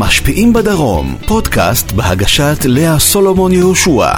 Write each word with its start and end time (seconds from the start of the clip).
המשפיעים 0.00 0.52
בדרום, 0.52 1.16
פודקאסט 1.26 1.92
בהגשת 1.92 2.56
לאה 2.64 2.98
סולומון 2.98 3.52
יהושע. 3.52 4.12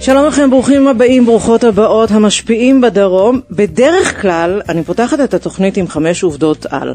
שלום 0.00 0.26
לכם, 0.26 0.50
ברוכים 0.50 0.88
הבאים, 0.88 1.26
ברוכות 1.26 1.64
הבאות, 1.64 2.10
המשפיעים 2.10 2.80
בדרום. 2.80 3.40
בדרך 3.50 4.22
כלל 4.22 4.62
אני 4.68 4.84
פותחת 4.84 5.20
את 5.20 5.34
התוכנית 5.34 5.76
עם 5.76 5.88
חמש 5.88 6.22
עובדות 6.22 6.66
על. 6.70 6.94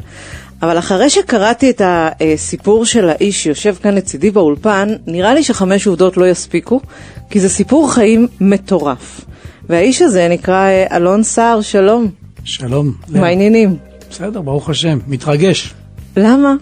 אבל 0.62 0.80
אחרי 0.80 1.10
שקראתי 1.10 1.70
את 1.70 1.82
הסיפור 1.86 2.86
של 2.86 3.10
האיש 3.10 3.44
שיושב 3.44 3.76
כאן 3.82 3.96
לצידי 3.96 4.32
באולפן, 4.32 4.90
נראה 5.08 5.34
לי 5.34 5.44
שחמש 5.44 5.88
עובדות 5.88 6.18
לא 6.18 6.28
יספיקו, 6.28 6.82
כי 7.30 7.40
זה 7.40 7.50
סיפור 7.50 7.94
חיים 7.94 8.28
מטורף. 8.42 9.22
והאיש 9.70 10.02
הזה 10.02 10.28
נקרא 10.28 10.68
אה, 10.68 10.98
אלון 10.98 11.24
סער, 11.24 11.62
שלום. 11.62 12.08
שלום. 12.44 12.94
מה 13.10 13.28
העניינים? 13.28 13.76
בסדר, 14.10 14.42
ברוך 14.42 14.70
השם. 14.70 15.00
מתרגש. 15.08 15.74
למה? 16.18 16.54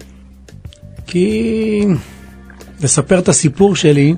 כי 1.07 1.85
לספר 2.83 3.19
את 3.19 3.29
הסיפור 3.29 3.75
שלי, 3.75 4.15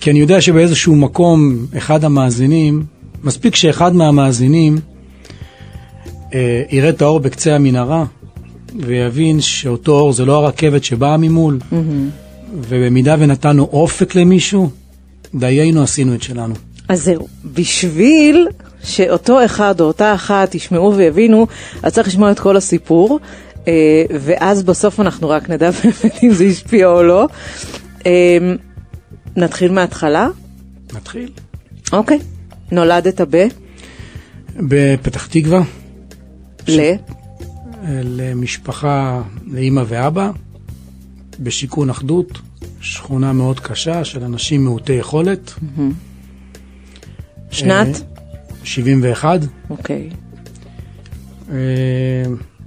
כי 0.00 0.10
אני 0.10 0.18
יודע 0.18 0.40
שבאיזשהו 0.40 0.96
מקום 0.96 1.66
אחד 1.76 2.04
המאזינים, 2.04 2.84
מספיק 3.24 3.54
שאחד 3.54 3.94
מהמאזינים 3.94 4.78
אה, 6.34 6.62
יראה 6.70 6.90
את 6.90 7.02
האור 7.02 7.20
בקצה 7.20 7.54
המנהרה 7.54 8.04
ויבין 8.78 9.40
שאותו 9.40 9.92
אור 9.92 10.12
זה 10.12 10.24
לא 10.24 10.36
הרכבת 10.44 10.84
שבאה 10.84 11.16
ממול, 11.16 11.58
mm-hmm. 11.60 11.74
ובמידה 12.52 13.16
ונתנו 13.18 13.68
אופק 13.72 14.14
למישהו, 14.14 14.70
דיינו 15.34 15.82
עשינו 15.82 16.14
את 16.14 16.22
שלנו. 16.22 16.54
אז 16.88 17.04
זהו, 17.04 17.28
בשביל 17.54 18.48
שאותו 18.84 19.44
אחד 19.44 19.80
או 19.80 19.86
אותה 19.86 20.14
אחת 20.14 20.54
ישמעו 20.54 20.94
ויבינו, 20.96 21.46
אז 21.82 21.92
צריך 21.92 22.08
לשמוע 22.08 22.30
את 22.30 22.40
כל 22.40 22.56
הסיפור, 22.56 23.20
אה, 23.68 23.72
ואז 24.20 24.62
בסוף 24.62 25.00
אנחנו 25.00 25.28
רק 25.28 25.50
נדע 25.50 25.70
באמת 25.84 26.18
אם 26.22 26.30
זה 26.30 26.44
השפיע 26.44 26.86
או 26.86 27.02
לא. 27.02 27.28
אה, 28.06 28.38
נתחיל 29.36 29.72
מההתחלה? 29.72 30.28
נתחיל. 30.94 31.28
אוקיי. 31.92 32.18
נולדת 32.70 33.20
ב? 33.30 33.46
בפתח 34.56 35.26
תקווה. 35.26 35.62
ל? 36.68 36.80
למשפחה, 38.04 39.22
לאימא 39.46 39.82
ואבא, 39.86 40.30
בשיכון 41.40 41.90
אחדות, 41.90 42.38
שכונה 42.80 43.32
מאוד 43.32 43.60
קשה 43.60 44.04
של 44.04 44.24
אנשים 44.24 44.64
מעוטי 44.64 44.92
יכולת. 44.92 45.54
שנת? 47.50 48.02
71. 48.64 49.40
אוקיי. 49.70 50.10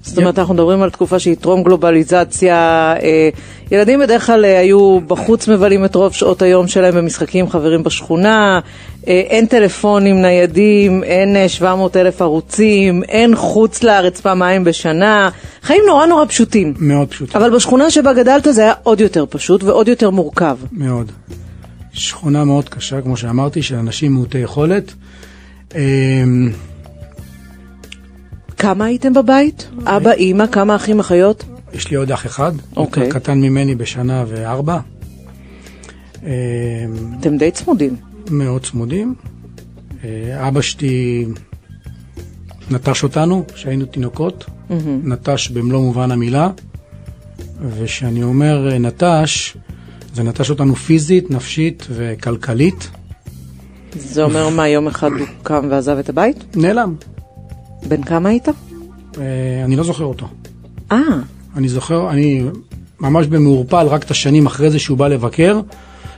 זאת 0.04 0.18
אומרת, 0.18 0.40
אנחנו 0.40 0.54
מדברים 0.54 0.82
על 0.82 0.90
תקופה 0.90 1.20
שהיא 1.20 1.36
טרום 1.36 1.64
גלובליזציה. 1.64 2.56
אה, 3.04 3.30
ילדים 3.72 4.00
בדרך 4.00 4.26
כלל 4.26 4.46
אה, 4.46 4.60
היו 4.60 5.00
בחוץ 5.08 5.48
מבלים 5.48 5.86
את 5.86 5.96
רוב 5.96 6.14
שעות 6.14 6.42
היום 6.42 6.68
שלהם 6.68 6.96
במשחקים 6.96 7.50
חברים 7.50 7.84
בשכונה, 7.84 8.56
אה, 8.56 8.60
אין 9.08 9.46
טלפונים 9.46 10.22
ניידים, 10.22 11.04
אין 11.04 11.48
700 11.48 11.98
אלף 11.98 12.22
ערוצים, 12.22 13.04
אין 13.04 13.36
חוץ 13.36 13.84
לארץ 13.84 14.22
פעמיים 14.22 14.64
בשנה. 14.64 15.30
חיים 15.62 15.84
נורא 15.88 16.06
נורא 16.06 16.26
פשוטים. 16.26 16.74
מאוד 16.78 17.08
פשוטים. 17.08 17.42
אבל 17.42 17.56
בשכונה 17.56 17.92
שבה 17.92 18.14
גדלת 18.14 18.48
זה 18.52 18.62
היה 18.62 18.74
עוד 18.84 19.02
יותר 19.02 19.26
פשוט 19.30 19.64
ועוד 19.64 19.88
יותר 19.88 20.10
מורכב. 20.10 20.58
מאוד. 20.72 21.12
שכונה 21.94 22.44
מאוד 22.44 22.70
קשה, 22.70 23.02
כמו 23.02 23.18
שאמרתי, 23.18 23.62
של 23.62 23.76
אנשים 23.76 24.12
מעוטי 24.14 24.38
יכולת. 24.38 24.94
כמה 28.58 28.86
הייתם 28.86 29.14
בבית? 29.14 29.68
אבא, 29.86 30.12
אימא, 30.12 30.48
כמה 30.48 30.76
אחים, 30.76 31.00
אחיות? 31.00 31.44
יש 31.74 31.92
לי 31.92 31.98
עוד 31.98 32.12
אח 32.12 32.26
אחד, 32.26 32.52
אוקיי. 32.78 33.04
יותר 33.04 33.20
קטן 33.20 33.38
ממני 33.38 33.76
בשנה 33.76 34.24
וארבע. 34.28 34.80
אתם 37.20 37.38
די 37.38 37.52
צמודים. 37.52 37.96
מאוד 38.32 38.64
צמודים. 38.64 39.16
אה, 40.04 40.48
אבא 40.48 40.62
שלי 40.62 41.26
נטש 42.72 43.04
אותנו 43.04 43.44
כשהיינו 43.54 43.86
תינוקות, 43.86 44.46
נטש 45.04 45.50
במלוא 45.50 45.82
מובן 45.82 46.12
המילה, 46.12 46.50
וכשאני 47.70 48.24
אומר 48.24 48.70
אה, 48.72 48.78
נטש, 48.78 49.58
זה 50.14 50.24
נטש 50.24 50.50
אותנו 50.50 50.76
פיזית, 50.76 51.32
נפשית 51.32 51.88
וכלכלית. 51.90 52.90
זה 53.94 54.24
אומר 54.24 54.50
מה, 54.50 54.68
יום 54.68 54.88
אחד 54.88 55.12
הוא 55.12 55.28
קם 55.44 55.68
ועזב 55.70 55.98
את 55.98 56.10
הבית? 56.10 56.56
נעלם. 56.56 56.96
בן 57.88 58.04
כמה 58.04 58.30
היית? 58.30 58.48
אה, 58.48 58.54
אני 59.66 59.76
לא 59.76 59.84
זוכר 59.84 60.04
אותו. 60.04 60.28
אה. 60.92 60.98
אני 61.56 61.70
זוכר, 61.70 62.10
אני 62.10 62.44
ממש 63.00 63.28
במעורפל 63.28 63.88
רק 63.88 64.04
את 64.04 64.12
השנים 64.12 64.46
אחרי 64.46 64.70
זה 64.70 64.80
שהוא 64.80 64.98
בא 64.98 65.08
לבקר, 65.08 65.60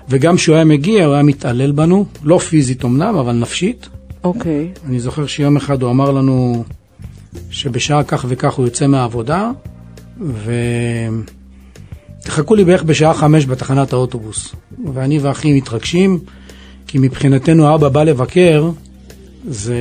וגם 0.10 0.36
כשהוא 0.36 0.56
היה 0.56 0.66
מגיע 0.66 1.06
הוא 1.06 1.14
היה 1.14 1.24
מתעלל 1.24 1.72
בנו, 1.72 2.06
לא 2.24 2.38
פיזית 2.38 2.86
אמנם, 2.86 3.16
אבל 3.16 3.34
נפשית. 3.34 3.90
אוקיי. 4.24 4.72
אני 4.90 5.00
זוכר 5.00 5.28
שיום 5.28 5.58
אחד 5.58 5.82
הוא 5.82 5.92
אמר 5.92 6.12
לנו 6.12 6.64
שבשעה 7.50 8.04
כך 8.04 8.26
וכך 8.30 8.54
הוא 8.54 8.66
יוצא 8.66 8.88
מהעבודה, 8.88 9.52
ותחכו 12.22 12.56
לי 12.56 12.66
בערך 12.66 12.84
בשעה 12.84 13.14
חמש 13.14 13.46
בתחנת 13.46 13.94
האוטובוס. 13.94 14.56
ואני 14.94 15.20
ואחי 15.20 15.54
מתרגשים, 15.54 16.20
כי 16.88 16.98
מבחינתנו 16.98 17.76
אבא 17.76 17.90
בא 17.90 18.04
לבקר, 18.04 18.70
זה 19.48 19.80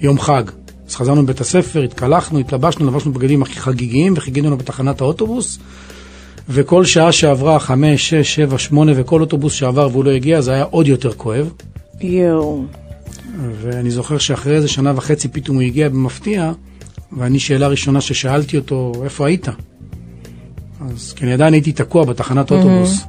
יום 0.00 0.20
חג. 0.20 0.42
אז 0.88 0.94
חזרנו 0.94 1.22
מבית 1.22 1.40
הספר, 1.40 1.82
התקלחנו, 1.82 2.38
התלבשנו, 2.38 2.86
לבשנו 2.86 3.12
בגדים 3.12 3.42
הכי 3.42 3.60
חגיגיים 3.60 4.14
וחיכינו 4.16 4.50
לו 4.50 4.56
בתחנת 4.56 5.00
האוטובוס. 5.00 5.58
וכל 6.52 6.84
שעה 6.84 7.12
שעברה, 7.12 7.58
חמש, 7.58 8.10
שש, 8.10 8.34
שבע, 8.34 8.58
שמונה, 8.58 8.92
וכל 8.96 9.20
אוטובוס 9.20 9.52
שעבר 9.52 9.88
והוא 9.92 10.04
לא 10.04 10.10
הגיע, 10.10 10.40
זה 10.40 10.52
היה 10.52 10.64
עוד 10.64 10.88
יותר 10.88 11.12
כואב. 11.12 11.52
יואו. 12.00 12.64
ואני 13.60 13.90
זוכר 13.90 14.18
שאחרי 14.18 14.56
איזה 14.56 14.68
שנה 14.68 14.92
וחצי 14.96 15.28
פתאום 15.28 15.56
הוא 15.56 15.62
הגיע 15.62 15.88
במפתיע, 15.88 16.52
ואני 17.12 17.38
שאלה 17.38 17.68
ראשונה 17.68 18.00
ששאלתי 18.00 18.56
אותו, 18.56 18.92
איפה 19.04 19.26
היית? 19.26 19.48
אז 20.80 21.12
כי 21.12 21.24
אני 21.24 21.32
עדיין 21.32 21.54
הייתי 21.54 21.72
תקוע 21.72 22.04
בתחנת 22.04 22.50
אוטובוס. 22.50 23.04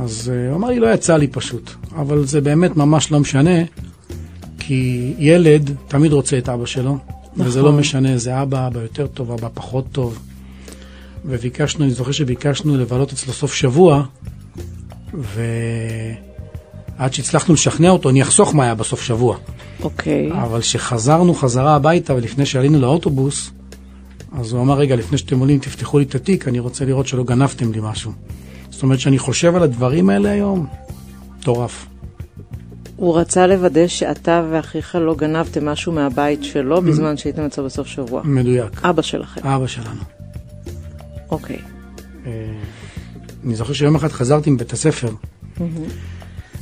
אז 0.00 0.32
uh, 0.32 0.48
הוא 0.48 0.56
אמר 0.56 0.68
לי, 0.68 0.80
לא 0.80 0.94
יצא 0.94 1.16
לי 1.16 1.26
פשוט. 1.26 1.70
אבל 1.96 2.26
זה 2.26 2.40
באמת 2.40 2.76
ממש 2.76 3.12
לא 3.12 3.20
משנה, 3.20 3.64
כי 4.58 5.12
ילד 5.18 5.70
תמיד 5.88 6.12
רוצה 6.12 6.38
את 6.38 6.48
אבא 6.48 6.66
שלו, 6.66 6.98
נכון. 7.32 7.46
וזה 7.46 7.62
לא 7.62 7.72
משנה, 7.72 8.18
זה 8.18 8.42
אבא, 8.42 8.66
אבא 8.66 8.80
יותר 8.80 9.06
טוב, 9.06 9.30
אבא 9.30 9.48
פחות 9.54 9.84
טוב. 9.92 10.18
וביקשנו, 11.24 11.84
אני 11.84 11.92
זוכר 11.92 12.12
שביקשנו 12.12 12.76
לבלות 12.76 13.12
אצלו 13.12 13.32
סוף 13.32 13.54
שבוע, 13.54 14.04
ועד 15.14 17.12
שהצלחנו 17.12 17.54
לשכנע 17.54 17.90
אותו, 17.90 18.10
אני 18.10 18.22
אחסוך 18.22 18.54
מה 18.54 18.64
היה 18.64 18.74
בסוף 18.74 19.02
שבוע. 19.02 19.36
אוקיי. 19.82 20.32
אבל 20.32 20.60
כשחזרנו 20.60 21.34
חזרה 21.34 21.74
הביתה, 21.74 22.14
ולפני 22.14 22.46
שעלינו 22.46 22.80
לאוטובוס, 22.80 23.50
אז 24.38 24.52
הוא 24.52 24.62
אמר, 24.62 24.74
רגע, 24.74 24.96
לפני 24.96 25.18
שאתם 25.18 25.38
עולים, 25.38 25.58
תפתחו 25.58 25.98
לי 25.98 26.04
את 26.04 26.14
התיק, 26.14 26.48
אני 26.48 26.58
רוצה 26.58 26.84
לראות 26.84 27.06
שלא 27.06 27.24
גנבתם 27.24 27.72
לי 27.72 27.78
משהו. 27.82 28.12
זאת 28.70 28.82
אומרת 28.82 29.00
שאני 29.00 29.18
חושב 29.18 29.56
על 29.56 29.62
הדברים 29.62 30.10
האלה 30.10 30.30
היום, 30.30 30.66
מטורף. 31.38 31.86
הוא 32.96 33.18
רצה 33.18 33.46
לוודא 33.46 33.86
שאתה 33.86 34.46
ואחיך 34.50 34.96
לא 35.00 35.14
גנבתם 35.14 35.68
משהו 35.68 35.92
מהבית 35.92 36.44
שלו 36.44 36.82
בזמן 36.82 37.16
שהייתם 37.16 37.42
אצלו 37.42 37.64
בסוף 37.64 37.86
שבוע. 37.86 38.22
מדויק. 38.24 38.84
אבא 38.84 39.02
שלכם. 39.02 39.40
אבא 39.48 39.66
שלנו. 39.66 40.13
אוקיי. 41.30 41.58
אה, 42.26 42.30
אני 43.44 43.54
זוכר 43.54 43.72
שיום 43.72 43.94
אחד 43.94 44.12
חזרתי 44.12 44.50
מבית 44.50 44.72
הספר. 44.72 45.08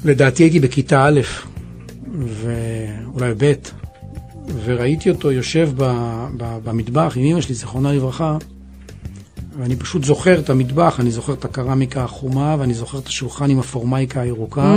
לדעתי 0.04 0.42
הייתי 0.42 0.60
בכיתה 0.60 1.04
א', 1.04 1.20
ואולי 2.14 3.34
ב', 3.38 3.52
וראיתי 4.64 5.10
אותו 5.10 5.32
יושב 5.32 5.70
במטבח 6.38 7.12
עם 7.16 7.24
אמא 7.24 7.40
שלי, 7.40 7.54
זיכרונה 7.54 7.92
לברכה, 7.92 8.36
ואני 9.58 9.76
פשוט 9.76 10.04
זוכר 10.04 10.38
את 10.38 10.50
המטבח, 10.50 11.00
אני 11.00 11.10
זוכר 11.10 11.32
את 11.32 11.44
הקרמיקה 11.44 12.04
החומה, 12.04 12.56
ואני 12.58 12.74
זוכר 12.74 12.98
את 12.98 13.06
השולחן 13.06 13.50
עם 13.50 13.58
הפורמייקה 13.58 14.20
הירוקה. 14.20 14.74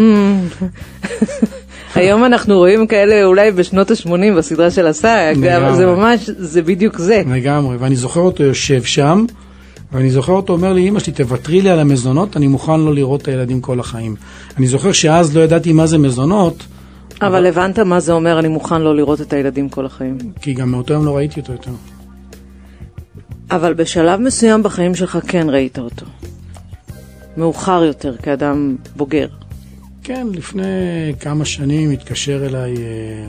היום 1.96 2.26
אנחנו 2.26 2.58
רואים 2.58 2.88
כאלה 2.88 3.26
אולי 3.26 3.52
בשנות 3.52 3.92
ה-80 3.92 4.38
בסדרה 4.38 4.72
של 4.72 4.88
הסאג, 4.88 5.46
אבל 5.46 5.76
זה 5.76 5.86
ממש, 5.86 6.30
זה 6.30 6.62
בדיוק 6.62 6.98
זה. 6.98 7.22
לגמרי, 7.28 7.78
ואני 7.78 7.96
זוכר 7.96 8.20
אותו 8.20 8.44
יושב 8.44 8.84
שם, 8.84 9.26
ואני 9.96 10.10
זוכר 10.10 10.34
אותו 10.34 10.54
אומר 10.54 10.74
לי, 10.74 10.90
אמא 10.90 11.00
שלי, 11.00 11.14
תוותרי 11.14 11.62
לי 11.62 11.70
על 11.70 11.80
המזונות, 11.80 12.38
אני 12.38 12.48
מוכן 12.48 12.80
לא 12.80 12.94
לראות 12.96 13.22
את 13.22 13.28
הילדים 13.28 13.62
כל 13.62 13.80
החיים. 13.80 14.16
אני 14.58 14.68
זוכר 14.68 14.92
שאז 14.92 15.38
לא 15.38 15.42
ידעתי 15.42 15.74
מה 15.74 15.88
זה 15.88 15.98
מזונות. 15.98 16.66
אבל 17.22 17.46
הבנת 17.46 17.80
מה 17.80 18.00
זה 18.00 18.14
אומר, 18.14 18.40
אני 18.40 18.48
מוכן 18.48 18.82
לא 18.82 18.96
לראות 18.96 19.22
את 19.22 19.34
הילדים 19.34 19.70
כל 19.70 19.86
החיים. 19.86 20.18
כי 20.42 20.54
גם 20.54 20.72
מאותו 20.72 20.94
יום 20.94 21.06
לא 21.06 21.16
ראיתי 21.16 21.40
אותו 21.40 21.52
יותר. 21.52 21.72
אבל 23.52 23.74
בשלב 23.74 24.20
מסוים 24.20 24.64
בחיים 24.64 24.96
שלך 24.96 25.18
כן 25.28 25.48
ראית 25.50 25.80
אותו. 25.80 26.06
מאוחר 27.38 27.84
יותר, 27.84 28.16
כאדם 28.18 28.76
בוגר. 28.96 29.28
כן, 30.04 30.28
לפני 30.34 30.64
כמה 31.20 31.46
שנים 31.46 31.92
התקשר 31.92 32.46
אליי 32.46 32.78
אה, 32.78 33.28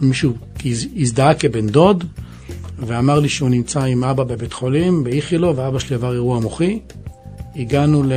מישהו, 0.00 0.32
הזדהה 0.96 1.34
כבן 1.34 1.66
דוד, 1.66 2.04
ואמר 2.78 3.18
לי 3.18 3.28
שהוא 3.28 3.50
נמצא 3.50 3.80
עם 3.80 4.04
אבא 4.04 4.24
בבית 4.24 4.52
חולים, 4.52 5.04
באיכילוב, 5.04 5.58
ואבא 5.58 5.78
שלי 5.78 5.96
עבר 5.96 6.12
אירוע 6.12 6.40
מוחי. 6.40 6.78
הגענו 7.56 8.02
ל... 8.02 8.12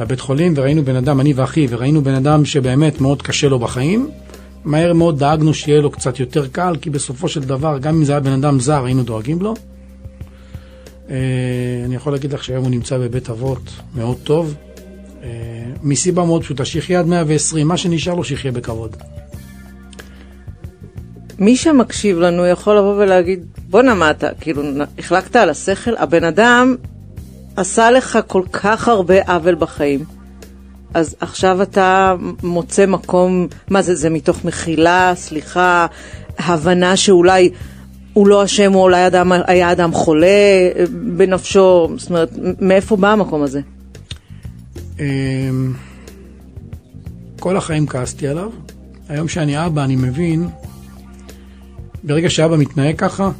לבית 0.00 0.20
חולים 0.20 0.54
וראינו 0.56 0.84
בן 0.84 0.96
אדם, 0.96 1.20
אני 1.20 1.32
ואחי, 1.32 1.66
וראינו 1.70 2.02
בן 2.02 2.14
אדם 2.14 2.44
שבאמת 2.44 3.00
מאוד 3.00 3.22
קשה 3.22 3.48
לו 3.48 3.58
בחיים. 3.58 4.10
מהר 4.64 4.92
מאוד 4.92 5.18
דאגנו 5.18 5.54
שיהיה 5.54 5.80
לו 5.80 5.90
קצת 5.90 6.20
יותר 6.20 6.46
קל, 6.48 6.76
כי 6.80 6.90
בסופו 6.90 7.28
של 7.28 7.40
דבר, 7.40 7.78
גם 7.78 7.94
אם 7.94 8.04
זה 8.04 8.12
היה 8.12 8.20
בן 8.20 8.32
אדם 8.32 8.60
זר, 8.60 8.84
היינו 8.84 9.02
דואגים 9.02 9.42
לו. 9.42 9.54
אה, 11.10 11.16
אני 11.84 11.94
יכול 11.94 12.12
להגיד 12.12 12.32
לך 12.32 12.44
שהיום 12.44 12.64
הוא 12.64 12.70
נמצא 12.70 12.98
בבית 12.98 13.30
אבות 13.30 13.72
מאוד 13.94 14.16
טוב, 14.24 14.54
אה, 15.22 15.28
מסיבה 15.82 16.24
מאוד 16.24 16.42
פשוטה, 16.42 16.64
שיחיה 16.64 17.00
עד 17.00 17.06
120, 17.06 17.68
מה 17.68 17.76
שנשאר 17.76 18.14
לו 18.14 18.24
שיחיה 18.24 18.52
בכבוד. 18.52 18.96
מי 21.42 21.56
שמקשיב 21.56 22.18
לנו 22.18 22.46
יכול 22.46 22.78
לבוא 22.78 22.94
ולהגיד, 22.94 23.46
בואנה 23.70 23.94
מה 23.94 24.10
אתה, 24.10 24.28
כאילו, 24.40 24.62
החלקת 24.98 25.36
על 25.36 25.50
השכל? 25.50 25.96
הבן 25.96 26.24
אדם 26.24 26.76
עשה 27.56 27.90
לך 27.90 28.18
כל 28.26 28.42
כך 28.52 28.88
הרבה 28.88 29.22
עוול 29.26 29.54
בחיים. 29.54 30.04
אז 30.94 31.16
עכשיו 31.20 31.62
אתה 31.62 32.14
מוצא 32.42 32.86
מקום, 32.86 33.46
מה 33.70 33.82
זה, 33.82 33.94
זה 33.94 34.10
מתוך 34.10 34.44
מחילה, 34.44 35.12
סליחה, 35.16 35.86
הבנה 36.38 36.96
שאולי 36.96 37.50
הוא 38.12 38.26
לא 38.26 38.44
אשם, 38.44 38.72
הוא 38.72 38.82
אולי 38.82 39.06
אדם, 39.06 39.32
היה 39.46 39.72
אדם 39.72 39.92
חולה 39.92 40.26
אה, 40.26 40.84
בנפשו, 41.16 41.88
זאת 41.96 42.10
אומרת, 42.10 42.30
מאיפה 42.60 42.96
בא 42.96 43.08
המקום 43.12 43.42
הזה? 43.42 43.60
אה, 45.00 45.06
כל 47.40 47.56
החיים 47.56 47.86
כעסתי 47.86 48.28
עליו. 48.28 48.50
היום 49.08 49.28
שאני 49.28 49.66
אבא, 49.66 49.84
אני 49.84 49.96
מבין, 49.96 50.48
ברגע 52.04 52.30
שאבא 52.30 52.56
מתנהג 52.56 52.96
ככה, 52.98 53.30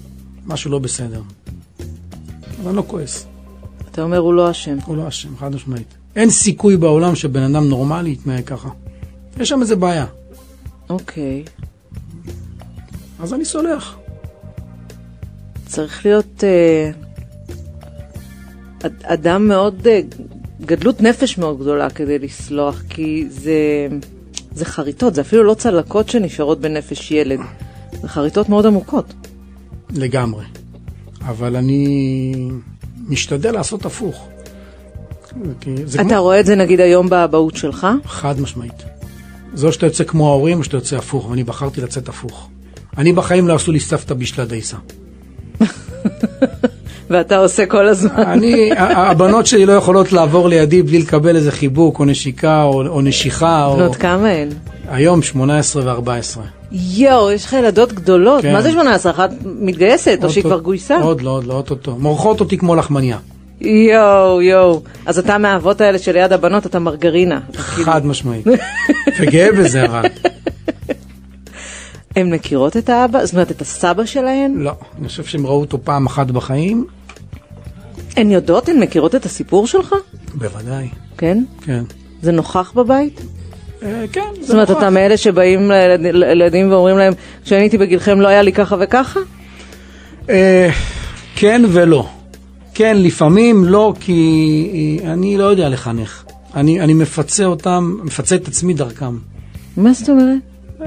משהו 0.47 0.71
לא 0.71 0.79
בסדר. 0.79 1.21
אבל 2.61 2.69
אני 2.69 2.77
לא 2.77 2.85
כועס, 2.87 3.27
אתה 3.91 4.03
אומר, 4.03 4.19
הוא 4.19 4.35
לא 4.35 4.51
אשם. 4.51 4.77
הוא 4.87 4.97
לא 4.97 5.09
אשם, 5.09 5.37
חד 5.37 5.55
משמעית. 5.55 5.95
אין 6.17 6.31
סיכוי 6.31 6.77
בעולם 6.77 7.15
שבן 7.15 7.43
אדם 7.43 7.69
נורמלי 7.69 8.11
יתנהג 8.11 8.45
ככה. 8.45 8.69
יש 9.41 9.49
שם 9.49 9.61
איזה 9.61 9.77
בעיה. 9.77 10.07
אוקיי. 10.91 11.45
אז 13.21 13.35
אני 13.35 13.45
סולח. 13.45 13.97
צריך 15.67 16.07
להיות 16.07 16.45
אה, 16.45 16.91
אד- 18.87 19.03
אדם 19.05 19.49
מאוד, 19.49 19.87
אה, 19.87 20.01
גדלות 20.61 21.01
נפש 21.01 21.39
מאוד 21.39 21.61
גדולה 21.61 21.91
כדי 21.91 22.19
לסלוח, 22.19 22.83
כי 22.89 23.25
זה, 23.29 23.89
זה 24.55 24.65
חריטות, 24.65 25.15
זה 25.15 25.21
אפילו 25.21 25.43
לא 25.45 25.55
צלקות 25.55 26.09
שנשארות 26.09 26.61
בנפש 26.61 27.11
ילד, 27.11 27.41
זה 28.03 28.09
חריטות 28.09 28.49
מאוד 28.49 28.67
עמוקות. 28.67 29.15
לגמרי. 29.91 30.45
אבל 31.27 31.57
אני 31.57 32.35
משתדל 33.09 33.53
לעשות 33.53 33.87
הפוך. 33.87 34.29
אתה 35.95 36.05
כמו... 36.05 36.23
רואה 36.23 36.41
את 36.41 36.47
זה 36.47 36.55
נגיד 36.57 36.81
היום 36.81 37.09
באבהות 37.09 37.57
שלך? 37.57 37.87
חד 38.07 38.41
משמעית. 38.41 38.83
זה 39.55 39.67
או 39.67 39.73
שאתה 39.73 39.87
יוצא 39.87 40.05
כמו 40.05 40.29
ההורים 40.29 40.59
או 40.59 40.65
שאתה 40.65 40.77
יוצא 40.77 40.97
הפוך, 40.97 41.31
ואני 41.31 41.45
בחרתי 41.45 41.81
לצאת 41.81 42.09
הפוך. 42.09 42.49
אני 42.99 43.13
בחיים 43.13 43.49
לא 43.49 43.55
עשו 43.55 43.73
לי 43.73 43.81
סבתא 43.81 44.15
בישלה 44.15 44.45
דייסה. 44.45 44.77
ואתה 47.11 47.37
עושה 47.37 47.67
כל 47.67 47.89
הזמן. 47.89 48.11
אני, 48.17 48.71
הבנות 48.77 49.47
שלי 49.47 49.67
לא 49.67 49.73
יכולות 49.73 50.13
לעבור 50.13 50.49
לידי 50.49 50.83
בלי 50.83 50.99
לקבל 50.99 51.37
איזה 51.37 51.53
חיבוק 51.53 51.99
או 51.99 52.05
נשיקה 52.05 52.63
או, 52.63 52.87
או 52.87 53.01
נשיכה. 53.01 53.65
או... 53.65 53.77
בנות 53.77 53.97
כמה 53.97 54.29
הן? 54.29 54.49
היום 54.89 55.23
18 55.23 55.97
ו-14. 55.97 56.62
יואו, 56.73 57.31
יש 57.33 57.45
לך 57.45 57.53
ילדות 57.53 57.93
גדולות, 57.93 58.43
כן. 58.43 58.53
מה 58.53 58.63
זה 58.63 58.73
18? 58.73 59.13
אחת 59.13 59.31
מתגייסת, 59.45 60.19
או 60.23 60.31
שהיא 60.31 60.45
כבר 60.45 60.61
גויסה? 60.61 61.01
עוד 61.01 61.23
לא, 61.23 61.31
עוד 61.31 61.45
לא, 61.45 61.55
אוטוטו. 61.55 61.97
מורחות 61.97 62.41
אותי 62.41 62.59
כמו 62.59 62.75
לחמניה. 62.75 63.19
יואו, 63.61 64.43
יואו. 64.43 64.83
אז 65.07 65.19
אתה 65.19 65.39
מהאבות 65.39 65.81
האלה 65.81 65.99
שליד 65.99 66.33
הבנות, 66.33 66.67
אתה 66.67 66.79
מרגרינה. 66.79 67.41
חד 67.57 68.07
משמעית. 68.07 68.47
וגאה 69.21 69.53
בזה 69.53 69.85
אבל. 69.85 70.03
הן 72.17 72.35
מכירות 72.35 72.77
את 72.77 72.89
האבא? 72.89 73.25
זאת 73.25 73.35
אומרת, 73.35 73.51
את 73.51 73.61
הסבא 73.61 74.07
שלהן? 74.07 74.55
לא, 74.57 74.73
אני 74.99 75.09
חושב 75.09 75.25
שהם 75.25 75.47
ראו 75.47 75.61
אותו 75.61 75.79
פעם 75.85 76.07
אחת 76.07 76.27
בחיים. 76.27 76.87
הן 78.17 78.31
יודעות, 78.31 78.69
הן 78.69 78.79
מכירות 78.79 79.15
את 79.15 79.27
הסיפור 79.27 79.67
שלך? 79.67 79.95
בוודאי, 80.35 80.89
כן? 81.19 81.45
כן. 81.65 81.85
זה 82.23 82.33
נוכח 82.33 82.73
בבית? 82.77 83.21
אה, 83.85 84.05
כן, 84.13 84.21
זאת 84.41 84.51
אומרת, 84.51 84.69
נוכח. 84.71 84.81
אתה 84.83 84.91
מאלה 84.91 85.17
שבאים 85.17 85.71
לילד- 85.71 86.15
לילדים 86.15 86.71
ואומרים 86.73 86.99
להם, 86.99 87.13
כשאני 87.45 87.61
הייתי 87.61 87.79
בגילכם 87.79 88.21
לא 88.21 88.29
היה 88.29 88.43
לי 88.43 88.53
ככה 88.53 88.77
וככה? 88.81 89.21
אה, 90.31 90.71
כן 91.37 91.63
ולא. 91.69 92.09
כן, 92.75 92.97
לפעמים 93.01 93.65
לא, 93.65 93.95
כי 94.01 94.69
אני 95.05 95.37
לא 95.37 95.45
יודע 95.45 95.69
לחנך. 95.69 96.23
אני, 96.55 96.81
אני 96.81 96.95
מפצה 96.95 97.45
אותם, 97.45 97.97
מפצה 98.05 98.35
את 98.37 98.49
עצמי 98.49 98.75
דרכם. 98.75 99.17
מה 99.77 99.93
זאת 99.93 100.09
אומרת? 100.09 100.39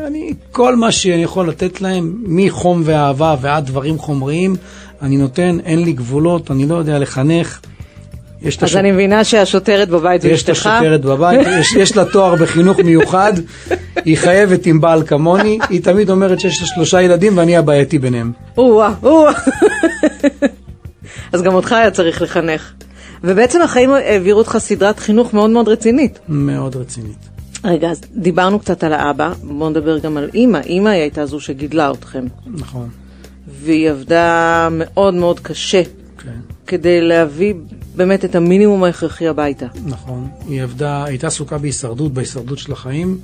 אני, 0.08 0.34
כל 0.52 0.76
מה 0.76 0.92
שאני 0.92 1.24
יכול 1.24 1.50
לתת 1.50 1.82
להם, 1.82 2.16
מחום 2.26 2.82
ואהבה 2.86 3.36
ועד 3.42 3.66
דברים 3.66 3.98
חומריים, 3.98 4.56
אני 5.02 5.18
נותן, 5.18 5.58
אין 5.66 5.84
לי 5.84 5.94
גבולות, 5.94 6.52
אני 6.52 6.66
לא 6.68 6.76
יודע 6.76 7.00
לחנך. 7.00 7.60
יש 8.42 8.58
אז 8.58 8.64
השוט- 8.64 8.78
אני 8.80 8.92
מבינה 8.92 9.24
שהשוטרת 9.24 9.90
בבית 9.90 10.22
זו 10.22 10.28
יש 10.28 10.44
את 10.44 10.50
אשתך. 10.50 10.66
השוטרת 10.68 11.02
בבית, 11.02 11.48
יש, 11.60 11.74
יש 11.74 11.98
לה 11.98 12.06
תואר 12.06 12.36
בחינוך 12.36 12.80
מיוחד, 12.80 13.34
היא 14.06 14.18
חייבת 14.18 14.66
עם 14.66 14.82
בעל 14.82 15.04
כמוני, 15.08 15.60
היא 15.70 15.84
תמיד 15.84 16.10
אומרת 16.10 16.40
שיש 16.40 16.62
לה 16.62 16.68
שלושה 16.68 17.02
ילדים 17.02 17.38
ואני 17.38 17.58
הבעייתי 17.58 18.00
ביניהם. 18.00 18.32
או-אה, 18.58 18.94
או-אה. 19.04 19.32
אז 21.34 21.42
גם 21.42 21.54
אותך 21.54 21.72
היה 21.72 21.92
צריך 21.92 22.22
לחנך. 22.22 22.72
ובעצם 23.24 23.62
החיים 23.62 23.92
העבירו 23.92 24.40
אותך 24.40 24.58
סדרת 24.60 25.00
חינוך 25.00 25.34
מאוד 25.34 25.50
מאוד 25.50 25.68
רצינית. 25.68 26.20
מאוד 26.30 26.76
רצינית. 26.76 27.18
רגע, 27.64 27.90
אז 27.92 28.02
דיברנו 28.16 28.60
קצת 28.60 28.84
על 28.84 28.94
האבא, 28.94 29.32
בואו 29.44 29.70
נדבר 29.70 29.98
גם 29.98 30.18
על 30.18 30.30
אימא. 30.34 30.58
אימא 30.66 30.90
היא 30.90 31.02
הייתה 31.02 31.26
זו 31.26 31.40
שגידלה 31.40 31.92
אתכם. 31.92 32.26
נכון, 32.48 32.90
והיא 33.62 33.90
עבדה 33.90 34.68
מאוד 34.72 35.14
מאוד 35.14 35.40
קשה 35.40 35.82
כן. 36.24 36.30
כדי 36.68 37.02
להביא 37.02 37.54
באמת 37.96 38.26
את 38.26 38.36
המינימום 38.36 38.84
ההכרחי 38.84 39.28
הביתה. 39.28 39.66
נכון. 39.86 40.30
היא 40.48 40.64
עבדה, 40.64 41.04
הייתה 41.04 41.28
עסוקה 41.28 41.58
בהישרדות, 41.58 42.14
בהישרדות 42.14 42.58
של 42.58 42.72
החיים. 42.72 43.18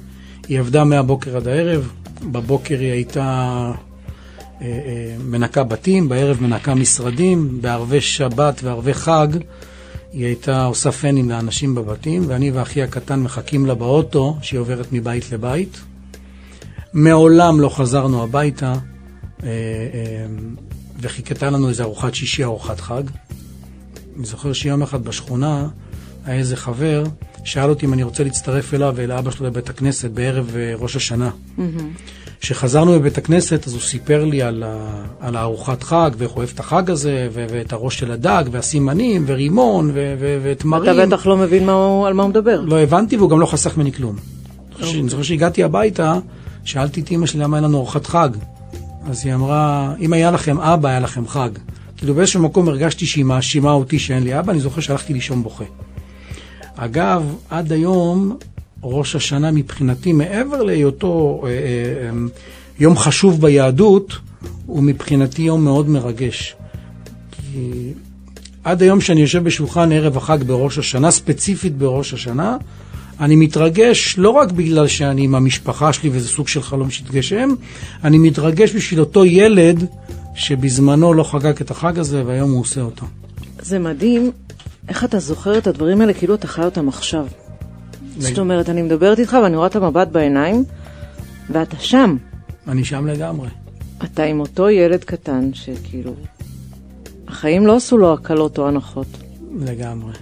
היא 0.47 0.59
עבדה 0.59 0.83
מהבוקר 0.83 1.37
עד 1.37 1.47
הערב. 1.47 1.91
בבוקר 2.31 2.79
היא 2.79 2.91
הייתה 2.91 3.21
אה, 4.61 4.65
אה, 4.65 5.15
מנקה 5.23 5.63
בתים, 5.63 6.09
בערב 6.09 6.41
מנקה 6.41 6.75
משרדים, 6.75 7.61
בערבי 7.61 8.01
שבת 8.01 8.63
וערבי 8.63 8.93
חג 8.93 9.27
היא 10.13 10.25
הייתה 10.25 10.65
עושה 10.65 10.91
פנים 10.91 11.29
לאנשים 11.29 11.75
בבתים, 11.75 12.23
ואני 12.27 12.51
ואחי 12.51 12.81
הקטן 12.81 13.19
מחכים 13.19 13.65
לה 13.65 13.75
באוטו, 13.75 14.37
שהיא 14.41 14.59
עוברת 14.59 14.87
מבית 14.91 15.31
לבית. 15.31 15.81
מעולם 16.93 17.61
לא 17.61 17.69
חזרנו 17.69 18.23
הביתה, 18.23 18.73
אה, 18.73 18.77
אה, 19.43 20.25
וחיכתה 20.99 21.49
לנו 21.49 21.69
איזה 21.69 21.83
ארוחת 21.83 22.15
שישי, 22.15 22.43
ארוחת 22.43 22.79
חג. 22.79 23.03
אני 24.21 24.27
זוכר 24.27 24.53
שיום 24.53 24.81
אחד 24.81 25.03
בשכונה 25.03 25.67
היה 26.25 26.37
איזה 26.37 26.55
חבר, 26.55 27.03
שאל 27.43 27.69
אותי 27.69 27.85
אם 27.85 27.93
אני 27.93 28.03
רוצה 28.03 28.23
להצטרף 28.23 28.73
אליו 28.73 28.93
ולאבא 28.95 29.31
שלו 29.31 29.47
לבית 29.47 29.69
הכנסת 29.69 30.11
בערב 30.11 30.55
אה, 30.55 30.73
ראש 30.77 30.95
השנה. 30.95 31.29
כשחזרנו 32.41 32.91
מבית 32.99 33.17
הכנסת, 33.17 33.67
אז 33.67 33.73
הוא 33.73 33.81
סיפר 33.81 34.25
לי 34.25 34.41
על, 34.41 34.63
ה, 34.63 35.03
על 35.19 35.35
הארוחת 35.35 35.83
חג, 35.83 36.11
ואיך 36.17 36.31
הוא 36.31 36.37
אוהב 36.37 36.49
את 36.53 36.59
החג 36.59 36.91
הזה, 36.91 37.27
ו, 37.33 37.45
ואת 37.49 37.73
הראש 37.73 37.99
של 37.99 38.11
הדג, 38.11 38.43
והסימנים, 38.51 39.23
ורימון, 39.27 39.91
ו, 39.93 40.15
ו, 40.19 40.39
ותמרים. 40.43 40.99
אתה 40.99 41.15
בטח 41.15 41.27
לא 41.27 41.37
מבין 41.37 41.65
מה 41.65 41.71
הוא, 41.73 42.07
על 42.07 42.13
מה 42.13 42.23
הוא 42.23 42.29
מדבר. 42.29 42.61
לא 42.61 42.79
הבנתי, 42.79 43.17
והוא 43.17 43.29
גם 43.29 43.39
לא 43.39 43.45
חסך 43.45 43.77
ממני 43.77 43.91
כלום. 43.91 44.15
אני 44.79 45.09
זוכר 45.09 45.23
שהגעתי 45.23 45.63
הביתה, 45.63 46.15
שאלתי 46.63 47.01
את 47.01 47.11
אימא 47.11 47.25
שלי 47.25 47.39
למה 47.39 47.57
אין 47.57 47.63
לנו 47.63 47.77
ארוחת 47.77 48.05
חג. 48.05 48.29
אז 49.09 49.25
היא 49.25 49.33
אמרה, 49.33 49.93
אם 49.99 50.13
היה 50.13 50.31
לכם 50.31 50.59
אבא, 50.59 50.89
היה 50.89 50.99
לכם 50.99 51.27
חג. 51.27 51.49
כאילו 52.01 52.13
באיזשהו 52.13 52.41
מקום 52.41 52.67
הרגשתי 52.67 53.05
שהיא 53.05 53.25
מאשימה 53.25 53.71
אותי 53.71 53.99
שאין 53.99 54.23
לי 54.23 54.39
אבא, 54.39 54.51
אני 54.51 54.59
זוכר 54.59 54.81
שהלכתי 54.81 55.13
לישון 55.13 55.43
בוכה. 55.43 55.63
אגב, 56.75 57.35
עד 57.49 57.71
היום, 57.71 58.37
ראש 58.83 59.15
השנה 59.15 59.51
מבחינתי, 59.51 60.13
מעבר 60.13 60.63
להיותו 60.63 61.41
אה, 61.43 61.49
אה, 61.49 61.55
אה, 61.55 62.09
יום 62.79 62.97
חשוב 62.97 63.41
ביהדות, 63.41 64.17
הוא 64.65 64.83
מבחינתי 64.83 65.41
יום 65.41 65.63
מאוד 65.63 65.89
מרגש. 65.89 66.55
כי 67.31 67.93
עד 68.63 68.81
היום 68.81 69.01
שאני 69.01 69.21
יושב 69.21 69.43
בשולחן 69.43 69.91
ערב 69.91 70.17
החג 70.17 70.43
בראש 70.43 70.77
השנה, 70.77 71.11
ספציפית 71.11 71.77
בראש 71.77 72.13
השנה, 72.13 72.57
אני 73.19 73.35
מתרגש 73.35 74.15
לא 74.17 74.29
רק 74.29 74.51
בגלל 74.51 74.87
שאני 74.87 75.23
עם 75.23 75.35
המשפחה 75.35 75.93
שלי 75.93 76.09
וזה 76.13 76.27
סוג 76.27 76.47
של 76.47 76.61
חלום 76.61 76.89
שהתגשם, 76.89 77.49
אני 78.03 78.17
מתרגש 78.17 78.75
בשביל 78.75 78.99
אותו 78.99 79.25
ילד 79.25 79.85
שבזמנו 80.35 81.13
לא 81.13 81.23
חגג 81.23 81.61
את 81.61 81.71
החג 81.71 81.99
הזה 81.99 82.25
והיום 82.25 82.51
הוא 82.51 82.59
עושה 82.59 82.81
אותו. 82.81 83.05
זה 83.61 83.79
מדהים 83.79 84.31
איך 84.89 85.03
אתה 85.03 85.19
זוכר 85.19 85.57
את 85.57 85.67
הדברים 85.67 86.01
האלה 86.01 86.13
כאילו 86.13 86.35
אתה 86.35 86.47
חי 86.47 86.63
אותם 86.63 86.87
עכשיו. 86.87 87.27
זאת 88.17 88.39
אומרת, 88.39 88.69
אני 88.69 88.81
מדברת 88.81 89.19
איתך 89.19 89.37
ואני 89.43 89.55
רואה 89.55 89.67
את 89.67 89.75
המבט 89.75 90.07
בעיניים, 90.07 90.63
ואתה 91.49 91.75
שם. 91.79 92.17
אני 92.67 92.85
שם 92.85 93.07
לגמרי. 93.07 93.49
אתה 94.03 94.23
עם 94.23 94.39
אותו 94.39 94.69
ילד 94.69 95.03
קטן 95.03 95.49
שכאילו, 95.53 96.13
החיים 97.27 97.67
לא 97.67 97.75
עשו 97.75 97.97
לו 97.97 98.13
הקלות 98.13 98.57
או 98.57 98.67
הנחות. 98.67 99.07
לגמרי. 99.59 100.13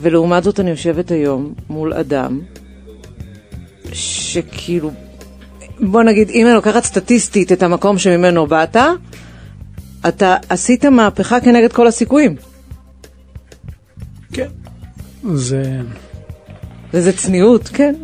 ולעומת 0.00 0.44
זאת 0.44 0.60
אני 0.60 0.70
יושבת 0.70 1.10
היום 1.10 1.54
מול 1.68 1.92
אדם 1.92 2.40
שכאילו, 3.92 4.90
בוא 5.80 6.02
נגיד, 6.02 6.30
אם 6.30 6.46
אני 6.46 6.54
לוקחת 6.54 6.84
סטטיסטית 6.84 7.52
את 7.52 7.62
המקום 7.62 7.98
שממנו 7.98 8.46
באת, 8.46 8.76
אתה 10.08 10.36
עשית 10.48 10.84
מהפכה 10.84 11.40
כנגד 11.40 11.72
כל 11.72 11.86
הסיכויים. 11.86 12.36
כן. 14.32 14.48
זה... 15.34 15.80
וזה 16.94 17.12
צניעות, 17.12 17.68
כן. 17.68 17.94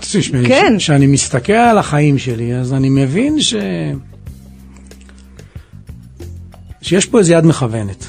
תשמעי, 0.00 0.46
כן. 0.46 0.74
כשאני 0.78 1.06
מסתכל 1.06 1.52
על 1.52 1.78
החיים 1.78 2.18
שלי, 2.18 2.54
אז 2.54 2.72
אני 2.72 2.88
מבין 2.88 3.40
ש... 3.40 3.54
שיש 6.82 7.06
פה 7.06 7.18
איזו 7.18 7.32
יד 7.32 7.46
מכוונת. 7.46 8.04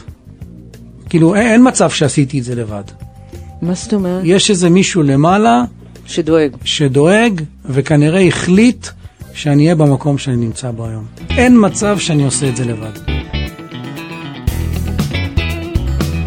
כאילו, 1.10 1.36
אין, 1.36 1.48
אין 1.48 1.68
מצב 1.68 1.90
שעשיתי 1.90 2.40
את 2.40 2.44
זה 2.44 2.56
לבד. 2.56 2.84
מה 3.62 3.74
זאת 3.74 3.94
אומרת? 3.94 4.22
יש 4.26 4.50
איזה 4.50 4.70
מישהו 4.70 5.04
למעלה 5.04 5.64
שדואג. 6.06 6.56
שדואג, 6.66 7.42
וכנראה 7.66 8.28
החליט 8.28 8.88
שאני 9.34 9.64
אהיה 9.64 9.76
במקום 9.76 10.18
שאני 10.18 10.36
נמצא 10.36 10.72
בו 10.72 10.86
היום. 10.86 11.06
אין 11.30 11.58
מצב 11.66 12.00
שאני 12.00 12.24
עושה 12.26 12.50
את 12.50 12.56
זה 12.56 12.66
לבד. 12.66 12.92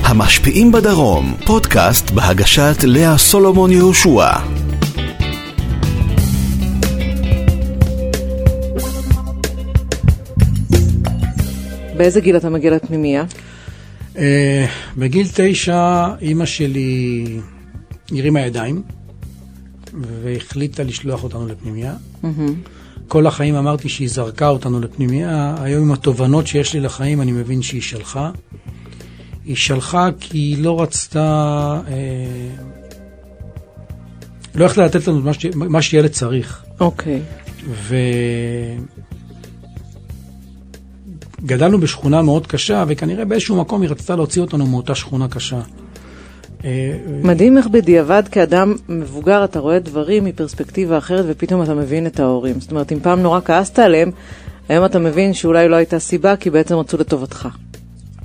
המשפיעים 0.03 0.73
בדרום, 0.73 1.35
פודקאסט 1.47 2.11
בהגשת 2.11 2.77
לאה 2.83 3.19
סולומון 3.19 3.71
יהושע. 3.71 4.31
באיזה 11.97 12.21
גיל 12.21 12.37
אתה 12.37 12.51
מגיע 12.51 12.71
לפנימייה? 12.71 13.25
Uh, 14.15 14.19
בגיל 14.97 15.27
תשע 15.35 16.07
אימא 16.21 16.47
שלי 16.47 17.27
הרימה 18.11 18.41
ידיים 18.41 18.83
והחליטה 19.95 20.83
לשלוח 20.83 21.25
אותנו 21.25 21.47
לפנימייה. 21.47 21.95
כל 23.09 23.27
החיים 23.27 23.55
אמרתי 23.55 23.89
שהיא 23.89 24.09
זרקה 24.09 24.49
אותנו 24.49 24.81
לפנימייה, 24.81 25.55
היום 25.61 25.83
עם 25.83 25.93
התובנות 25.93 26.47
שיש 26.47 26.75
לי 26.75 26.81
לחיים 26.81 27.21
אני 27.21 27.33
מבין 27.33 27.63
שהיא 27.63 27.83
שלחה. 27.83 28.31
היא 29.45 29.57
שלחה 29.57 30.09
כי 30.21 30.39
היא 30.39 30.63
לא 30.63 30.83
רצתה, 30.83 31.81
אה, 31.89 31.95
לא 34.55 34.65
יכלה 34.65 34.87
לתת 34.87 35.09
לנו 35.09 35.21
מה, 35.21 35.35
ש, 35.35 35.47
מה 35.55 35.83
שילד 35.83 36.11
צריך. 36.11 36.65
אוקיי. 36.81 37.23
וגדלנו 41.43 41.81
בשכונה 41.81 42.23
מאוד 42.23 42.47
קשה, 42.47 42.85
וכנראה 42.89 43.25
באיזשהו 43.25 43.61
מקום 43.61 43.83
היא 43.83 43.91
רצתה 43.91 44.17
להוציא 44.17 44.43
אותנו 44.43 44.67
מאותה 44.67 44.95
שכונה 44.95 45.29
קשה. 45.29 45.61
מדהים 47.23 47.59
איך 47.59 47.67
בדיעבד 47.67 48.23
כאדם 48.31 48.75
מבוגר 48.89 49.45
אתה 49.45 49.59
רואה 49.59 49.79
דברים 49.79 50.25
מפרספקטיבה 50.25 50.99
אחרת 50.99 51.25
ופתאום 51.29 51.63
אתה 51.63 51.75
מבין 51.75 52.07
את 52.07 52.21
ההורים. 52.21 52.61
זאת 52.61 52.71
אומרת, 52.71 52.93
אם 52.93 53.01
פעם 53.01 53.21
נורא 53.21 53.41
כעסת 53.45 53.79
עליהם, 53.79 54.11
היום 54.69 54.85
אתה 54.85 54.99
מבין 54.99 55.35
שאולי 55.35 55.69
לא 55.69 55.77
הייתה 55.77 55.99
סיבה 55.99 56.37
כי 56.37 56.51
בעצם 56.51 56.75
רצו 56.75 56.97
לטובתך. 56.97 57.49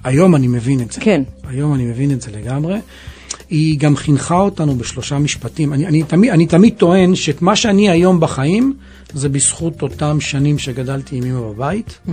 היום 0.04 0.36
אני 0.36 0.48
מבין 0.48 0.82
את 0.82 0.92
זה. 0.92 1.02
כן. 1.02 1.22
היום 1.48 1.74
אני 1.74 1.86
מבין 1.86 2.12
את 2.12 2.22
זה 2.22 2.32
לגמרי. 2.32 2.80
היא 3.50 3.80
גם 3.80 3.96
חינכה 3.96 4.40
אותנו 4.40 4.76
בשלושה 4.76 5.20
משפטים. 5.20 5.74
אני, 5.74 5.88
אני, 5.88 6.04
תמיד, 6.04 6.32
אני 6.32 6.46
תמיד 6.46 6.74
טוען 6.78 7.16
שמה 7.16 7.56
שאני 7.56 7.90
היום 7.90 8.20
בחיים 8.20 8.74
זה 9.14 9.30
בזכות 9.30 9.82
אותם 9.82 10.18
שנים 10.20 10.58
שגדלתי 10.58 11.16
עם 11.16 11.24
אמא 11.24 11.40
בבית, 11.40 11.88
mm-hmm. 11.90 12.12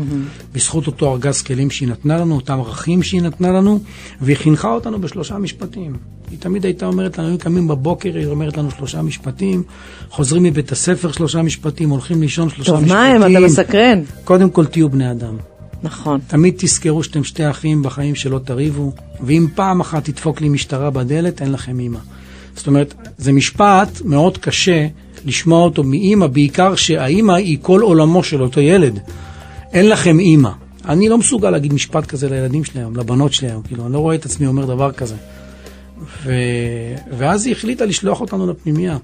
בזכות 0.52 0.86
אותו 0.86 1.12
ארגז 1.12 1.42
כלים 1.42 1.70
שהיא 1.70 1.88
נתנה 1.88 2.16
לנו, 2.16 2.34
אותם 2.34 2.58
ערכים 2.58 3.02
שהיא 3.02 3.22
נתנה 3.22 3.52
לנו, 3.52 3.80
והיא 4.20 4.36
חינכה 4.36 4.72
אותנו 4.72 5.00
בשלושה 5.00 5.38
משפטים. 5.38 6.17
היא 6.30 6.38
תמיד 6.38 6.64
הייתה 6.64 6.86
אומרת 6.86 7.18
לנו, 7.18 7.26
היינו 7.26 7.38
קמים 7.38 7.68
בבוקר, 7.68 8.16
היא 8.16 8.26
אומרת 8.26 8.56
לנו 8.56 8.70
שלושה 8.70 9.02
משפטים, 9.02 9.62
חוזרים 10.10 10.42
מבית 10.42 10.72
הספר 10.72 11.12
שלושה 11.12 11.42
משפטים, 11.42 11.90
הולכים 11.90 12.20
לישון 12.20 12.50
שלושה 12.50 12.70
טוב, 12.70 12.80
משפטים. 12.80 12.96
מה 12.96 13.06
הם? 13.06 13.22
אתה 13.22 13.40
מסקרן. 13.40 14.02
קודם 14.24 14.50
כל 14.50 14.66
תהיו 14.66 14.88
בני 14.88 15.10
אדם. 15.10 15.36
נכון. 15.82 16.20
תמיד 16.26 16.54
תזכרו 16.56 17.02
שאתם 17.02 17.24
שתי 17.24 17.50
אחים 17.50 17.82
בחיים 17.82 18.14
שלא 18.14 18.38
תריבו, 18.38 18.92
ואם 19.20 19.46
פעם 19.54 19.80
אחת 19.80 20.04
תדפוק 20.04 20.40
לי 20.40 20.48
משטרה 20.48 20.90
בדלת, 20.90 21.42
אין 21.42 21.52
לכם 21.52 21.80
אימא. 21.80 21.98
זאת 22.56 22.66
אומרת, 22.66 22.94
זה 23.18 23.32
משפט 23.32 24.00
מאוד 24.04 24.38
קשה 24.38 24.86
לשמוע 25.24 25.64
אותו 25.64 25.84
מאימא, 25.84 26.26
בעיקר 26.26 26.74
שהאימא 26.74 27.32
היא 27.32 27.58
כל 27.62 27.80
עולמו 27.80 28.24
של 28.24 28.42
אותו 28.42 28.60
ילד. 28.60 28.98
אין 29.72 29.88
לכם 29.88 30.18
אימא. 30.18 30.50
אני 30.84 31.08
לא 31.08 31.18
מסוגל 31.18 31.50
להגיד 31.50 31.72
משפט 31.72 32.06
כזה 32.06 32.28
לילדים 32.28 32.64
שלי 32.64 32.80
היום, 32.80 32.96
לבנות 32.96 33.32
שלי 33.32 33.48
היום, 33.48 33.62
כאילו, 33.62 33.84
אני 33.86 33.92
לא 33.92 33.98
רואה 33.98 34.14
את 34.14 34.26
עצמי 34.26 34.46
אומר 34.46 34.64
דבר 34.64 34.92
כזה. 34.92 35.14
ו... 36.24 36.32
ואז 37.18 37.46
היא 37.46 37.54
החליטה 37.54 37.84
לשלוח 37.84 38.20
אותנו 38.20 38.50
לפנימייה. 38.50 38.96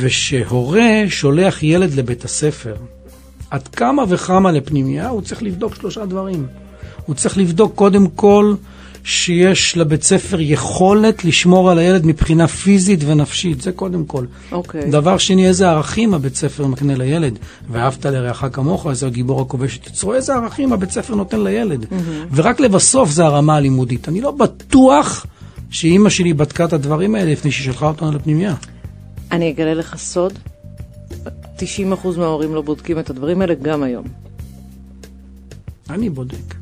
ושהורה 0.00 0.90
שולח 1.08 1.62
ילד 1.62 1.94
לבית 1.94 2.24
הספר, 2.24 2.74
עד 3.50 3.68
כמה 3.68 4.04
וכמה 4.08 4.52
לפנימייה, 4.52 5.08
הוא 5.08 5.22
צריך 5.22 5.42
לבדוק 5.42 5.74
שלושה 5.74 6.06
דברים. 6.06 6.46
הוא 7.06 7.14
צריך 7.14 7.38
לבדוק 7.38 7.74
קודם 7.74 8.06
כל 8.06 8.54
שיש 9.04 9.76
לבית 9.76 10.02
ספר 10.02 10.40
יכולת 10.40 11.24
לשמור 11.24 11.70
על 11.70 11.78
הילד 11.78 12.06
מבחינה 12.06 12.48
פיזית 12.48 13.00
ונפשית, 13.06 13.60
זה 13.60 13.72
קודם 13.72 14.04
כל. 14.04 14.24
אוקיי. 14.52 14.90
דבר 14.90 15.18
שני, 15.18 15.48
איזה 15.48 15.70
ערכים 15.70 16.14
הבית 16.14 16.34
ספר 16.34 16.66
מקנה 16.66 16.94
לילד. 16.94 17.38
ואהבת 17.70 18.06
לרעך 18.06 18.44
כמוך, 18.52 18.86
איזה 18.86 19.06
הגיבור 19.06 19.40
הכובש 19.40 19.78
את 19.78 19.86
יצרו, 19.86 20.14
איזה 20.14 20.34
ערכים 20.34 20.72
הבית 20.72 20.90
ספר 20.90 21.14
נותן 21.14 21.40
לילד. 21.40 21.82
Mm-hmm. 21.82 21.94
ורק 22.34 22.60
לבסוף 22.60 23.10
זה 23.10 23.24
הרמה 23.24 23.56
הלימודית. 23.56 24.08
אני 24.08 24.20
לא 24.20 24.30
בטוח 24.30 25.26
שאימא 25.72 26.10
שלי 26.10 26.32
בדקה 26.32 26.64
את 26.64 26.72
הדברים 26.72 27.14
האלה 27.14 27.32
לפני 27.32 27.50
שהיא 27.50 27.72
שלחה 27.72 27.88
אותנו 27.88 28.12
לפנימייה. 28.12 28.54
אני 29.32 29.50
אגלה 29.50 29.74
לך 29.74 29.96
סוד, 29.96 30.32
90% 31.58 31.62
מההורים 32.16 32.54
לא 32.54 32.62
בודקים 32.62 32.98
את 32.98 33.10
הדברים 33.10 33.40
האלה 33.40 33.54
גם 33.54 33.82
היום. 33.82 34.04
אני 35.90 36.10
בודק, 36.10 36.54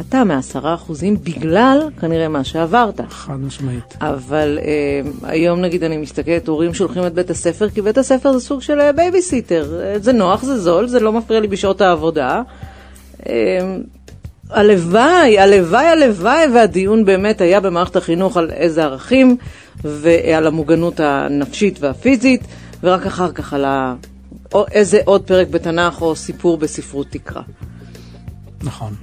אתה 0.00 0.24
מעשרה 0.24 0.74
אחוזים 0.74 1.16
בגלל 1.22 1.88
כנראה 2.00 2.28
מה 2.28 2.44
שעברת. 2.44 3.00
חד 3.08 3.40
משמעית. 3.40 3.96
אבל 4.00 4.58
אה, 4.62 5.28
היום 5.30 5.60
נגיד 5.60 5.84
אני 5.84 5.96
מסתכלת, 5.96 6.48
הורים 6.48 6.74
שולחים 6.74 7.06
את 7.06 7.14
בית 7.14 7.30
הספר, 7.30 7.70
כי 7.70 7.82
בית 7.82 7.98
הספר 7.98 8.32
זה 8.32 8.40
סוג 8.40 8.62
של 8.62 8.80
אה, 8.80 8.92
בייביסיטר. 8.92 9.80
אה, 9.82 9.98
זה 9.98 10.12
נוח, 10.12 10.42
זה 10.42 10.60
זול, 10.60 10.86
זה 10.86 11.00
לא 11.00 11.12
מפריע 11.12 11.40
לי 11.40 11.48
בשעות 11.48 11.80
העבודה. 11.80 12.42
אה, 13.28 13.76
הלוואי, 14.50 15.38
הלוואי, 15.38 15.86
הלוואי, 15.86 16.46
והדיון 16.54 17.04
באמת 17.04 17.40
היה 17.40 17.60
במערכת 17.60 17.96
החינוך 17.96 18.36
על 18.36 18.50
איזה 18.50 18.84
ערכים 18.84 19.36
ועל 19.84 20.46
המוגנות 20.46 21.00
הנפשית 21.00 21.78
והפיזית, 21.80 22.40
ורק 22.82 23.06
אחר 23.06 23.32
כך 23.32 23.52
על 23.52 23.64
ה... 23.64 23.94
או 24.54 24.64
איזה 24.70 25.00
עוד 25.04 25.22
פרק 25.22 25.48
בתנ"ך 25.48 26.02
או 26.02 26.16
סיפור 26.16 26.56
בספרות 26.56 27.06
תקרא. 27.10 27.42
נכון. 28.62 28.94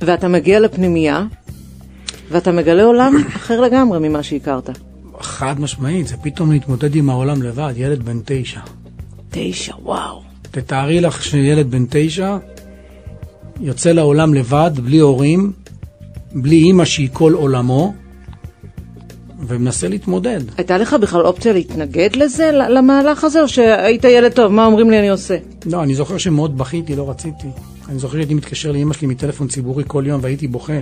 ואתה 0.00 0.28
מגיע 0.28 0.60
לפנימייה, 0.60 1.24
ואתה 2.30 2.52
מגלה 2.52 2.82
עולם 2.84 3.16
אחר 3.36 3.60
לגמרי 3.60 4.08
ממה 4.08 4.22
שהכרת. 4.22 4.70
חד 5.20 5.60
משמעית, 5.60 6.06
זה 6.06 6.16
פתאום 6.16 6.52
להתמודד 6.52 6.94
עם 6.96 7.10
העולם 7.10 7.42
לבד, 7.42 7.72
ילד 7.76 8.02
בן 8.02 8.18
תשע. 8.24 8.60
תשע, 9.30 9.74
וואו. 9.82 10.22
תתארי 10.50 11.00
לך 11.00 11.24
שילד 11.24 11.70
בן 11.70 11.84
תשע 11.90 12.36
יוצא 13.60 13.92
לעולם 13.92 14.34
לבד, 14.34 14.70
בלי 14.84 14.98
הורים, 14.98 15.52
בלי 16.34 16.56
אימא 16.56 16.84
שהיא 16.84 17.08
כל 17.12 17.32
עולמו, 17.32 17.94
ומנסה 19.46 19.88
להתמודד. 19.88 20.40
הייתה 20.56 20.78
לך 20.78 20.94
בכלל 20.94 21.26
אופציה 21.26 21.52
להתנגד 21.52 22.16
לזה, 22.16 22.50
למהלך 22.52 23.24
הזה, 23.24 23.42
או 23.42 23.48
שהיית 23.48 24.04
ילד 24.04 24.32
טוב, 24.32 24.52
מה 24.52 24.66
אומרים 24.66 24.90
לי 24.90 24.98
אני 24.98 25.08
עושה? 25.08 25.36
לא, 25.66 25.82
אני 25.82 25.94
זוכר 25.94 26.18
שמאוד 26.18 26.58
בכיתי, 26.58 26.96
לא 26.96 27.10
רציתי. 27.10 27.46
אני 27.88 27.98
זוכר 27.98 28.16
שהייתי 28.16 28.34
מתקשר 28.34 28.72
לאימא 28.72 28.94
שלי 28.94 29.06
מטלפון 29.06 29.48
ציבורי 29.48 29.84
כל 29.86 30.04
יום 30.06 30.20
והייתי 30.22 30.48
בוכה. 30.48 30.72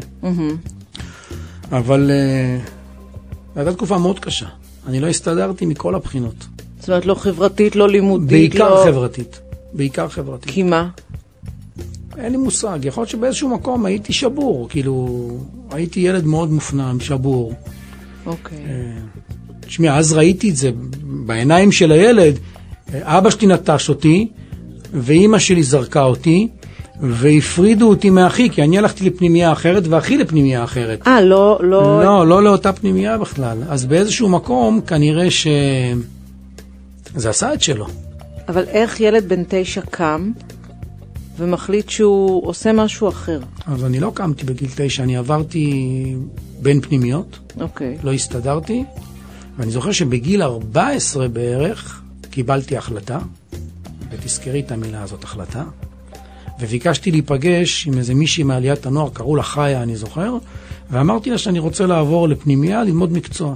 אבל 1.72 2.10
uh, 2.10 3.56
הייתה 3.56 3.72
תקופה 3.72 3.98
מאוד 3.98 4.18
קשה. 4.18 4.46
אני 4.86 5.00
לא 5.00 5.06
הסתדרתי 5.06 5.66
מכל 5.66 5.94
הבחינות. 5.94 6.46
זאת 6.80 6.88
אומרת, 6.88 7.06
לא 7.06 7.14
חברתית, 7.14 7.76
לא 7.76 7.88
לימודית, 7.88 8.28
בעיקר 8.28 8.74
לא... 8.74 8.84
חברתית. 8.84 9.40
בעיקר 9.72 10.08
חברתית. 10.08 10.50
כי 10.50 10.62
מה? 10.62 10.88
אין 12.18 12.32
לי 12.32 12.38
מושג, 12.38 12.78
יכול 12.82 13.00
להיות 13.00 13.10
שבאיזשהו 13.10 13.48
מקום 13.48 13.86
הייתי 13.86 14.12
שבור, 14.12 14.68
כאילו, 14.68 15.28
הייתי 15.70 16.00
ילד 16.00 16.26
מאוד 16.26 16.52
מופנם, 16.52 17.00
שבור. 17.00 17.52
אוקיי. 18.26 18.58
תשמעי, 19.60 19.90
אז 19.90 20.12
ראיתי 20.12 20.50
את 20.50 20.56
זה 20.56 20.70
בעיניים 21.02 21.72
של 21.72 21.92
הילד. 21.92 22.38
אבא 22.92 23.30
שלי 23.30 23.46
נטש 23.46 23.88
אותי, 23.88 24.28
ואימא 24.92 25.38
שלי 25.38 25.62
זרקה 25.62 26.02
אותי, 26.02 26.48
והפרידו 27.00 27.88
אותי 27.88 28.10
מאחי, 28.10 28.50
כי 28.50 28.62
אני 28.62 28.78
הלכתי 28.78 29.04
לפנימייה 29.04 29.52
אחרת 29.52 29.82
ואחי 29.88 30.16
לפנימייה 30.16 30.64
אחרת. 30.64 31.06
אה, 31.06 31.20
לא, 31.20 31.58
לא... 31.62 32.04
לא, 32.04 32.26
לא 32.26 32.42
לאותה 32.42 32.72
פנימייה 32.72 33.18
בכלל. 33.18 33.58
אז 33.68 33.84
באיזשהו 33.84 34.28
מקום 34.28 34.80
כנראה 34.80 35.30
ש... 35.30 35.46
זה 37.16 37.30
עשה 37.30 37.54
את 37.54 37.62
שלו. 37.62 37.86
אבל 38.48 38.64
איך 38.68 39.00
ילד 39.00 39.28
בן 39.28 39.42
תשע 39.48 39.80
קם 39.90 40.32
ומחליט 41.36 41.88
שהוא 41.88 42.48
עושה 42.48 42.72
משהו 42.72 43.08
אחר? 43.08 43.40
אז 43.66 43.84
אני 43.84 44.00
לא 44.00 44.12
קמתי 44.14 44.46
בגיל 44.46 44.68
תשע, 44.76 45.02
אני 45.02 45.16
עברתי 45.16 46.16
בין 46.62 46.80
פנימיות, 46.80 47.38
אוקיי. 47.60 47.98
לא 48.02 48.12
הסתדרתי, 48.12 48.84
ואני 49.58 49.70
זוכר 49.70 49.92
שבגיל 49.92 50.42
14 50.42 51.28
בערך 51.28 52.02
קיבלתי 52.30 52.76
החלטה, 52.76 53.18
ותזכרי 54.10 54.60
את 54.60 54.72
המילה 54.72 55.02
הזאת, 55.02 55.24
החלטה, 55.24 55.64
וביקשתי 56.60 57.10
להיפגש 57.10 57.86
עם 57.86 57.98
איזה 57.98 58.14
מישהי 58.14 58.44
מעליית 58.44 58.86
הנוער, 58.86 59.08
קראו 59.12 59.36
לה 59.36 59.42
חיה, 59.42 59.82
אני 59.82 59.96
זוכר, 59.96 60.36
ואמרתי 60.90 61.30
לה 61.30 61.38
שאני 61.38 61.58
רוצה 61.58 61.86
לעבור 61.86 62.28
לפנימייה 62.28 62.84
ללמוד 62.84 63.12
מקצוע. 63.12 63.54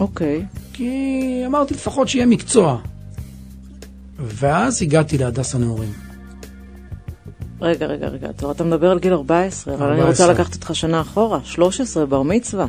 אוקיי. 0.00 0.44
כי 0.72 1.42
אמרתי 1.46 1.74
לפחות 1.74 2.08
שיהיה 2.08 2.26
מקצוע. 2.26 2.78
ואז 4.18 4.82
הגעתי 4.82 5.18
להדס 5.18 5.54
הנעורים. 5.54 6.07
רגע, 7.60 7.86
רגע, 7.86 8.08
רגע, 8.08 8.30
אתה, 8.30 8.50
אתה 8.50 8.64
מדבר 8.64 8.90
על 8.90 8.98
גיל 8.98 9.12
14, 9.12 9.74
אבל 9.74 9.86
אני 9.86 10.00
14. 10.00 10.26
רוצה 10.26 10.40
לקחת 10.40 10.54
אותך 10.54 10.70
שנה 10.74 11.00
אחורה, 11.00 11.40
13, 11.44 12.06
בר 12.06 12.22
מצווה. 12.22 12.66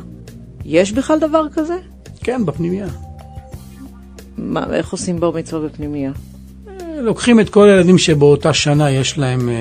יש 0.64 0.92
בכלל 0.92 1.18
דבר 1.18 1.44
כזה? 1.52 1.76
כן, 2.20 2.46
בפנימייה. 2.46 2.86
מה, 4.38 4.66
איך 4.72 4.92
עושים 4.92 5.20
בר 5.20 5.30
מצווה 5.30 5.68
בפנימייה? 5.68 6.12
לוקחים 7.00 7.40
את 7.40 7.50
כל 7.50 7.68
הילדים 7.68 7.98
שבאותה 7.98 8.52
שנה 8.52 8.90
יש 8.90 9.18
להם 9.18 9.48
אה, 9.48 9.54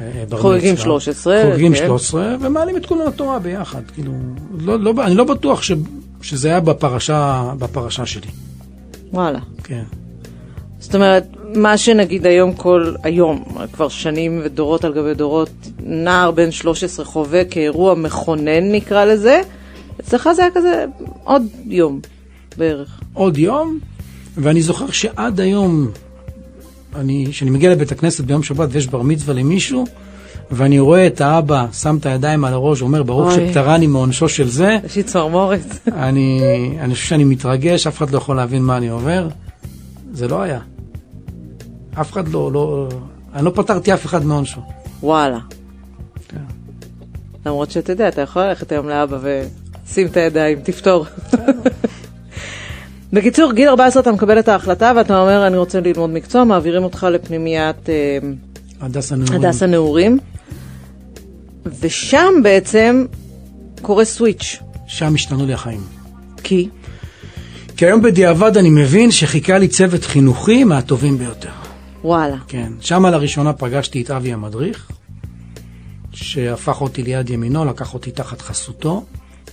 אה, 0.00 0.24
בר 0.28 0.38
חוגגים 0.38 0.72
מצווה. 0.74 0.84
13, 0.84 1.42
חוגגים 1.50 1.72
כן. 1.74 1.78
13, 1.86 2.36
ומעלים 2.40 2.76
את 2.76 2.86
כולם 2.86 3.08
לתורה 3.08 3.38
ביחד. 3.38 3.82
כאילו, 3.94 4.12
לא, 4.58 4.80
לא, 4.80 4.92
אני 5.04 5.14
לא 5.14 5.24
בטוח 5.24 5.62
ש, 5.62 5.72
שזה 6.22 6.48
היה 6.48 6.60
בפרשה, 6.60 7.52
בפרשה 7.58 8.06
שלי. 8.06 8.30
וואלה. 9.12 9.40
כן. 9.64 9.82
זאת 10.78 10.94
אומרת, 10.94 11.26
מה 11.54 11.78
שנגיד 11.78 12.26
היום 12.26 12.52
כל, 12.52 12.94
היום, 13.02 13.44
כבר 13.72 13.88
שנים 13.88 14.40
ודורות 14.44 14.84
על 14.84 14.94
גבי 14.94 15.14
דורות, 15.14 15.50
נער 15.82 16.30
בן 16.30 16.50
13 16.50 17.04
חווה 17.04 17.44
כאירוע 17.44 17.94
מכונן 17.94 18.72
נקרא 18.72 19.04
לזה, 19.04 19.40
אצלך 20.00 20.28
זה 20.36 20.42
היה 20.42 20.50
כזה 20.54 20.84
עוד 21.24 21.42
יום 21.66 22.00
בערך. 22.56 23.00
עוד 23.12 23.38
יום, 23.38 23.78
ואני 24.36 24.62
זוכר 24.62 24.90
שעד 24.90 25.40
היום, 25.40 25.88
אני, 26.96 27.26
כשאני 27.30 27.50
מגיע 27.50 27.70
לבית 27.70 27.92
הכנסת 27.92 28.24
ביום 28.24 28.42
שבת 28.42 28.68
ויש 28.72 28.86
בר 28.86 29.02
מצווה 29.02 29.34
למישהו, 29.34 29.84
ואני 30.50 30.78
רואה 30.78 31.06
את 31.06 31.20
האבא 31.20 31.66
שם 31.72 31.96
את 32.00 32.06
הידיים 32.06 32.44
על 32.44 32.52
הראש, 32.52 32.82
אומר 32.82 33.02
ברוך. 33.02 33.32
שפטרני 33.32 33.86
מעונשו 33.86 34.28
של 34.28 34.48
זה, 34.48 34.78
יש 34.86 34.96
לי 34.96 35.02
צמרמורת. 35.02 35.88
אני, 35.92 36.40
אני 36.80 36.94
חושב 36.94 37.06
שאני 37.06 37.24
מתרגש, 37.24 37.86
אף 37.86 37.98
אחד 37.98 38.10
לא 38.10 38.18
יכול 38.18 38.36
להבין 38.36 38.62
מה 38.62 38.76
אני 38.76 38.88
עובר. 38.88 39.28
זה 40.12 40.28
לא 40.28 40.42
היה. 40.42 40.60
אף 42.00 42.12
אחד 42.12 42.28
לא, 42.28 42.52
לא, 42.52 42.88
אני 43.34 43.44
לא 43.44 43.52
פטרתי 43.54 43.94
אף 43.94 44.06
אחד 44.06 44.24
מעונשו. 44.24 44.60
וואלה. 45.02 45.38
כן. 46.28 46.36
למרות 47.46 47.70
שאתה 47.70 47.92
יודע, 47.92 48.08
אתה 48.08 48.20
יכול 48.20 48.42
ללכת 48.42 48.72
היום 48.72 48.88
לאבא 48.88 49.18
ושים 49.22 50.06
את 50.06 50.16
הידיים, 50.16 50.60
תפתור. 50.60 51.06
בקיצור, 53.12 53.52
גיל 53.52 53.68
14 53.68 54.02
אתה 54.02 54.12
מקבל 54.12 54.38
את 54.38 54.48
ההחלטה 54.48 54.92
ואתה 54.96 55.20
אומר, 55.20 55.46
אני 55.46 55.56
רוצה 55.56 55.80
ללמוד 55.80 56.10
מקצוע, 56.10 56.44
מעבירים 56.44 56.84
אותך 56.84 57.06
לפנימיית 57.10 57.88
אה, 57.88 58.18
הדס 58.80 59.12
הנעורים. 59.12 59.44
הדס 59.44 59.62
הנעורים, 59.62 60.18
ושם 61.80 62.32
בעצם 62.42 63.06
קורה 63.82 64.04
סוויץ'. 64.04 64.58
שם 64.86 65.14
השתנו 65.14 65.46
לי 65.46 65.52
החיים. 65.52 65.80
כי? 66.42 66.68
כי 67.76 67.86
היום 67.86 68.02
בדיעבד 68.02 68.56
אני 68.56 68.70
מבין 68.70 69.10
שחיכה 69.10 69.58
לי 69.58 69.68
צוות 69.68 70.04
חינוכי 70.04 70.64
מהטובים 70.64 71.18
ביותר. 71.18 71.59
וואלה. 72.04 72.36
כן, 72.48 72.72
שם 72.80 73.06
לראשונה 73.06 73.52
פגשתי 73.52 74.02
את 74.02 74.10
אבי 74.10 74.32
המדריך, 74.32 74.90
שהפך 76.12 76.80
אותי 76.80 77.02
ליד 77.02 77.30
ימינו, 77.30 77.64
לקח 77.64 77.94
אותי 77.94 78.10
תחת 78.10 78.40
חסותו, 78.40 79.04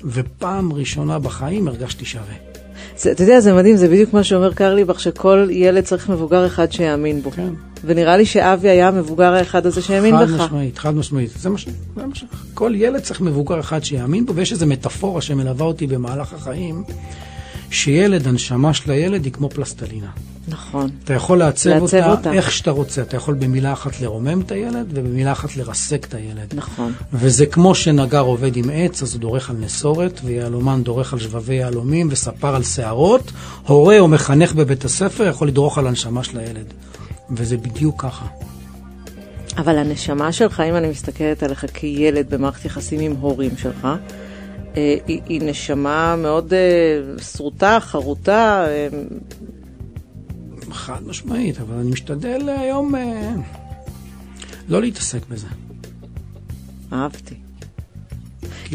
ופעם 0.04 0.74
ראשונה 0.74 1.20
בחיים 1.20 1.68
הרגשתי 1.68 2.06
שווה. 2.06 2.34
זה, 2.98 3.12
אתה 3.12 3.24
יודע, 3.24 3.40
זה 3.40 3.54
מדהים, 3.54 3.78
זה 3.78 3.88
בדיוק 3.88 4.14
מה 4.14 4.24
שאומר 4.24 4.54
קרליבך, 4.54 5.00
שכל 5.00 5.48
ילד 5.52 5.84
צריך 5.84 6.10
מבוגר 6.10 6.46
אחד 6.46 6.72
שיאמין 6.72 7.22
בו. 7.22 7.32
כן. 7.32 7.54
ונראה 7.86 8.18
לי 8.18 8.26
שאבי 8.26 8.70
היה 8.70 8.88
המבוגר 8.88 9.34
האחד 9.34 9.66
הזה 9.66 9.82
שהאמין 9.82 10.18
חד 10.18 10.24
בך. 10.24 10.42
משמעית, 10.42 10.78
חד 10.78 10.96
משמעית. 10.96 11.32
זה 11.40 11.50
מה 11.50 11.58
ש... 11.58 11.68
זה 11.96 12.06
מה 12.06 12.16
ש... 12.16 12.24
כל 12.54 12.74
ילד 12.76 13.02
צריך 13.02 13.22
מבוגר 13.22 13.60
אחד 13.60 13.84
שיאמין 13.84 14.26
בו, 14.26 14.36
ויש 14.36 14.52
איזו 14.52 14.68
מטאפורה 14.68 15.22
שמלווה 15.22 15.66
אותי 15.66 15.88
במהלך 15.88 16.34
החיים, 16.34 16.84
שילד, 17.72 18.28
הנשמה 18.28 18.74
של 18.74 18.92
הילד 18.92 19.26
היא 19.26 19.34
כמו 19.34 19.50
פלסטלינה. 19.50 20.10
נכון. 20.48 20.90
אתה 21.04 21.14
יכול 21.14 21.38
לעצב, 21.38 21.70
לעצב 21.70 21.98
אותה, 21.98 22.12
אותה. 22.12 22.34
איך 22.34 22.52
שאתה 22.52 22.72
רוצה. 22.72 23.02
אתה 23.02 23.18
יכול 23.18 23.34
במילה 23.34 23.74
אחת 23.74 24.02
לרומם 24.02 24.42
את 24.42 24.52
הילד, 24.52 24.86
ובמילה 24.94 25.32
אחת 25.32 25.58
לרסק 25.58 26.06
את 26.06 26.14
הילד. 26.14 26.54
נכון. 26.56 26.94
וזה 27.14 27.46
כמו 27.46 27.76
שנגר 27.76 28.22
עובד 28.22 28.58
עם 28.58 28.70
עץ, 28.74 29.04
אז 29.04 29.14
הוא 29.14 29.22
דורך 29.22 29.50
על 29.50 29.56
נסורת, 29.60 30.20
ויהלומן 30.24 30.84
דורך 30.84 31.14
על 31.14 31.20
שבבי 31.20 31.56
יהלומים, 31.56 32.08
וספר 32.12 32.56
על 32.56 32.64
שערות. 32.64 33.32
הורה 33.66 34.00
או 34.00 34.08
מחנך 34.08 34.54
בבית 34.54 34.86
הספר 34.86 35.28
יכול 35.28 35.48
לדרוך 35.48 35.78
על 35.78 35.88
הנשמה 35.88 36.24
של 36.24 36.40
הילד. 36.40 36.74
וזה 37.32 37.58
בדיוק 37.58 38.02
ככה. 38.02 38.26
אבל 39.58 39.78
הנשמה 39.78 40.32
שלך, 40.32 40.60
אם 40.70 40.76
אני 40.76 40.90
מסתכלת 40.90 41.44
עליך 41.44 41.66
כילד 41.74 42.30
במערכת 42.30 42.66
יחסים 42.66 43.00
עם 43.00 43.12
הורים 43.12 43.52
שלך, 43.58 43.88
היא, 45.08 45.22
היא 45.26 45.42
נשמה 45.44 46.16
מאוד 46.16 46.54
אה, 46.54 47.24
שרוטה, 47.24 47.78
חרוטה, 47.82 48.66
אה, 48.68 48.88
חד 50.72 51.08
משמעית, 51.08 51.60
אבל 51.62 51.76
אני 51.76 51.92
משתדל 51.92 52.50
היום 52.50 52.96
אה, 52.96 53.32
לא 54.70 54.82
להתעסק 54.82 55.26
בזה. 55.30 55.48
אהבתי. 56.94 57.36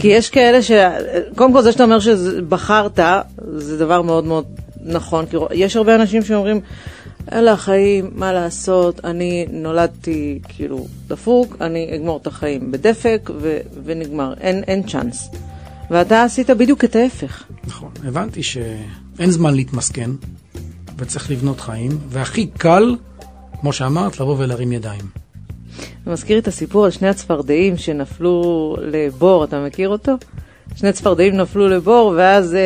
כי 0.01 0.09
יש 0.09 0.31
כאלה 0.31 0.63
ש... 0.63 0.71
קודם 1.37 1.53
כל 1.53 1.63
זה 1.63 1.73
שאתה 1.73 1.85
אומר 1.85 2.01
שבחרת, 2.01 2.99
זה 3.57 3.79
דבר 3.79 4.03
מאוד 4.03 4.25
מאוד 4.25 4.47
נכון. 4.85 5.27
כי 5.27 5.37
יש 5.55 5.77
הרבה 5.77 5.95
אנשים 5.95 6.23
שאומרים, 6.23 6.61
אלה 7.33 7.53
החיים, 7.53 8.11
מה 8.15 8.33
לעשות, 8.33 9.05
אני 9.05 9.47
נולדתי 9.51 10.39
כאילו 10.49 10.87
דפוק, 11.07 11.57
אני 11.61 11.97
אגמור 11.97 12.17
את 12.17 12.27
החיים 12.27 12.73
בדפק 12.73 13.31
ו- 13.41 13.59
ונגמר, 13.85 14.35
אין, 14.41 14.65
אין 14.67 14.83
צ'אנס. 14.83 15.31
ואתה 15.93 16.23
עשית 16.23 16.51
בדיוק 16.51 16.85
את 16.85 16.97
ההפך. 16.97 17.45
נכון. 17.65 17.91
הבנתי 18.05 18.43
שאין 18.43 19.31
זמן 19.31 19.55
להתמסכן, 19.55 20.11
וצריך 20.99 21.31
לבנות 21.31 21.61
חיים, 21.61 21.91
והכי 22.09 22.47
קל, 22.47 22.97
כמו 23.61 23.73
שאמרת, 23.73 24.21
לבוא 24.21 24.37
ולהרים 24.39 24.73
ידיים. 24.73 25.05
זה 26.05 26.11
מזכיר 26.13 26.39
את 26.39 26.49
הסיפור 26.49 26.85
על 26.85 26.91
שני 26.91 27.09
הצפרדעים 27.09 27.77
שנפלו 27.77 28.77
לבור, 28.81 29.45
אתה 29.45 29.65
מכיר 29.67 29.89
אותו? 29.89 30.13
שני 30.77 30.93
צפרדעים 30.93 31.37
נפלו 31.37 31.69
לבור, 31.69 32.15
ואז, 32.17 32.55
אה, 32.55 32.61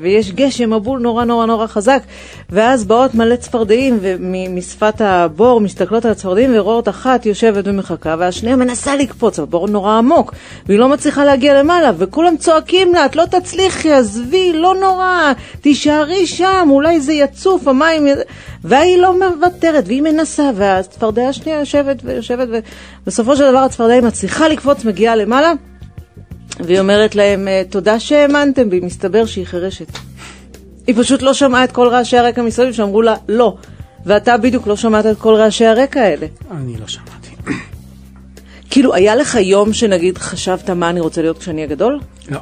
ויש 0.00 0.32
גשם, 0.32 0.72
מבול 0.72 1.00
נורא 1.00 1.24
נורא 1.24 1.46
נורא 1.46 1.66
חזק, 1.66 2.02
ואז 2.50 2.84
באות 2.84 3.14
מלא 3.14 3.36
צפרדעים, 3.36 3.98
ומשפת 4.00 5.00
הבור 5.00 5.60
מסתכלות 5.60 6.04
על 6.04 6.10
הצפרדעים, 6.10 6.50
ורואות 6.54 6.88
אחת 6.88 7.26
יושבת 7.26 7.64
ומחכה, 7.66 8.14
והשנייה 8.18 8.56
מנסה 8.56 8.96
לקפוץ, 8.96 9.38
הבור 9.38 9.68
נורא 9.68 9.98
עמוק, 9.98 10.34
והיא 10.66 10.78
לא 10.78 10.88
מצליחה 10.88 11.24
להגיע 11.24 11.62
למעלה, 11.62 11.90
וכולם 11.98 12.36
צועקים 12.36 12.94
לה, 12.94 13.06
את 13.06 13.16
לא 13.16 13.24
תצליחי, 13.24 13.92
עזבי, 13.92 14.52
לא 14.52 14.74
נורא, 14.80 15.32
תישארי 15.60 16.26
שם, 16.26 16.68
אולי 16.70 17.00
זה 17.00 17.12
יצוף, 17.12 17.68
המים... 17.68 18.06
י-" 18.06 18.12
והיא 18.64 18.98
לא 18.98 19.14
מוותרת, 19.18 19.84
והיא 19.86 20.02
מנסה, 20.02 20.50
והצפרדע 20.54 21.28
השנייה 21.28 21.58
יושבת 21.58 21.96
ויושבת, 22.04 22.48
ובסופו 23.06 23.36
של 23.36 23.50
דבר 23.50 23.58
הצפרדע 23.58 24.00
מצליחה 24.00 24.48
לקפוץ, 24.48 24.84
מגיעה 24.84 25.16
למעלה, 25.16 25.52
והיא 26.60 26.80
אומרת 26.80 27.14
להם, 27.14 27.48
"אה, 27.48 27.62
תודה 27.70 28.00
שהאמנתם 28.00 28.70
בי, 28.70 28.80
מסתבר 28.80 29.26
שהיא 29.26 29.46
חירשת. 29.46 29.86
היא 30.86 30.94
פשוט 30.98 31.22
לא 31.22 31.34
שמעה 31.34 31.64
את 31.64 31.72
כל 31.72 31.88
רעשי 31.88 32.18
הרקע 32.18 32.42
מסביב 32.42 32.72
שאמרו 32.72 33.02
לה, 33.02 33.14
לא. 33.28 33.56
ואתה 34.06 34.36
בדיוק 34.36 34.66
לא 34.66 34.76
שמעת 34.76 35.06
את 35.06 35.18
כל 35.18 35.34
רעשי 35.34 35.66
הרקע 35.66 36.00
האלה. 36.00 36.26
אני 36.50 36.76
לא 36.76 36.86
שמעתי. 36.86 37.28
כאילו, 38.70 38.94
היה 38.94 39.14
לך 39.14 39.34
יום 39.34 39.72
שנגיד 39.72 40.18
חשבת 40.18 40.70
מה 40.70 40.90
אני 40.90 41.00
רוצה 41.00 41.22
להיות 41.22 41.38
כשאני 41.38 41.56
אהיה 41.56 41.74
גדול? 41.74 42.00
לא. 42.30 42.40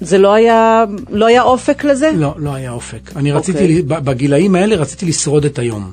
זה 0.00 0.18
לא 0.18 0.32
היה, 0.32 0.84
לא 1.10 1.26
היה 1.26 1.42
אופק 1.42 1.84
לזה? 1.84 2.10
לא, 2.14 2.34
לא 2.36 2.54
היה 2.54 2.70
אופק. 2.70 3.16
אני 3.16 3.32
רציתי, 3.32 3.82
אוקיי. 3.82 4.00
בגילאים 4.00 4.54
האלה 4.54 4.76
רציתי 4.76 5.06
לשרוד 5.06 5.44
את 5.44 5.58
היום. 5.58 5.92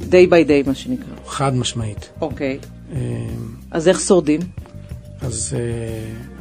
day 0.00 0.28
by 0.30 0.48
day, 0.48 0.66
מה 0.66 0.74
שנקרא. 0.74 1.14
חד 1.26 1.56
משמעית. 1.56 2.08
אוקיי. 2.20 2.58
אה, 2.94 2.98
אז 3.70 3.88
איך 3.88 4.00
שורדים? 4.00 4.40
אז 5.20 5.56
אה, 5.58 5.60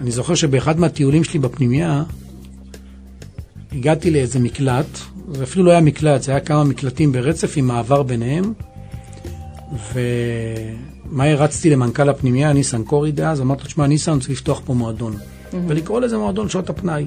אני 0.01 0.11
זוכר 0.11 0.35
שבאחד 0.35 0.79
מהטיולים 0.79 1.23
שלי 1.23 1.39
בפנימייה, 1.39 2.03
הגעתי 3.71 4.11
לאיזה 4.11 4.39
מקלט, 4.39 4.97
זה 5.31 5.43
אפילו 5.43 5.65
לא 5.65 5.71
היה 5.71 5.81
מקלט, 5.81 6.21
זה 6.21 6.31
היה 6.31 6.39
כמה 6.39 6.63
מקלטים 6.63 7.11
ברצף 7.11 7.53
עם 7.57 7.67
מעבר 7.67 8.03
ביניהם, 8.03 8.53
מהר 11.05 11.37
רצתי 11.37 11.69
למנכ"ל 11.69 12.09
הפנימייה, 12.09 12.53
ניסן 12.53 12.83
קורי 12.83 13.11
דאז, 13.11 13.41
אמרתי 13.41 13.61
לו, 13.61 13.67
תשמע, 13.67 13.87
ניסן, 13.87 14.11
אני 14.11 14.19
רוצה 14.19 14.31
לפתוח 14.31 14.61
פה 14.65 14.73
מועדון. 14.73 15.15
ולקרוא 15.67 16.01
לזה 16.01 16.17
מועדון 16.17 16.49
שעות 16.49 16.69
הפנאי. 16.69 17.05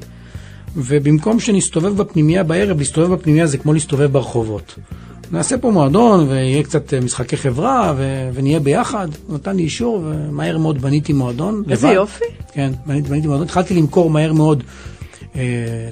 ובמקום 0.77 1.41
שנסתובב 1.41 1.97
בפנימייה 1.97 2.43
בערב, 2.43 2.79
להסתובב 2.79 3.15
בפנימייה 3.15 3.47
זה 3.47 3.59
כמו 3.59 3.73
להסתובב 3.73 4.13
ברחובות. 4.13 4.75
נעשה 5.33 5.59
פה 5.59 5.71
מועדון 5.71 6.29
ויהיה 6.29 6.63
קצת 6.63 6.95
אה, 6.95 7.01
משחקי 7.01 7.37
חברה 7.37 7.95
ו- 7.97 8.29
ונהיה 8.35 8.61
ביחד. 8.61 9.09
הוא 9.27 9.35
נתן 9.35 9.57
לי 9.57 9.63
אישור 9.63 10.03
ומהר 10.05 10.59
מאוד 10.59 10.83
בניתי 10.83 11.13
מועדון. 11.13 11.63
איזה 11.71 11.87
לבד. 11.87 11.97
יופי. 11.97 12.25
כן, 12.53 12.73
בניתי, 12.87 13.09
בניתי 13.09 13.27
מועדון. 13.27 13.47
התחלתי 13.47 13.75
למכור 13.75 14.11
מהר 14.11 14.33
מאוד 14.33 14.63
אה, 15.37 15.41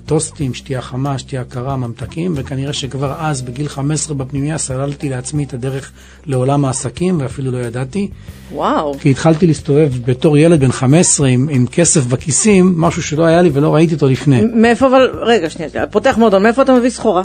טוסטים, 0.06 0.54
שתייה 0.54 0.82
חמה, 0.82 1.18
שתייה 1.18 1.44
קרה, 1.44 1.76
ממתקים, 1.76 2.32
וכנראה 2.36 2.72
שכבר 2.72 3.14
אז, 3.18 3.42
בגיל 3.42 3.68
15 3.68 4.16
בפנימייה, 4.16 4.58
סללתי 4.58 5.08
לעצמי 5.08 5.44
את 5.44 5.54
הדרך 5.54 5.92
לעולם 6.26 6.64
העסקים, 6.64 7.20
ואפילו 7.20 7.50
לא 7.50 7.58
ידעתי. 7.58 8.08
וואו. 8.52 8.94
כי 9.00 9.10
התחלתי 9.10 9.46
להסתובב 9.46 9.92
בתור 10.04 10.38
ילד 10.38 10.60
בן 10.60 10.72
15 10.72 11.28
עם, 11.28 11.48
עם 11.50 11.66
כסף 11.66 12.06
בכיסים, 12.06 12.74
משהו 12.76 13.02
שלא 13.02 13.24
היה 13.24 13.42
לי 13.42 13.50
ולא 13.52 13.74
ראיתי 13.74 13.94
אותו 13.94 14.08
לפני. 14.08 14.42
מאיפה 14.54 14.86
אבל, 14.86 15.10
רגע, 15.22 15.50
שנייה, 15.50 15.70
שנייה, 15.70 15.86
פותח 15.86 16.14
מועדון, 16.18 16.42
מאיפה 16.42 16.62
אתה 16.62 16.74
מביא 16.74 16.90
סחורה? 16.90 17.22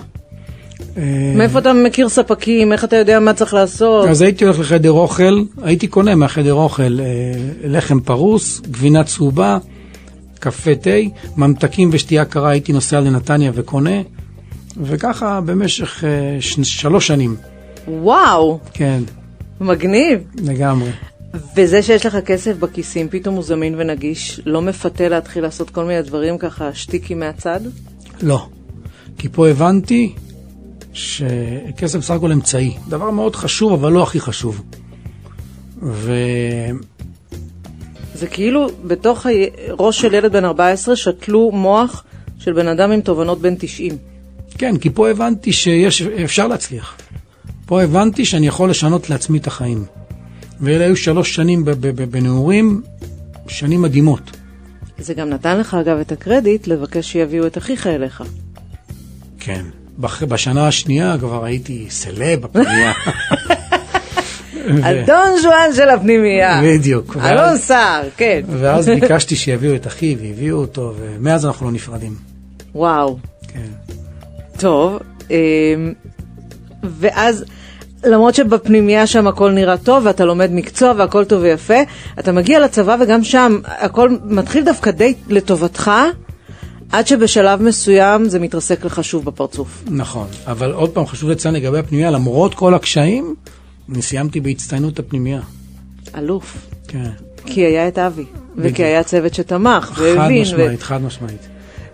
אה, 0.98 1.34
מאיפה 1.36 1.60
אתה 1.60 1.74
מכיר 1.74 2.10
ספקים, 2.10 2.74
איך 2.74 2.84
אתה 2.84 2.96
יודע 2.96 3.20
מה 3.20 3.34
צריך 3.34 3.54
לעשות? 3.54 4.10
אז 4.10 4.22
הייתי 4.22 4.46
הולך 4.46 4.60
לחדר 4.60 4.92
אוכל, 4.92 5.44
הייתי 5.62 5.88
קונה 5.88 6.16
מהחדר 6.16 6.54
אוכל 6.54 7.00
אה, 7.00 7.06
לחם 7.64 8.00
פרוס, 8.00 8.62
גבינה 8.62 9.04
צהובה, 9.04 9.58
קפה 10.40 10.76
תה, 10.76 10.90
ממתקים 11.38 11.90
ושתייה 11.92 12.26
קרה, 12.26 12.50
הייתי 12.50 12.74
נוסע 12.74 13.00
לנתניה 13.00 13.52
וקונה, 13.56 14.02
וככה 14.82 15.42
במשך 15.42 16.04
אה, 16.04 16.38
שלוש 16.64 17.08
שנים, 17.08 17.36
וואו, 17.88 18.60
כן, 18.74 19.04
מגניב. 19.62 20.20
לגמרי. 20.44 20.90
וזה 21.56 21.82
שיש 21.82 22.06
לך 22.06 22.18
כסף 22.26 22.56
בכיסים, 22.58 23.08
פתאום 23.10 23.36
הוא 23.36 23.44
זמין 23.44 23.76
ונגיש, 23.78 24.42
לא 24.46 24.62
מפתה 24.62 25.10
להתחיל 25.10 25.44
לעשות 25.44 25.70
כל 25.70 25.86
מיני 25.86 26.02
דברים 26.02 26.38
ככה 26.38 26.74
שטיקים 26.74 27.20
מהצד? 27.20 27.60
לא. 28.22 28.48
כי 29.18 29.30
פה 29.30 29.48
הבנתי 29.48 30.14
שכסף 30.94 32.00
בסך 32.00 32.12
הכל 32.12 32.32
אמצעי. 32.32 32.78
דבר 32.90 33.12
מאוד 33.12 33.36
חשוב, 33.36 33.74
אבל 33.74 33.92
לא 33.92 34.04
הכי 34.04 34.20
חשוב. 34.20 34.62
ו... 35.82 36.14
זה 38.14 38.28
כאילו 38.28 38.68
בתוך 38.88 39.26
הראש 39.70 40.02
של 40.02 40.14
ילד 40.14 40.32
בן 40.32 40.46
14 40.46 40.96
שתלו 40.96 41.52
מוח 41.52 42.04
של 42.40 42.54
בן 42.54 42.68
אדם 42.68 42.92
עם 42.92 43.02
תובנות 43.02 43.42
בן 43.42 43.56
90. 43.60 43.98
כן, 44.58 44.78
כי 44.78 44.90
פה 44.90 45.10
הבנתי 45.10 45.54
שאפשר 45.54 46.48
להצליח. 46.48 46.98
פה 47.66 47.82
הבנתי 47.82 48.26
שאני 48.26 48.48
יכול 48.48 48.70
לשנות 48.70 49.10
לעצמי 49.10 49.38
את 49.38 49.48
החיים. 49.48 49.86
ואלה 50.62 50.86
היו 50.86 50.96
שלוש 50.96 51.36
שנים 51.36 51.66
בנעורים, 52.10 52.82
שנים 53.48 53.82
מדהימות. 53.82 54.32
זה 54.98 55.14
גם 55.14 55.30
נתן 55.30 55.60
לך 55.60 55.74
אגב 55.74 55.98
את 55.98 56.12
הקרדיט 56.12 56.68
לבקש 56.68 57.12
שיביאו 57.12 57.48
את 57.48 57.58
אחיך 57.58 57.88
אליך. 57.88 58.24
כן. 59.40 59.66
בשנה 60.00 60.68
השנייה 60.68 61.16
כבר 61.20 61.46
הייתי 61.46 61.86
סלב 61.90 62.42
בפנימייה. 62.42 62.94
אדון 64.82 65.40
ז'ואן 65.42 65.70
של 65.76 65.90
הפנימייה. 65.90 66.62
בדיוק. 66.64 67.18
אלון 67.26 67.58
סער, 67.58 68.04
כן. 68.18 68.42
ואז 68.48 68.90
ביקשתי 68.90 69.36
שיביאו 69.36 69.76
את 69.76 69.88
אחי, 69.88 70.16
והביאו 70.22 70.58
אותו, 70.58 70.94
ומאז 71.00 71.46
אנחנו 71.46 71.66
לא 71.66 71.72
נפרדים. 71.72 72.16
וואו, 72.76 73.18
כן. 73.48 74.00
טוב. 74.60 75.00
אמ, 75.32 75.94
ואז, 76.84 77.46
למרות 78.04 78.36
שבפנימייה 78.36 79.08
שם 79.08 79.28
הכל 79.28 79.52
נראה 79.52 79.78
טוב, 79.78 80.06
ואתה 80.06 80.26
לומד 80.26 80.50
מקצוע 80.52 80.94
והכל 80.98 81.26
טוב 81.26 81.42
ויפה, 81.42 81.78
אתה 82.20 82.32
מגיע 82.32 82.60
לצבא 82.60 82.98
וגם 83.00 83.24
שם 83.24 83.60
הכל 83.66 84.10
מתחיל 84.26 84.64
דווקא 84.64 84.92
די 84.92 85.14
לטובתך, 85.30 85.92
עד 86.94 87.08
שבשלב 87.08 87.62
מסוים 87.62 88.30
זה 88.30 88.40
מתרסק 88.40 88.86
לך 88.86 89.04
שוב 89.04 89.26
בפרצוף. 89.26 89.84
נכון, 89.90 90.28
אבל 90.48 90.72
עוד 90.72 90.90
פעם 90.90 91.06
חשוב 91.06 91.30
לציין 91.30 91.54
לגבי 91.54 91.80
הפנימייה, 91.80 92.12
למרות 92.12 92.54
כל 92.54 92.74
הקשיים, 92.74 93.36
אני 93.94 94.02
סיימתי 94.02 94.40
בהצטיינות 94.40 95.00
הפנימייה. 95.00 95.42
אלוף. 96.18 96.58
כן. 96.88 97.10
כי 97.46 97.62
היה 97.62 97.88
את 97.88 97.98
אבי. 97.98 98.26
וכי 98.58 98.84
היה 98.84 99.04
צוות 99.04 99.34
שתמך 99.34 99.84
חד 99.84 100.02
והבין. 100.02 100.42
משמעית, 100.42 100.82
חד 100.84 101.02
משמעית. 101.02 101.48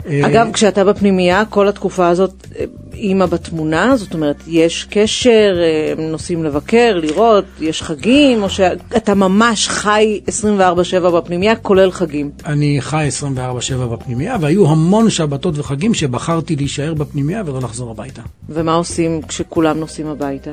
אה, 0.08 0.28
אגב, 0.28 0.52
כשאתה 0.54 0.84
בפנימייה, 0.84 1.44
כל 1.46 1.68
התקופה 1.68 2.08
הזאת, 2.08 2.48
אה, 2.60 2.66
אימא 2.94 3.26
בתמונה, 3.26 3.98
זאת 3.98 4.14
אומרת, 4.14 4.36
יש 4.48 4.88
קשר, 4.90 5.56
אה, 5.60 5.94
נוסעים 5.98 6.44
לבקר, 6.44 7.00
לראות, 7.02 7.46
יש 7.60 7.82
חגים, 7.82 8.44
או 8.44 8.50
שאתה 8.50 9.14
ממש 9.16 9.68
חי 9.68 10.22
24/7 10.28 11.12
בפנימייה, 11.12 11.56
כולל 11.56 11.92
חגים. 11.92 12.32
אני 12.46 12.78
חי 12.82 13.08
24/7 13.08 13.88
בפנימייה, 13.88 14.38
והיו 14.42 14.68
המון 14.68 15.10
שבתות 15.10 15.58
וחגים 15.58 15.94
שבחרתי 15.94 16.56
להישאר 16.56 16.94
בפנימייה 16.94 17.44
ולא 17.46 17.60
לחזור 17.62 17.92
הביתה. 17.92 18.22
ומה 18.50 18.74
עושים 18.74 19.22
כשכולם 19.22 19.80
נוסעים 19.80 20.08
הביתה? 20.08 20.52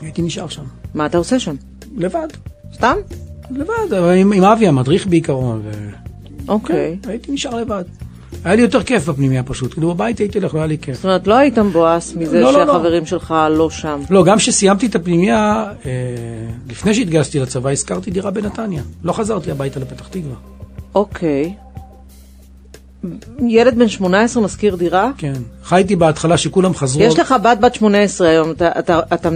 הייתי 0.00 0.22
נשאר 0.22 0.48
שם, 0.48 0.64
מה 0.94 1.06
אתה 1.06 1.18
עושה 1.18 1.38
שם? 1.38 1.54
לבד, 1.96 2.28
סתם? 2.74 2.96
לבד, 3.50 3.94
עם, 4.20 4.32
עם 4.32 4.44
אבי 4.44 4.68
המדריך 4.68 5.06
בעיקרון, 5.06 5.62
ו... 5.64 5.70
אוקיי. 6.48 6.96
כן, 7.02 7.10
הייתי 7.10 7.32
נשאר 7.32 7.54
לבד. 7.54 7.84
היה 8.44 8.54
לי 8.54 8.62
יותר 8.62 8.82
כיף 8.82 9.08
בפנימייה 9.08 9.42
פשוט, 9.42 9.72
כאילו 9.72 9.94
בבית 9.94 10.18
הייתי 10.18 10.38
הולך, 10.38 10.54
לא 10.54 10.58
היה 10.58 10.66
לי 10.66 10.78
כיף. 10.78 10.94
זאת 10.94 11.04
אומרת, 11.04 11.26
לא 11.26 11.34
היית 11.34 11.58
מבואס 11.58 12.14
מזה 12.16 12.40
לא, 12.40 12.52
לא, 12.52 12.66
לא. 12.66 12.72
שהחברים 12.72 13.06
שלך 13.06 13.34
לא 13.50 13.70
שם. 13.70 14.00
לא, 14.10 14.24
גם 14.24 14.38
כשסיימתי 14.38 14.86
את 14.86 14.94
הפנימייה, 14.94 15.64
אה, 15.86 15.90
לפני 16.68 16.94
שהתגייסתי 16.94 17.40
לצבא, 17.40 17.70
הזכרתי 17.70 18.10
דירה 18.10 18.30
בנתניה. 18.30 18.82
לא 19.04 19.12
חזרתי 19.12 19.50
הביתה 19.50 19.80
לפתח 19.80 20.08
תקווה. 20.08 20.34
אוקיי. 20.94 21.54
ילד 23.48 23.78
בן 23.78 23.88
18 23.88 24.42
משכיר 24.42 24.76
דירה? 24.76 25.10
כן. 25.18 25.32
חייתי 25.64 25.96
בהתחלה 25.96 26.36
שכולם 26.36 26.74
חזרו... 26.74 27.02
יש 27.02 27.18
לך 27.18 27.34
בת 27.42 27.58
בת 27.60 27.74
18 27.74 28.28
היום, 28.28 28.50
אתה, 28.50 28.68
אתה, 28.78 29.00
אתה 29.14 29.28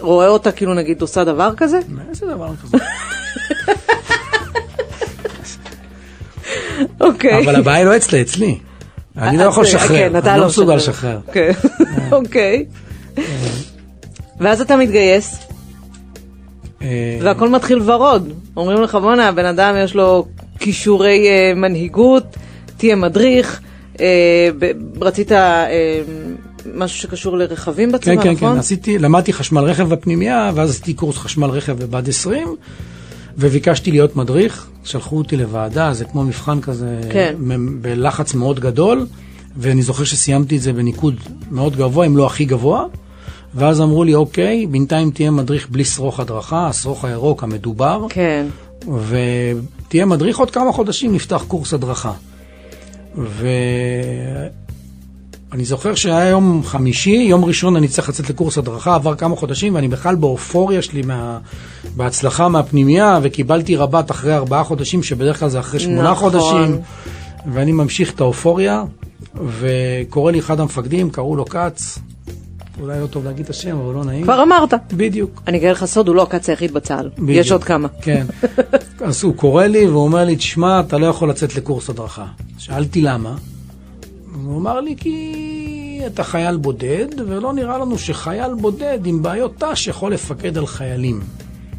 רואה 0.00 0.28
אותה 0.28 0.52
כאילו 0.52 0.74
נגיד 0.74 1.00
עושה 1.00 1.24
דבר 1.24 1.52
כזה? 1.56 1.80
איזה 2.10 2.26
דבר 2.26 2.50
כזה? 2.62 2.78
אוקיי. 7.00 7.44
אבל 7.44 7.56
הבעיה 7.56 7.78
היא 7.78 7.86
לא 7.86 7.96
אצלי, 7.96 8.22
אצלי. 8.22 8.58
אני 9.18 9.38
לא 9.38 9.42
יכול 9.42 9.64
אז, 9.64 9.74
לשחרר, 9.74 9.98
כן, 9.98 10.16
אני 10.16 10.40
לא 10.40 10.46
מסוגל 10.46 10.74
לשחרר. 10.74 11.18
כן, 11.32 11.50
אוקיי. 12.12 12.64
ואז 14.40 14.60
אתה 14.60 14.76
מתגייס, 14.76 15.38
אה, 16.82 17.18
והכל 17.22 17.48
מתחיל 17.48 17.90
ורוד. 17.90 18.32
אומרים 18.56 18.82
לך, 18.82 18.94
בואנה, 18.94 19.28
הבן 19.28 19.44
אדם 19.44 19.74
יש 19.84 19.94
לו 19.94 20.26
כישורי 20.58 21.28
אה, 21.28 21.54
מנהיגות, 21.54 22.36
תהיה 22.76 22.96
מדריך. 22.96 23.60
אה, 24.00 24.48
רצית 25.00 25.32
אה, 25.32 25.66
משהו 26.74 26.98
שקשור 26.98 27.36
לרכבים 27.36 27.92
בצבא, 27.92 28.16
כן, 28.16 28.22
כן, 28.22 28.30
נכון? 28.30 28.52
כן, 28.52 28.58
עשיתי, 28.58 28.98
למדתי 28.98 29.32
חשמל 29.32 29.62
רכב 29.62 29.88
בפנימייה, 29.88 30.50
ואז 30.54 30.70
עשיתי 30.70 30.94
קורס 30.94 31.16
חשמל 31.16 31.48
רכב 31.48 31.72
בבה"ד 31.72 32.08
20, 32.08 32.56
וביקשתי 33.36 33.90
להיות 33.90 34.16
מדריך. 34.16 34.68
שלחו 34.84 35.18
אותי 35.18 35.36
לוועדה, 35.36 35.94
זה 35.94 36.04
כמו 36.04 36.24
מבחן 36.24 36.60
כזה, 36.60 37.00
כן. 37.12 37.34
בלחץ 37.80 38.34
מאוד 38.34 38.60
גדול, 38.60 39.06
ואני 39.56 39.82
זוכר 39.82 40.04
שסיימתי 40.04 40.56
את 40.56 40.62
זה 40.62 40.72
בניקוד 40.72 41.14
מאוד 41.50 41.76
גבוה, 41.76 42.06
אם 42.06 42.16
לא 42.16 42.26
הכי 42.26 42.44
גבוה, 42.44 42.84
ואז 43.54 43.80
אמרו 43.80 44.04
לי, 44.04 44.14
אוקיי, 44.14 44.66
בינתיים 44.66 45.10
תהיה 45.10 45.30
מדריך 45.30 45.68
בלי 45.70 45.84
שרוך 45.84 46.20
הדרכה, 46.20 46.66
השרוך 46.66 47.04
הירוק 47.04 47.42
המדובר, 47.42 48.06
כן. 48.08 48.46
ותהיה 49.08 50.06
מדריך 50.06 50.38
עוד 50.38 50.50
כמה 50.50 50.72
חודשים, 50.72 51.14
נפתח 51.14 51.44
קורס 51.48 51.74
הדרכה. 51.74 52.12
ואני 55.52 55.64
זוכר 55.64 55.94
שהיה 55.94 56.28
יום 56.28 56.62
חמישי, 56.64 57.10
יום 57.10 57.44
ראשון 57.44 57.76
אני 57.76 57.88
צריך 57.88 58.08
לצאת 58.08 58.30
לקורס 58.30 58.58
הדרכה, 58.58 58.94
עבר 58.94 59.14
כמה 59.14 59.36
חודשים 59.36 59.74
ואני 59.74 59.88
בכלל 59.88 60.14
באופוריה 60.14 60.82
שלי 60.82 61.02
מה... 61.02 61.38
בהצלחה 61.96 62.48
מהפנימייה, 62.48 63.18
וקיבלתי 63.22 63.76
רבת 63.76 64.10
אחרי 64.10 64.34
ארבעה 64.34 64.64
חודשים, 64.64 65.02
שבדרך 65.02 65.40
כלל 65.40 65.48
זה 65.48 65.60
אחרי 65.60 65.80
שמונה 65.80 66.10
נכון. 66.10 66.30
חודשים, 66.30 66.80
ואני 67.52 67.72
ממשיך 67.72 68.14
את 68.14 68.20
האופוריה, 68.20 68.84
וקורא 69.58 70.32
לי 70.32 70.38
אחד 70.38 70.60
המפקדים, 70.60 71.10
קראו 71.10 71.36
לו 71.36 71.44
כץ, 71.44 71.98
אולי 72.80 73.00
לא 73.00 73.06
טוב 73.06 73.24
להגיד 73.24 73.44
את 73.44 73.50
השם, 73.50 73.78
אבל 73.78 73.94
לא 73.94 74.04
נעים. 74.04 74.22
כבר 74.22 74.42
אמרת. 74.42 74.74
בדיוק. 74.92 75.42
אני 75.46 75.58
אגלה 75.58 75.72
לך 75.72 75.84
סוד, 75.84 76.08
הוא 76.08 76.16
לא 76.16 76.22
הכץ 76.22 76.48
היחיד 76.48 76.72
בצה"ל. 76.72 77.10
בדיוק. 77.14 77.30
יש 77.30 77.52
עוד 77.52 77.64
כמה. 77.64 77.88
כן. 78.02 78.26
אז 79.00 79.24
הוא 79.24 79.34
קורא 79.34 79.66
לי 79.66 79.86
והוא 79.86 80.04
אומר 80.04 80.24
לי, 80.24 80.36
תשמע, 80.36 80.80
אתה 80.80 80.98
לא 80.98 81.06
יכול 81.06 81.30
לצאת 81.30 81.56
לקורס 81.56 81.90
הדרכה. 81.90 82.26
שאלתי 82.58 83.02
למה. 83.02 83.34
הוא 84.34 84.58
אמר 84.58 84.80
לי, 84.80 84.96
כי 84.96 86.00
אתה 86.06 86.24
חייל 86.24 86.56
בודד, 86.56 87.06
ולא 87.26 87.52
נראה 87.52 87.78
לנו 87.78 87.98
שחייל 87.98 88.54
בודד 88.54 88.98
עם 89.06 89.22
בעיות 89.22 89.64
ת"ש 89.64 89.86
יכול 89.86 90.12
לפקד 90.12 90.58
על 90.58 90.66
חיילים. 90.66 91.20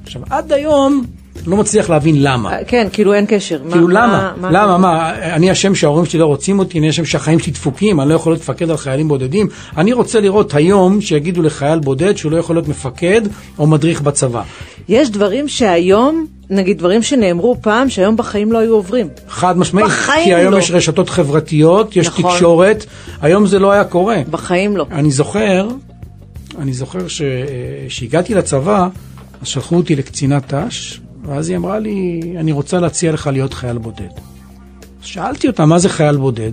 עכשיו, 0.04 0.22
עד 0.30 0.52
היום 0.52 1.06
לא 1.48 1.58
מצליח 1.58 1.90
להבין 1.90 2.24
למה. 2.24 2.54
אה, 2.54 2.64
כן, 2.68 2.88
כאילו 2.94 3.14
אין 3.14 3.26
קשר. 3.28 3.60
כאילו 3.72 3.88
מה- 3.88 3.94
למה? 3.94 4.32
מה- 4.42 4.52
למה? 4.52 4.78
מה? 4.78 5.14
אני 5.36 5.52
אשם 5.52 5.76
שההורים 5.76 6.06
שלי 6.06 6.20
לא 6.20 6.26
רוצים 6.26 6.60
אותי, 6.60 6.80
אני 6.80 6.90
אשם 6.90 7.06
שהחיים 7.06 7.40
שלי 7.40 7.52
דפוקים, 7.52 8.00
אני 8.02 8.10
לא 8.10 8.14
יכול 8.14 8.32
להיות 8.34 8.42
מפקד 8.42 8.70
על 8.70 8.78
חיילים 8.78 9.08
בודדים. 9.08 9.48
אני 9.78 9.94
רוצה 9.94 10.20
לראות 10.20 10.54
היום 10.56 11.02
שיגידו 11.02 11.42
לחייל 11.42 11.80
בודד 11.80 12.18
שהוא 12.18 12.32
לא 12.32 12.38
יכול 12.38 12.56
להיות 12.56 12.68
מפקד 12.68 13.22
או 13.60 13.68
מדריך 13.68 14.02
בצבא. 14.02 14.42
יש 14.90 15.10
דברים 15.10 15.48
שהיום, 15.48 16.26
נגיד 16.50 16.78
דברים 16.78 17.04
שנאמרו 17.04 17.58
פעם, 17.62 17.90
שהיום 17.90 18.18
בחיים 18.18 18.52
לא 18.52 18.58
היו 18.58 18.74
עוברים. 18.74 19.08
חד 19.30 19.58
משמעית. 19.58 19.86
בחיים 19.88 20.24
כי 20.26 20.34
היום 20.34 20.54
לא. 20.54 20.58
יש 20.58 20.72
רשתות 20.72 21.10
חברתיות, 21.10 21.96
יש 21.96 22.08
נכון. 22.08 22.32
תקשורת, 22.32 22.86
היום 23.22 23.48
זה 23.48 23.60
לא 23.60 23.72
היה 23.72 23.84
קורה. 23.84 24.18
בחיים 24.30 24.78
לא. 24.78 24.86
אני 24.92 25.12
זוכר, 25.12 25.68
אני 26.60 26.74
זוכר 26.74 27.08
ש- 27.08 27.22
שהגעתי 27.90 28.34
לצבא, 28.34 28.88
אז 29.42 29.48
שלחו 29.48 29.76
אותי 29.76 29.96
לקצינת 29.96 30.54
ת"ש, 30.54 31.00
ואז 31.26 31.50
היא 31.50 31.58
אמרה 31.58 31.80
לי, 31.80 32.22
אני 32.40 32.52
רוצה 32.52 32.80
להציע 32.80 33.12
לך 33.12 33.30
להיות 33.34 33.54
חייל 33.54 33.78
בודד. 33.78 34.10
אז 35.02 35.06
שאלתי 35.06 35.48
אותה, 35.48 35.66
מה 35.66 35.80
זה 35.80 35.90
חייל 35.90 36.18
בודד? 36.18 36.52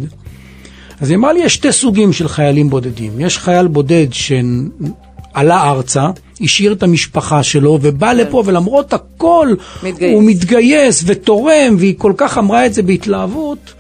אז 1.01 1.11
היא 1.11 1.17
אמרה 1.17 1.33
לי, 1.33 1.41
יש 1.41 1.55
שתי 1.55 1.73
סוגים 1.73 2.13
של 2.13 2.29
חיילים 2.29 2.71
בודדים. 2.71 3.21
יש 3.21 3.39
חייל 3.39 3.67
בודד 3.67 4.07
שעלה 4.11 5.71
ארצה, 5.71 6.11
השאיר 6.41 6.73
את 6.73 6.83
המשפחה 6.83 7.43
שלו, 7.43 7.79
ובא 7.83 8.13
לפה, 8.13 8.43
ולמרות 8.47 8.93
הכל, 8.93 9.55
מתגייס. 9.83 10.15
הוא 10.15 10.23
מתגייס 10.23 11.03
ותורם, 11.07 11.77
והיא 11.79 11.95
כל 11.99 12.13
כך 12.17 12.39
אמרה 12.39 12.67
את 12.67 12.75
זה 12.75 12.83
בהתלהבות, 12.83 13.75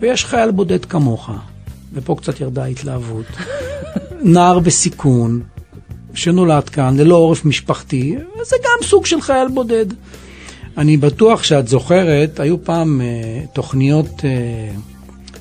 ויש 0.00 0.24
חייל 0.24 0.50
בודד 0.50 0.84
כמוך, 0.84 1.30
ופה 1.92 2.16
קצת 2.18 2.40
ירדה 2.40 2.64
ההתלהבות. 2.64 3.26
נער 4.34 4.58
בסיכון, 4.58 5.40
שנולד 6.14 6.68
כאן 6.68 6.96
ללא 6.96 7.14
עורף 7.14 7.44
משפחתי, 7.44 8.16
זה 8.42 8.56
גם 8.64 8.86
סוג 8.88 9.06
של 9.06 9.20
חייל 9.20 9.48
בודד. 9.48 9.86
אני 10.78 10.96
בטוח 10.96 11.42
שאת 11.42 11.68
זוכרת, 11.68 12.40
היו 12.40 12.64
פעם 12.64 13.00
אה, 13.00 13.40
תוכניות 13.52 14.24
אה, 14.24 14.30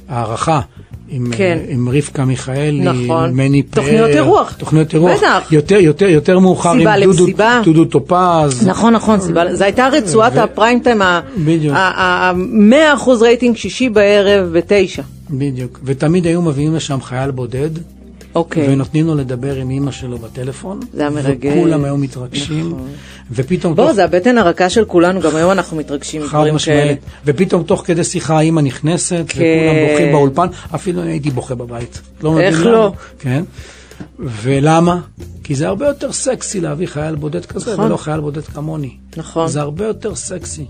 הערכה. 0.09 0.61
עם, 1.09 1.31
כן. 1.37 1.57
אה, 1.67 1.73
עם 1.73 1.89
רבקה 1.89 2.25
מיכאלי, 2.25 2.79
נכון. 2.79 3.29
עם 3.29 3.37
מני 3.37 3.63
פאר, 3.63 3.83
תוכניות 3.83 4.09
אירוח. 4.09 4.53
תוכניות 4.57 4.93
אירוח. 4.93 5.17
בטח. 5.17 5.47
יותר, 5.51 5.75
יותר, 5.75 6.05
יותר 6.05 6.39
מאוחר 6.39 6.73
סיבה 6.77 6.93
עם 6.93 7.11
דודו. 7.11 7.33
דודו 7.63 7.85
טופז. 7.85 8.67
נכון, 8.67 8.93
נכון, 8.93 9.19
סיבה, 9.19 9.55
זו 9.55 9.63
הייתה 9.63 9.87
רצועת 9.87 10.33
ו- 10.35 10.39
הפריים 10.39 10.79
טיים, 10.79 11.01
בדיוק. 11.37 11.75
ה-100% 11.75 13.09
רייטינג 13.21 13.57
שישי 13.57 13.89
בערב 13.89 14.51
בתשע. 14.51 15.01
בדיוק. 15.29 15.79
ותמיד 15.83 16.25
היו 16.25 16.41
מביאים 16.41 16.75
לשם 16.75 17.01
חייל 17.01 17.31
בודד, 17.31 17.69
אוקיי. 18.35 18.73
ונותנים 18.73 19.07
לו 19.07 19.15
לדבר 19.15 19.55
עם 19.55 19.69
אימא 19.69 19.91
שלו 19.91 20.17
בטלפון. 20.17 20.79
זה 20.93 21.01
היה 21.01 21.09
מרגש. 21.09 21.53
וכולם 21.57 21.83
היו 21.83 21.97
מתרגשים. 21.97 22.67
נכון. 22.67 22.87
ופתאום... 23.31 23.75
בוא, 23.75 23.85
תוך- 23.85 23.95
זה 23.95 24.03
הבטן 24.03 24.37
הרכה 24.37 24.69
של 24.69 24.85
כולנו, 24.85 25.21
גם 25.21 25.35
היום 25.35 25.51
אנחנו 25.51 25.77
מתרגשים 25.77 26.21
חד 26.21 26.27
מדברים 26.37 26.57
כאלה. 26.57 26.81
משמעית. 26.83 26.99
ופתאום 27.25 27.63
תוך 27.63 27.83
כדי 27.85 28.03
שיחה 28.03 28.37
האימא 28.37 28.61
נכנסת, 28.61 29.23
כן. 29.27 29.41
וכולם 29.41 29.91
בוכים 29.91 30.11
באולפן, 30.11 30.47
אפילו 30.75 31.01
אני 31.01 31.11
הייתי 31.11 31.31
בוכה 31.31 31.55
בבית. 31.55 32.01
לא 32.23 32.39
איך. 32.39 32.65
לא? 32.65 32.91
כן. 33.19 33.43
ולמה? 34.19 34.99
כי 35.43 35.55
זה 35.55 35.67
הרבה 35.67 35.87
יותר 35.87 36.11
סקסי 36.11 36.61
להביא 36.61 36.87
חייל 36.87 37.15
בודד 37.15 37.45
כזה, 37.45 37.73
נכון. 37.73 37.85
ולא 37.85 37.97
חייל 37.97 38.19
בודד 38.19 38.41
כמוני. 38.41 38.97
נכון. 39.17 39.47
זה 39.47 39.61
הרבה 39.61 39.85
יותר 39.85 40.15
סקסי. 40.15 40.65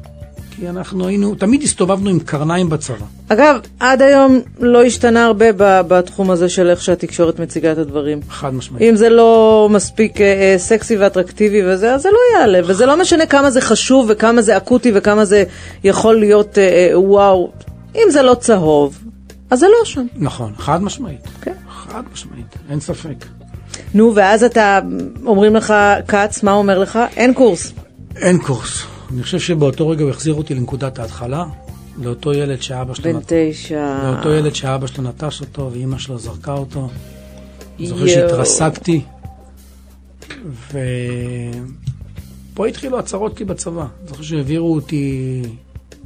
כי 0.55 0.69
אנחנו 0.69 1.07
היינו, 1.07 1.35
תמיד 1.35 1.63
הסתובבנו 1.63 2.09
עם 2.09 2.19
קרניים 2.19 2.69
בצבא. 2.69 3.05
אגב, 3.27 3.59
עד 3.79 4.01
היום 4.01 4.39
לא 4.59 4.83
השתנה 4.83 5.25
הרבה 5.25 5.45
בתחום 5.87 6.31
הזה 6.31 6.49
של 6.49 6.69
איך 6.69 6.81
שהתקשורת 6.81 7.39
מציגה 7.39 7.71
את 7.71 7.77
הדברים. 7.77 8.19
חד 8.29 8.53
משמעית. 8.53 8.89
אם 8.89 8.95
זה 8.95 9.09
לא 9.09 9.67
מספיק 9.71 10.21
אה, 10.21 10.25
אה, 10.25 10.55
סקסי 10.57 10.97
ואטרקטיבי 10.97 11.61
וזה, 11.65 11.93
אז 11.93 12.01
זה 12.01 12.09
לא 12.09 12.39
יעלה. 12.39 12.59
וזה 12.65 12.85
לא 12.85 12.97
משנה 12.97 13.25
כמה 13.25 13.51
זה 13.51 13.61
חשוב 13.61 14.05
וכמה 14.09 14.41
זה 14.41 14.57
אקוטי 14.57 14.91
וכמה 14.95 15.25
זה 15.25 15.43
יכול 15.83 16.19
להיות 16.19 16.57
אה, 16.57 16.63
אה, 16.91 16.99
וואו. 16.99 17.51
אם 17.95 18.07
זה 18.09 18.21
לא 18.21 18.33
צהוב, 18.33 18.99
אז 19.49 19.59
זה 19.59 19.65
לא 19.67 19.85
שם. 19.85 20.05
נכון, 20.15 20.53
חד 20.57 20.83
משמעית. 20.83 21.27
כן. 21.41 21.53
חד 21.69 22.03
משמעית, 22.13 22.55
אין 22.69 22.79
ספק. 22.79 23.25
נו, 23.93 24.15
ואז 24.15 24.43
אתה, 24.43 24.79
אומרים 25.25 25.55
לך, 25.55 25.73
כץ, 26.07 26.43
מה 26.43 26.51
אומר 26.51 26.79
לך? 26.79 26.99
אין 27.15 27.33
קורס. 27.33 27.73
אין 28.15 28.37
קורס. 28.37 28.90
אני 29.13 29.23
חושב 29.23 29.39
שבאותו 29.39 29.89
רגע 29.89 30.03
הוא 30.03 30.09
החזיר 30.09 30.33
אותי 30.33 30.55
לנקודת 30.55 30.99
ההתחלה, 30.99 31.45
לאותו 31.97 32.33
ילד 32.33 32.61
שאבא 32.61 32.93
שלו 32.93 33.13
בן 33.13 33.19
תשע. 33.27 33.99
לאותו 34.03 34.29
ילד 34.33 34.55
שאבא 34.55 34.87
שלו 34.87 35.03
נטש 35.03 35.41
אותו 35.41 35.69
ואימא 35.73 35.97
שלו 35.97 36.19
זרקה 36.19 36.53
אותו. 36.53 36.89
אני 37.79 37.87
זוכר. 37.87 38.07
שהתרסקתי, 38.07 39.01
ופה 42.53 42.67
התחילו 42.67 42.99
הצרות 42.99 43.35
שלי 43.37 43.45
בצבא. 43.45 43.81
אני 43.81 44.07
זוכר 44.07 44.23
שהעבירו 44.23 44.75
אותי 44.75 45.41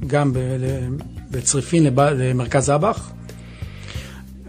גם 0.07 0.33
בצריפין 1.31 1.83
לב- 1.83 1.99
למרכז 1.99 2.69
אב"ח. 2.69 3.11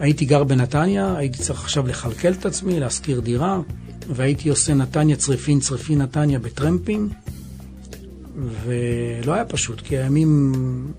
הייתי 0.00 0.24
גר 0.24 0.44
בנתניה, 0.44 1.14
הייתי 1.16 1.38
צריך 1.38 1.60
עכשיו 1.64 1.86
לכלכל 1.86 2.28
את 2.32 2.46
עצמי, 2.46 2.80
להשכיר 2.80 3.20
דירה, 3.20 3.60
והייתי 4.08 4.48
עושה 4.48 4.74
נתניה 4.74 5.16
צריפין, 5.16 5.60
צריפין 5.60 6.02
נתניה 6.02 6.38
בטרמפים. 6.38 7.08
ולא 8.64 9.34
היה 9.34 9.44
פשוט, 9.44 9.80
כי 9.80 9.98
הימים 9.98 10.52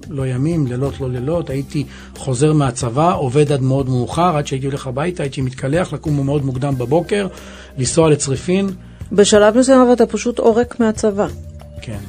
לא 0.10 0.28
ימים, 0.28 0.68
לילות 0.68 1.00
לא 1.00 1.10
לילות, 1.10 1.50
הייתי 1.50 1.86
חוזר 2.16 2.54
מהצבא, 2.54 3.14
עובד 3.16 3.52
עד 3.52 3.62
מאוד 3.62 3.90
מאוחר, 3.90 4.38
עד 4.38 4.48
שהייתי 4.48 4.66
הולך 4.66 4.88
הביתה, 4.88 5.24
הייתי 5.24 5.42
מתקלח, 5.42 5.94
לקום 5.94 6.26
מאוד 6.26 6.46
מוקדם 6.46 6.78
בבוקר, 6.78 7.28
לנסוע 7.78 8.10
לצריפין, 8.10 8.70
בשלב 9.12 9.58
מסוים 9.58 9.94
אתה 9.94 10.06
פשוט 10.06 10.40
עורק 10.40 10.80
מהצבא. 10.80 11.28
כן. 11.82 12.00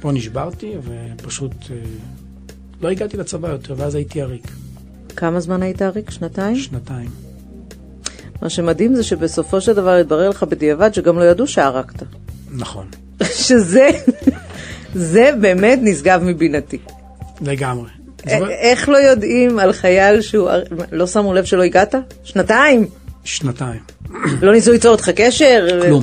פה 0.00 0.12
נשברתי, 0.12 0.72
ופשוט 0.84 1.52
אה, 1.70 1.76
לא 2.82 2.90
הגעתי 2.90 3.16
לצבא 3.16 3.48
יותר, 3.48 3.74
ואז 3.76 3.94
הייתי 3.94 4.22
עריק, 4.22 4.52
כמה 5.16 5.40
זמן 5.40 5.62
היית 5.62 5.82
עריק? 5.82 6.10
שנתיים? 6.10 6.56
שנתיים. 6.56 7.10
מה 8.42 8.50
שמדהים 8.50 8.94
זה 8.94 9.02
שבסופו 9.02 9.60
של 9.60 9.72
דבר 9.72 9.94
התברר 9.94 10.28
לך 10.28 10.42
בדיעבד 10.42 10.94
שגם 10.94 11.18
לא 11.18 11.24
ידעו 11.24 11.46
שערקת. 11.46 12.02
נכון, 12.50 12.86
שזה, 13.46 13.88
זה 14.96 15.30
באמת 15.40 15.78
נשגב 15.82 16.20
מבינתי. 16.24 16.78
לגמרי. 17.40 17.88
איך 18.50 18.88
לא 18.88 18.96
יודעים 18.98 19.58
על 19.58 19.72
חייל 19.72 20.20
שהוא... 20.20 20.48
לא 20.92 21.06
שמו 21.06 21.34
לב 21.34 21.44
שלא 21.44 21.62
הגעת? 21.62 21.94
שנתיים. 22.24 22.86
שנתיים. 23.24 23.80
לא 24.42 24.52
ניסו 24.52 24.72
ליצור 24.72 24.92
איתך 24.92 25.08
קשר? 25.08 25.66
כלום. 25.86 26.02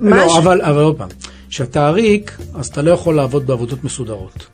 מה 0.00 0.16
לא, 0.16 0.28
ש- 0.28 0.36
אבל, 0.38 0.62
אבל 0.62 0.82
עוד 0.82 0.96
פעם, 0.98 1.08
כשאתה 1.48 1.86
עריק, 1.88 2.38
אז 2.54 2.66
אתה 2.66 2.82
לא 2.82 2.90
יכול 2.90 3.16
לעבוד 3.16 3.46
בעבודות 3.46 3.84
מסודרות. 3.84 4.46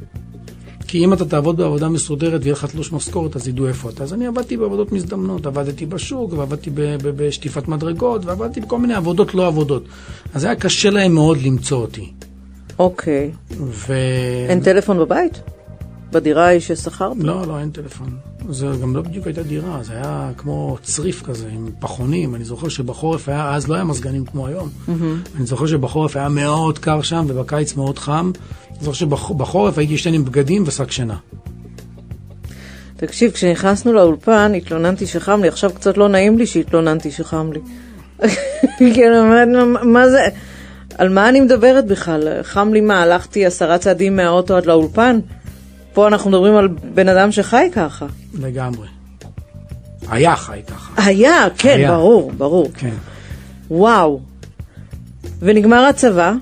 כי 0.86 1.04
אם 1.04 1.12
אתה 1.12 1.24
תעבוד 1.24 1.56
בעבודה 1.56 1.88
מסודרת 1.88 2.40
ויהיה 2.42 2.52
לך 2.52 2.64
תלוש 2.64 2.92
משכורת, 2.92 3.36
אז 3.36 3.48
ידעו 3.48 3.66
איפה 3.68 3.90
אתה. 3.90 4.02
אז 4.02 4.12
אני 4.12 4.26
עבדתי 4.26 4.56
בעבודות 4.56 4.92
מזדמנות, 4.92 5.46
עבדתי 5.46 5.86
בשוק, 5.86 6.32
ועבדתי 6.32 6.70
ב- 6.70 6.80
ב- 6.80 6.96
בשטיפת 7.16 7.68
מדרגות, 7.68 8.24
ועבדתי 8.24 8.60
בכל 8.60 8.78
מיני 8.78 8.94
עבודות 8.94 9.34
לא 9.34 9.46
עבודות. 9.46 9.84
אז 10.34 10.44
היה 10.44 10.54
קשה 10.54 10.90
להם 10.90 11.12
מאוד 11.12 11.38
למצוא 11.42 11.78
אותי. 11.80 12.12
אוקיי. 12.80 13.30
ו... 13.50 13.94
אין 14.48 14.60
טלפון 14.60 14.98
בבית? 14.98 15.40
בדירה 16.12 16.46
ההיא 16.46 16.60
ששכרת? 16.60 17.16
לא, 17.20 17.46
לא, 17.46 17.58
אין 17.58 17.70
טלפון. 17.70 18.16
זה 18.48 18.66
גם 18.82 18.96
לא 18.96 19.02
בדיוק 19.02 19.26
הייתה 19.26 19.42
דירה, 19.42 19.78
זה 19.82 19.92
היה 19.92 20.30
כמו 20.36 20.76
צריף 20.82 21.22
כזה, 21.22 21.48
עם 21.52 21.70
פחונים. 21.78 22.34
אני 22.34 22.44
זוכר 22.44 22.68
שבחורף 22.68 23.28
היה, 23.28 23.54
אז 23.54 23.68
לא 23.68 23.74
היה 23.74 23.84
מזגנים 23.84 24.24
כמו 24.24 24.46
היום. 24.46 24.68
אני 25.36 25.46
זוכר 25.46 25.66
שבחורף 25.66 26.16
היה 26.16 26.28
מאוד 26.28 26.78
קר 26.78 27.02
שם, 27.02 27.24
ובקיץ 27.28 27.76
מאוד 27.76 27.98
חם. 27.98 28.30
אני 28.70 28.78
זוכר 28.80 28.92
שבחורף 28.92 29.78
הייתי 29.78 29.92
ישן 29.94 30.14
עם 30.14 30.24
בגדים 30.24 30.64
ושק 30.66 30.90
שינה. 30.90 31.16
תקשיב, 32.96 33.30
כשנכנסנו 33.30 33.92
לאולפן 33.92 34.52
התלוננתי 34.56 35.06
שחם 35.06 35.42
לי, 35.42 35.48
עכשיו 35.48 35.70
קצת 35.74 35.96
לא 35.96 36.08
נעים 36.08 36.38
לי 36.38 36.46
שהתלוננתי 36.46 37.10
שחם 37.10 37.50
לי. 37.52 37.60
כאילו, 38.94 39.16
מה 39.82 40.08
זה? 40.08 40.28
על 41.00 41.08
מה 41.08 41.28
אני 41.28 41.40
מדברת 41.40 41.86
בכלל? 41.86 42.42
חם 42.42 42.72
לי 42.72 42.80
מה? 42.80 43.02
הלכתי 43.02 43.46
עשרה 43.46 43.78
צעדים 43.78 44.16
מהאוטו 44.16 44.56
עד 44.56 44.66
לאולפן? 44.66 45.20
פה 45.92 46.08
אנחנו 46.08 46.30
מדברים 46.30 46.56
על 46.56 46.68
בן 46.68 47.08
אדם 47.08 47.32
שחי 47.32 47.68
ככה. 47.72 48.06
לגמרי. 48.34 48.88
היה 50.08 50.36
חי 50.36 50.60
ככה. 50.66 51.02
היה, 51.06 51.46
כן, 51.58 51.76
היה. 51.76 51.90
ברור, 51.90 52.32
ברור. 52.32 52.70
כן. 52.74 52.94
וואו. 53.70 54.20
ונגמר 55.38 55.84
הצבא? 55.84 56.34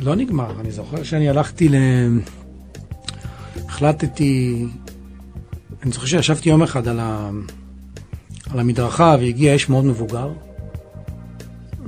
לא 0.00 0.14
נגמר, 0.14 0.60
אני 0.60 0.70
זוכר 0.70 1.02
שאני 1.02 1.28
הלכתי 1.28 1.68
ל... 1.68 1.74
החלטתי... 3.68 4.64
אני 5.82 5.92
זוכר 5.92 6.06
שישבתי 6.06 6.48
יום 6.48 6.62
אחד 6.62 6.88
על, 6.88 7.00
ה... 7.00 7.30
על 8.52 8.60
המדרכה 8.60 9.16
והגיע 9.20 9.52
איש 9.52 9.68
מאוד 9.68 9.84
מבוגר 9.84 10.30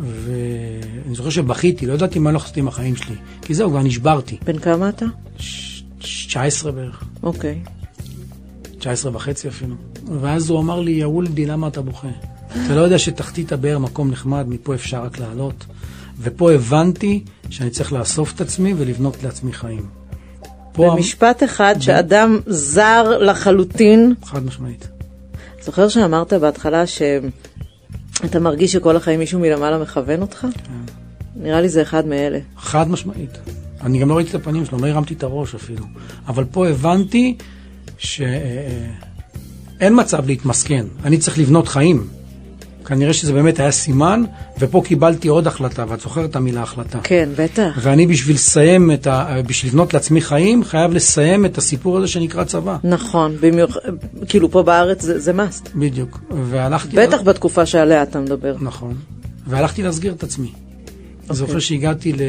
ואני 0.03 1.15
זוכר 1.15 1.31
שבכיתי, 1.31 1.87
לא 1.87 1.93
ידעתי 1.93 2.19
מה 2.19 2.33
לעשות 2.33 2.57
עם 2.57 2.69
החיים 2.69 2.97
שלי 2.97 3.15
כי 3.43 3.55
זהו, 3.55 3.71
כבר 3.71 3.83
נשברתי. 3.83 4.37
בן 4.45 4.59
כמה 4.59 4.89
אתה? 4.89 5.07
ש- 5.39 5.83
19 5.99 6.73
בערך, 6.73 7.05
אוקיי. 7.23 7.59
19 8.79 9.17
וחצי 9.17 9.49
אפילו. 9.49 9.75
ואז 10.21 10.51
הוא 10.51 10.61
אמר 10.61 10.81
לי, 10.81 10.91
יא 10.91 11.07
וולדי, 11.07 11.47
למה 11.47 11.69
אתה 11.69 11.83
בוכה? 11.83 12.09
אתה 12.49 12.75
לא 12.75 12.81
יודע 12.81 12.99
שתחתית 12.99 13.53
הבאר 13.53 13.79
מקום 13.79 14.11
נחמד, 14.11 14.45
מפה 14.49 14.75
אפשר 14.75 15.03
רק 15.05 15.19
לעלות. 15.19 15.65
ופה 16.21 16.53
הבנתי 16.53 17.25
שאני 17.51 17.71
צריך 17.71 17.93
לאסוף 17.93 18.35
את 18.35 18.41
עצמי 18.41 18.75
ולבנות 18.77 19.23
לעצמי 19.23 19.53
חיים. 19.53 19.87
פה 20.73 20.91
במשפט 20.91 21.43
אחד, 21.43 21.75
שאדם 21.81 22.41
זר 22.47 23.19
לחלוטין, 23.19 24.15
חד 24.25 24.45
משמעית. 24.45 24.89
זוכר 25.63 25.89
שאמרת 25.89 26.33
בהתחלה 26.33 26.85
שאתה 28.23 28.41
מרגיש 28.41 28.73
שכל 28.73 28.97
החיים 28.97 29.19
מישהו 29.19 29.41
מלמעלה 29.41 29.79
מכוון 29.79 30.21
אותך? 30.21 30.39
כן. 30.41 30.93
נראה 31.37 31.61
לי 31.61 31.69
זה 31.69 31.83
אחד 31.83 32.07
מאלה. 32.07 32.39
חד 32.57 32.91
משמעית. 32.91 33.39
אני 33.83 33.99
גם 33.99 34.09
לא 34.09 34.15
ראיתי 34.15 34.31
את 34.31 34.35
הפנים 34.35 34.65
שלו, 34.65 34.79
לא 34.79 34.87
הרמתי 34.87 35.15
את 35.15 35.23
הראש 35.23 35.55
אפילו. 35.55 35.85
אבל 36.29 36.45
פה 36.45 36.69
הבנתי 36.69 37.37
שאין 37.99 38.93
מצב 39.81 40.27
להתמסכן, 40.27 40.87
אני 41.05 41.19
צריך 41.19 41.39
לבנות 41.39 41.69
חיים. 41.69 42.07
כנראה 42.85 43.13
שזה 43.13 43.33
באמת 43.33 43.61
היה 43.61 43.71
סימן, 43.71 44.25
ופה 44.59 44.83
קיבלתי 44.85 45.29
עוד 45.29 45.47
החלטה, 45.47 45.85
ואת 45.89 46.01
זוכרת 46.01 46.31
את 46.31 46.37
המילה 46.37 46.63
החלטה. 46.63 46.99
כן, 47.03 47.29
בטח. 47.37 47.79
ואני 47.83 48.07
בשביל 48.07 48.37
לסיים 48.37 48.91
את 48.91 49.07
ה... 49.07 49.35
בשביל 49.47 49.73
לבנות 49.73 49.95
לעצמי 49.95 50.21
חיים, 50.21 50.65
חייב 50.65 50.93
לסיים 50.93 51.45
את 51.45 51.59
הסיפור 51.59 51.99
הזה 51.99 52.07
שנקרא 52.07 52.45
צבא. 52.45 52.77
נכון, 52.85 53.37
במיוחד, 53.41 53.81
כאילו 54.29 54.51
פה 54.51 54.63
בארץ 54.63 55.03
זה, 55.03 55.19
זה 55.19 55.33
must. 55.33 55.69
בדיוק. 55.75 56.21
והלכתי... 56.51 56.97
בטח 56.97 57.23
בתקופה 57.23 57.67
שעליה 57.67 58.03
אתה 58.03 58.21
מדבר. 58.21 58.57
נכון. 58.61 58.95
והלכתי 59.47 59.83
להסגיר 59.83 60.13
את 60.13 60.23
עצמי. 60.23 60.47
אוקיי. 60.47 61.31
אני 61.31 61.37
זוכר 61.37 61.59
שהגעתי 61.59 62.13
ל... 62.13 62.21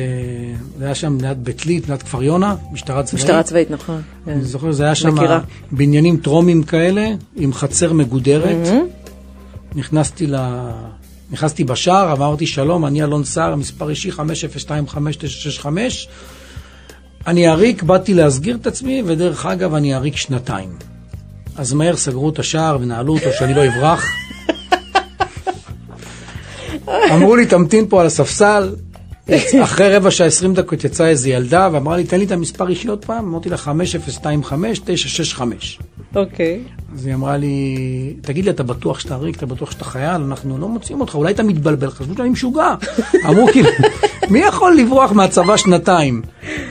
זה 0.79 0.85
היה 0.85 0.95
שם 0.95 1.17
ליד 1.21 1.43
בית 1.43 1.65
ליד, 1.65 1.89
ליד 1.89 2.03
כפר 2.03 2.23
יונה, 2.23 2.55
משטרה 2.71 3.03
צבאית. 3.03 3.23
משטרה 3.23 3.43
צבאית, 3.43 3.71
נכון. 3.71 4.01
כן. 4.25 4.31
אני 4.31 4.43
זוכר, 4.43 4.71
זה 4.71 4.83
היה 4.83 4.95
שם. 4.95 5.15
בניינים 5.71 6.17
טרומיים 6.17 6.63
כאלה, 6.63 7.09
עם 7.35 7.53
חצר 7.53 7.93
מגודרת. 7.93 8.67
נכנסתי 9.75 10.27
ל... 10.27 10.36
נכנסתי 11.31 11.63
בשער, 11.63 12.13
אמרתי 12.13 12.47
שלום, 12.47 12.86
אני 12.86 13.03
אלון 13.03 13.23
סער, 13.23 13.55
מספר 13.55 13.89
אישי 13.89 14.12
5025-965. 14.12 15.65
אני 17.27 17.47
עריק, 17.47 17.83
באתי 17.83 18.13
להסגיר 18.13 18.55
את 18.55 18.67
עצמי, 18.67 19.03
ודרך 19.05 19.45
אגב, 19.45 19.73
אני 19.73 19.93
עריק 19.93 20.15
שנתיים. 20.15 20.69
אז 21.57 21.73
מהר 21.73 21.95
סגרו 21.95 22.29
את 22.29 22.39
השער 22.39 22.77
ונעלו 22.81 23.13
אותו 23.13 23.29
שאני 23.39 23.53
לא 23.53 23.67
אברח. 23.67 24.05
אמרו 27.13 27.36
לי, 27.36 27.45
תמתין 27.45 27.86
פה 27.89 28.01
על 28.01 28.07
הספסל. 28.07 28.75
אחרי 29.63 29.95
רבע 29.95 30.12
שעה, 30.12 30.27
20 30.27 30.53
דקות, 30.53 30.83
יצאה 30.83 31.09
איזו 31.09 31.29
ילדה, 31.29 31.69
ואמרה 31.71 31.97
לי, 31.97 32.03
תן 32.03 32.19
לי 32.19 32.25
את 32.25 32.31
המספר 32.31 32.69
אישי 32.69 32.88
עוד 32.88 33.05
פעם. 33.05 33.27
אמרתי 33.27 33.49
לה, 33.49 33.57
5025-965. 35.38 35.41
אוקיי. 36.15 36.63
אז 36.95 37.06
היא 37.06 37.13
אמרה 37.13 37.38
לי, 37.38 37.77
תגיד 38.21 38.45
לי, 38.45 38.51
אתה 38.51 38.63
בטוח 38.63 38.99
שאתה 38.99 39.15
ריק, 39.15 39.38
אתה 39.38 39.45
בטוח 39.45 39.71
שאתה 39.71 39.86
חייל? 39.86 40.21
אנחנו 40.21 40.58
לא 40.58 40.67
מוצאים 40.67 41.01
אותך, 41.01 41.15
אולי 41.15 41.34
אתה 41.34 41.43
מתבלבל, 41.43 41.89
חשבו 41.89 42.13
שאני 42.17 42.29
משוגע. 42.29 42.75
אמרו 43.29 43.47
כאילו, 43.51 43.69
מי 44.29 44.39
יכול 44.39 44.75
לברוח 44.77 45.12
מהצבא 45.12 45.58
שנתיים? 45.58 46.21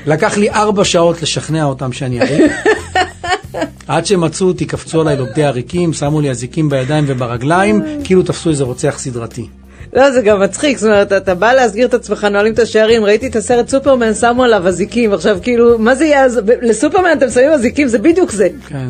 לקח 0.06 0.36
לי 0.38 0.50
ארבע 0.50 0.84
שעות 0.84 1.22
לשכנע 1.22 1.64
אותם 1.64 1.92
שאני 1.92 2.20
עריק. 2.20 2.52
עד 3.88 4.06
שמצאו 4.06 4.46
אותי, 4.46 4.64
קפצו 4.64 5.00
עליי 5.00 5.16
לוגדי 5.16 5.44
עריקים, 5.44 5.92
שמו 5.92 6.20
לי 6.20 6.30
אזיקים 6.30 6.68
בידיים 6.68 7.04
וברגליים, 7.06 7.82
כאילו 8.04 8.22
תפסו 8.22 8.50
איזה 8.50 8.64
רוצח 8.64 8.98
סדרתי. 8.98 9.46
לא, 9.92 10.10
זה 10.10 10.22
גם 10.22 10.40
מצחיק, 10.40 10.78
זאת 10.78 10.86
אומרת, 10.86 11.12
אתה 11.12 11.34
בא 11.34 11.52
להסגיר 11.52 11.86
את 11.86 11.94
עצמך, 11.94 12.24
נועלים 12.24 12.52
את 12.52 12.58
השערים, 12.58 13.04
ראיתי 13.04 13.26
את 13.26 13.36
הסרט 13.36 13.68
סופרמן, 13.68 14.14
שמו 14.14 14.44
עליו 14.44 14.68
אזיקים, 14.68 15.12
עכשיו 15.12 15.38
כאילו, 15.42 15.78
מה 15.78 15.94
זה 15.94 16.04
יהיה, 16.04 16.26
לסופרמן 16.62 17.12
אתם 17.18 17.30
שמים 17.30 17.50
אזיקים, 17.50 17.88
זה 17.88 17.98
בדיוק 17.98 18.30
זה. 18.30 18.48
כן. 18.68 18.88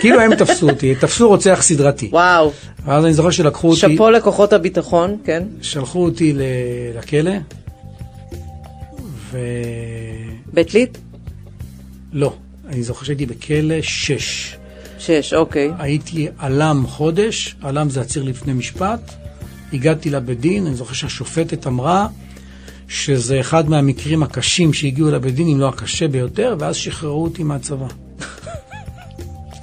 כאילו 0.00 0.20
הם 0.20 0.34
תפסו 0.34 0.70
אותי, 0.70 0.94
תפסו 0.94 1.28
רוצח 1.28 1.58
סדרתי. 1.62 2.08
וואו, 2.12 2.52
ואז 2.84 3.04
אני 3.04 3.14
זוכר 3.14 3.30
שלקחו 3.30 3.68
אותי, 3.68 3.80
שאפו 3.80 4.10
לכוחות 4.10 4.52
הביטחון, 4.52 5.16
כן. 5.24 5.42
שלחו 5.62 6.04
אותי 6.04 6.32
ל- 6.32 6.42
לכלא, 6.98 7.32
ו... 9.30 9.38
בית 10.52 10.74
ליד? 10.74 10.98
לא, 12.12 12.32
אני 12.68 12.82
זוכר 12.82 13.04
שהייתי 13.04 13.26
בכלא 13.26 13.82
שש. 13.82 14.56
שש, 14.98 15.34
אוקיי. 15.34 15.70
הייתי 15.78 16.28
עלם 16.38 16.84
חודש, 16.86 17.56
עלם 17.62 17.90
זה 17.90 18.00
עציר 18.00 18.22
לפני 18.22 18.52
משפט. 18.52 19.12
הגעתי 19.72 20.10
לבית 20.10 20.40
דין, 20.40 20.66
אני 20.66 20.74
זוכר 20.74 20.94
שהשופטת 20.94 21.66
אמרה 21.66 22.06
שזה 22.88 23.40
אחד 23.40 23.70
מהמקרים 23.70 24.22
הקשים 24.22 24.72
שהגיעו 24.72 25.10
לבית 25.10 25.34
דין, 25.34 25.48
אם 25.48 25.60
לא 25.60 25.68
הקשה 25.68 26.08
ביותר, 26.08 26.56
ואז 26.58 26.76
שחררו 26.76 27.24
אותי 27.24 27.42
מהצבא. 27.42 27.86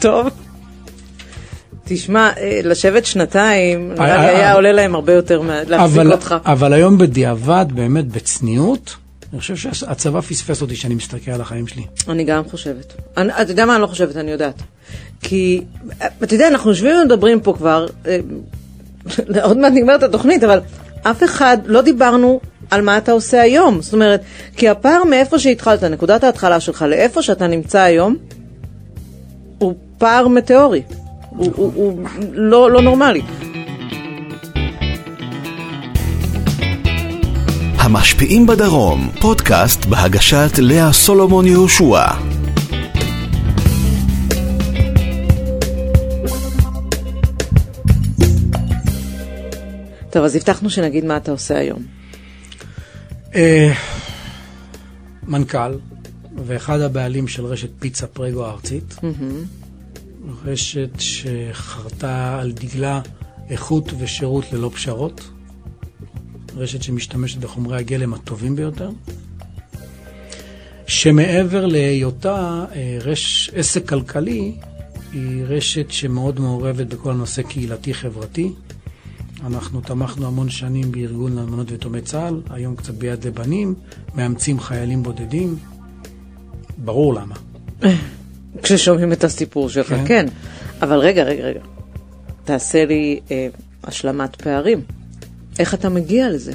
טוב. 0.06 0.30
תשמע, 1.86 2.30
אה, 2.38 2.60
לשבת 2.64 3.06
שנתיים, 3.06 3.92
נראה 3.94 4.18
לי 4.18 4.24
אה, 4.24 4.30
היה 4.30 4.50
אה, 4.50 4.54
עולה 4.54 4.72
להם 4.72 4.96
הרבה 4.96 5.14
יותר 5.14 5.42
אבל, 5.76 6.12
אותך. 6.12 6.36
אבל 6.46 6.74
היום 6.74 6.98
בדיעבד, 6.98 7.66
באמת 7.74 8.08
בצניעות, 8.08 8.96
אני 9.34 9.40
חושב 9.40 9.56
שהצבא 9.56 10.22
פספס 10.22 10.62
אותי 10.62 10.76
כשאני 10.76 10.96
מסתכל 10.96 11.32
על 11.32 11.42
החיים 11.42 11.68
שלי. 11.68 11.84
אני 12.10 12.24
גם 12.24 12.44
חושבת. 12.44 12.94
אתה 13.14 13.52
יודע 13.52 13.66
מה 13.66 13.74
אני 13.74 13.82
לא 13.82 13.88
חושבת, 13.88 14.18
אני 14.18 14.32
יודעת. 14.32 14.62
כי, 15.22 15.62
אתה 16.24 16.36
יודע, 16.36 16.48
אנחנו 16.48 16.70
יושבים 16.70 16.96
ומדברים 17.02 17.40
פה 17.40 17.54
כבר, 17.54 17.86
עוד 19.44 19.58
מעט 19.58 19.72
נגמרת 19.74 20.04
התוכנית, 20.04 20.44
אבל 20.44 20.60
אף 21.04 21.24
אחד, 21.24 21.58
לא 21.66 21.82
דיברנו 21.82 22.40
על 22.72 22.82
מה 22.82 22.98
אתה 22.98 23.12
עושה 23.12 23.42
היום. 23.42 23.82
זאת 23.82 23.94
אומרת, 23.94 24.22
כי 24.58 24.70
הפער 24.70 25.04
מאיפה 25.04 25.40
שהתחלת, 25.40 25.84
נקודת 25.84 26.24
ההתחלה 26.24 26.60
שלך, 26.60 26.82
לאיפה 26.82 27.22
שאתה 27.22 27.48
נמצא 27.48 27.80
היום, 27.80 28.16
הוא 29.58 29.76
פער 29.98 30.28
מטאורי. 30.28 30.82
הוא, 31.30 31.52
הוא, 31.56 31.72
הוא 31.76 32.08
לא, 32.32 32.72
לא 32.72 32.82
נורמלי. 32.82 33.22
המשפיעים 37.78 38.48
בדרום, 38.48 39.10
פודקאסט 39.22 39.86
בהגשת 39.86 40.52
לאה 40.58 40.94
סולומון 40.94 41.46
יהושע. 41.48 42.06
טוב, 50.10 50.24
אז 50.24 50.36
הבטחנו 50.36 50.70
שנגיד 50.70 51.06
מה 51.06 51.18
אתה 51.18 51.32
עושה 51.32 51.58
היום. 51.58 51.80
אה, 53.36 53.74
מנכ"ל 55.28 55.74
ואחד 56.46 56.80
הבעלים 56.80 57.28
של 57.28 57.46
רשת 57.46 57.70
פיצה 57.80 58.08
פרגו 58.08 58.46
הארצית. 58.46 58.96
רשת 60.46 60.90
שחרתה 61.00 62.40
על 62.40 62.52
דגלה 62.52 63.02
איכות 63.50 63.92
ושירות 64.00 64.54
ללא 64.54 64.72
פשרות. 64.74 65.30
רשת 66.56 66.84
שמשתמשת 66.84 67.38
בחומרי 67.38 67.78
הגלם 67.78 68.14
הטובים 68.14 68.56
ביותר. 68.56 68.90
שמעבר 70.88 71.66
להיותה 71.66 72.66
אה, 72.76 72.98
רש, 73.02 73.52
עסק 73.56 73.90
כלכלי, 73.90 74.56
היא 75.14 75.44
רשת 75.44 75.92
שמאוד 75.92 76.40
מעורבת 76.40 76.88
בכל 76.88 77.12
הנושא 77.12 77.42
קהילתי-חברתי. 77.42 78.52
אנחנו 79.46 79.82
תמכנו 79.82 80.28
המון 80.28 80.50
שנים 80.50 80.92
בארגון 80.92 81.36
לאלמנות 81.36 81.72
ויתומי 81.72 82.02
צה"ל, 82.02 82.42
היום 82.50 82.76
קצת 82.76 82.94
ביד 82.94 83.28
לבנים, 83.28 83.76
מאמצים 84.16 84.60
חיילים 84.60 85.04
בודדים. 85.04 85.56
ברור 86.78 87.14
למה. 87.14 87.36
כששומעים 88.64 89.12
את 89.14 89.24
הסיפור 89.24 89.70
שלך, 89.70 89.90
כן. 89.90 90.04
כן. 90.08 90.26
אבל 90.82 90.98
רגע, 90.98 91.24
רגע, 91.24 91.44
רגע. 91.44 91.60
תעשה 92.44 92.86
לי 92.86 93.20
אה, 93.32 93.48
השלמת 93.84 94.36
פערים. 94.36 94.82
איך 95.60 95.74
אתה 95.74 95.90
מגיע 95.90 96.30
לזה? 96.30 96.52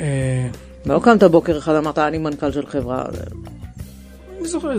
אה, 0.00 0.48
לא 0.86 1.00
קמת 1.02 1.22
בוקר 1.22 1.58
אחד, 1.58 1.74
אמרת, 1.74 1.98
אני 1.98 2.18
מנכ"ל 2.18 2.52
של 2.52 2.66
חברה. 2.66 3.04
אני 4.40 4.48
זוכר, 4.48 4.72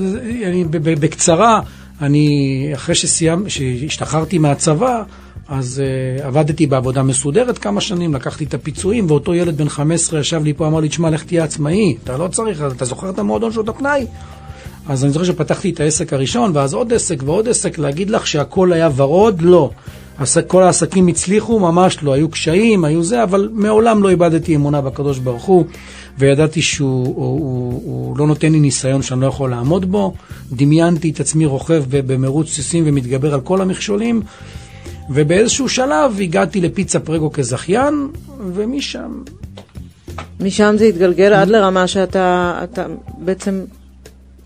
אני, 0.47 0.63
ב- 0.63 0.77
ב- 0.77 0.99
בקצרה, 0.99 1.61
אני, 2.01 2.69
אחרי 2.73 2.95
שסיימ, 2.95 3.49
שהשתחררתי 3.49 4.37
מהצבא, 4.37 5.03
אז 5.47 5.81
uh, 6.21 6.25
עבדתי 6.25 6.67
בעבודה 6.67 7.03
מסודרת 7.03 7.57
כמה 7.57 7.81
שנים, 7.81 8.13
לקחתי 8.13 8.43
את 8.43 8.53
הפיצויים, 8.53 9.05
ואותו 9.11 9.35
ילד 9.35 9.57
בן 9.57 9.69
15 9.69 10.19
ישב 10.19 10.43
לי 10.43 10.53
פה, 10.53 10.67
אמר 10.67 10.79
לי, 10.79 10.89
תשמע, 10.89 11.09
לך 11.09 11.23
תהיה 11.23 11.43
עצמאי, 11.43 11.97
אתה 12.03 12.17
לא 12.17 12.27
צריך, 12.27 12.63
אתה 12.75 12.85
זוכר 12.85 13.09
את 13.09 13.19
המועדון 13.19 13.51
שעות 13.51 13.69
הפנאי? 13.69 14.05
אז 14.89 15.03
אני 15.03 15.13
זוכר 15.13 15.25
שפתחתי 15.25 15.69
את 15.69 15.79
העסק 15.79 16.13
הראשון, 16.13 16.51
ואז 16.53 16.73
עוד 16.73 16.93
עסק 16.93 17.23
ועוד 17.25 17.47
עסק, 17.47 17.77
להגיד 17.77 18.09
לך 18.09 18.27
שהכל 18.27 18.73
היה 18.73 18.89
ורוד? 18.95 19.41
לא. 19.41 19.69
כל 20.47 20.63
העסקים 20.63 21.07
הצליחו? 21.07 21.59
ממש 21.59 22.03
לא. 22.03 22.13
היו 22.13 22.29
קשיים, 22.29 22.85
היו 22.85 23.03
זה, 23.03 23.23
אבל 23.23 23.49
מעולם 23.53 24.03
לא 24.03 24.09
איבדתי 24.09 24.55
אמונה 24.55 24.81
בקדוש 24.81 25.19
ברוך 25.19 25.43
הוא, 25.43 25.65
וידעתי 26.17 26.61
שהוא 26.61 27.05
הוא, 27.05 27.15
הוא, 27.15 27.81
הוא 27.85 28.17
לא 28.17 28.27
נותן 28.27 28.51
לי 28.51 28.59
ניסיון 28.59 29.01
שאני 29.01 29.21
לא 29.21 29.27
יכול 29.27 29.49
לעמוד 29.49 29.91
בו. 29.91 30.13
דמיינתי 30.51 31.09
את 31.09 31.19
עצמי 31.19 31.45
רוכב 31.45 31.83
במרוץ 31.89 32.49
סוסים 32.49 32.83
ומתגבר 32.87 33.33
על 33.33 33.41
כל 33.41 33.61
המכשולים, 33.61 34.21
ובאיזשהו 35.09 35.69
שלב 35.69 36.17
הגעתי 36.21 36.61
לפיצה 36.61 36.99
פרגו 36.99 37.31
כזכיין, 37.31 38.07
ומשם 38.53 39.21
משם 40.39 40.75
זה 40.77 40.85
התגלגל 40.85 41.33
עד 41.33 41.47
לרמה 41.47 41.87
שאתה 41.87 42.59
אתה 42.63 42.85
בעצם 43.17 43.61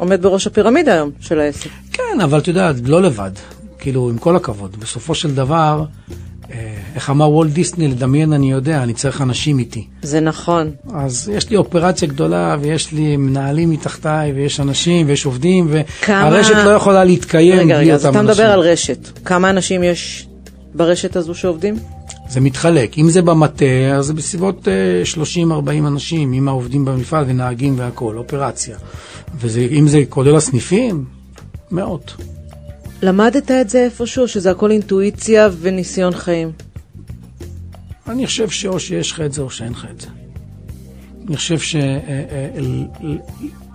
עומד 0.01 0.21
בראש 0.21 0.47
הפירמידה 0.47 0.93
היום 0.93 1.11
של 1.19 1.39
העסק. 1.39 1.69
כן, 1.93 2.21
אבל 2.23 2.39
אתה 2.39 2.49
יודע, 2.49 2.71
לא 2.85 3.01
לבד. 3.01 3.31
כאילו, 3.79 4.09
עם 4.09 4.17
כל 4.17 4.35
הכבוד, 4.35 4.75
בסופו 4.79 5.15
של 5.15 5.35
דבר, 5.35 5.83
אה, 6.51 6.57
איך 6.95 7.09
אמר 7.09 7.29
וולט 7.29 7.51
דיסני, 7.51 7.87
לדמיין 7.87 8.33
אני 8.33 8.51
יודע, 8.51 8.83
אני 8.83 8.93
צריך 8.93 9.21
אנשים 9.21 9.59
איתי. 9.59 9.87
זה 10.01 10.19
נכון. 10.19 10.71
אז 10.93 11.31
יש 11.33 11.49
לי 11.49 11.57
אופרציה 11.57 12.07
גדולה, 12.07 12.57
ויש 12.61 12.91
לי 12.91 13.17
מנהלים 13.17 13.69
מתחתיי, 13.69 14.31
ויש 14.31 14.59
אנשים, 14.59 15.07
ויש 15.07 15.25
עובדים, 15.25 15.71
כמה- 16.01 16.29
והרשת 16.31 16.55
לא 16.65 16.69
יכולה 16.69 17.03
להתקיים 17.03 17.59
רגע, 17.59 17.75
בלי 17.77 17.85
רגע, 17.85 17.93
אז 17.93 18.05
אותם 18.05 18.15
אתה 18.19 18.29
אנשים. 18.29 18.43
מדבר 18.43 18.53
על 18.53 18.59
רשת. 18.59 19.19
כמה 19.25 19.49
אנשים 19.49 19.83
יש 19.83 20.27
ברשת 20.75 21.15
הזו 21.15 21.35
שעובדים? 21.35 21.75
זה 22.29 22.39
מתחלק. 22.39 22.97
אם 22.97 23.09
זה 23.09 23.21
במטה, 23.21 23.65
אז 23.95 24.05
זה 24.05 24.13
בסביבות 24.13 24.67
אה, 24.67 25.03
30-40 25.67 25.87
אנשים, 25.87 26.31
עם 26.31 26.47
העובדים 26.47 26.85
במפעל 26.85 27.23
ונהגים 27.27 27.79
והכול, 27.79 28.17
אופרציה. 28.17 28.77
ואם 29.35 29.87
זה 29.87 30.03
כולל 30.09 30.35
הסניפים, 30.35 31.05
מאות. 31.71 32.15
למדת 33.01 33.51
את 33.51 33.69
זה 33.69 33.83
איפשהו, 33.83 34.27
שזה 34.27 34.51
הכל 34.51 34.71
אינטואיציה 34.71 35.49
וניסיון 35.61 36.15
חיים? 36.15 36.51
אני 38.07 38.25
חושב 38.25 38.49
שאו 38.49 38.79
שיש 38.79 39.11
לך 39.11 39.21
את 39.21 39.33
זה 39.33 39.41
או 39.41 39.49
שאין 39.49 39.71
לך 39.71 39.87
את 39.95 40.01
זה. 40.01 40.07
אני 41.27 41.37
חושב 41.37 41.79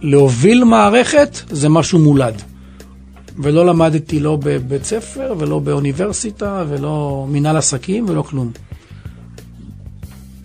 שלהוביל 0.02 0.64
מערכת 0.64 1.40
זה 1.50 1.68
משהו 1.68 1.98
מולד. 1.98 2.42
ולא 3.38 3.66
למדתי 3.66 4.20
לא 4.20 4.38
בבית 4.42 4.84
ספר 4.84 5.34
ולא 5.38 5.58
באוניברסיטה 5.58 6.64
ולא 6.68 7.26
מנהל 7.28 7.56
עסקים 7.56 8.06
ולא 8.08 8.22
כלום. 8.22 8.50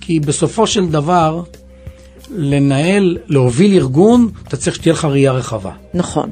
כי 0.01 0.19
בסופו 0.19 0.67
של 0.67 0.87
דבר, 0.89 1.43
לנהל, 2.35 3.17
להוביל 3.27 3.73
ארגון, 3.73 4.29
אתה 4.47 4.57
צריך 4.57 4.75
שתהיה 4.75 4.93
לך 4.93 5.05
ראייה 5.05 5.31
רחבה. 5.31 5.71
נכון. 5.93 6.29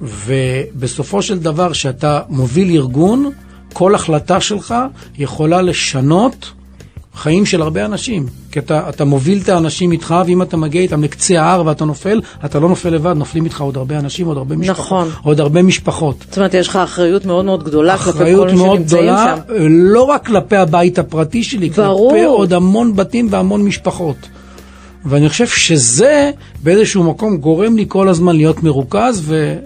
ובסופו 0.00 1.22
של 1.22 1.38
דבר, 1.38 1.72
כשאתה 1.72 2.20
מוביל 2.28 2.70
ארגון, 2.70 3.30
כל 3.72 3.94
החלטה 3.94 4.40
שלך 4.40 4.74
יכולה 5.18 5.62
לשנות 5.62 6.52
חיים 7.16 7.46
של 7.46 7.62
הרבה 7.62 7.84
אנשים. 7.84 8.26
כי 8.52 8.58
אתה, 8.58 8.88
אתה 8.88 9.04
מוביל 9.04 9.40
את 9.42 9.48
האנשים 9.48 9.92
איתך, 9.92 10.14
ואם 10.26 10.42
אתה 10.42 10.56
מגיע 10.56 10.82
איתם 10.82 11.04
לקצה 11.04 11.42
ההר 11.42 11.66
ואתה 11.66 11.84
נופל, 11.84 12.20
אתה 12.44 12.60
לא 12.60 12.68
נופל 12.68 12.90
לבד, 12.90 13.12
נופלים 13.16 13.44
איתך 13.44 13.60
עוד 13.60 13.76
הרבה 13.76 13.98
אנשים, 13.98 14.26
עוד 14.26 14.36
הרבה 14.36 14.56
משפחות. 14.56 14.86
נכון. 14.86 15.08
עוד 15.22 15.40
הרבה 15.40 15.62
משפחות. 15.62 16.24
זאת 16.28 16.36
אומרת, 16.36 16.54
יש 16.54 16.68
לך 16.68 16.76
אחריות 16.76 17.24
מאוד 17.24 17.44
מאוד 17.44 17.64
גדולה 17.64 17.98
כלפי 17.98 18.12
כל 18.12 18.16
אחריות 18.16 18.46
מי 18.46 18.54
מאוד 18.54 18.76
שנמצאים 18.78 19.02
גדולה, 19.02 19.36
שם. 19.48 19.54
לא 19.68 20.02
רק 20.02 20.26
כלפי 20.26 20.56
הבית 20.56 20.98
הפרטי 20.98 21.42
שלי, 21.42 21.70
ברור. 21.70 22.10
כלפי 22.10 22.24
עוד 22.24 22.52
המון 22.52 22.96
בתים 22.96 23.28
והמון 23.30 23.62
משפחות. 23.62 24.28
ואני 25.04 25.28
חושב 25.28 25.46
שזה 25.46 26.30
באיזשהו 26.62 27.04
מקום 27.04 27.36
גורם 27.36 27.76
לי 27.76 27.84
כל 27.88 28.08
הזמן 28.08 28.36
להיות 28.36 28.62
מרוכז, 28.62 29.22
ו... 29.24 29.56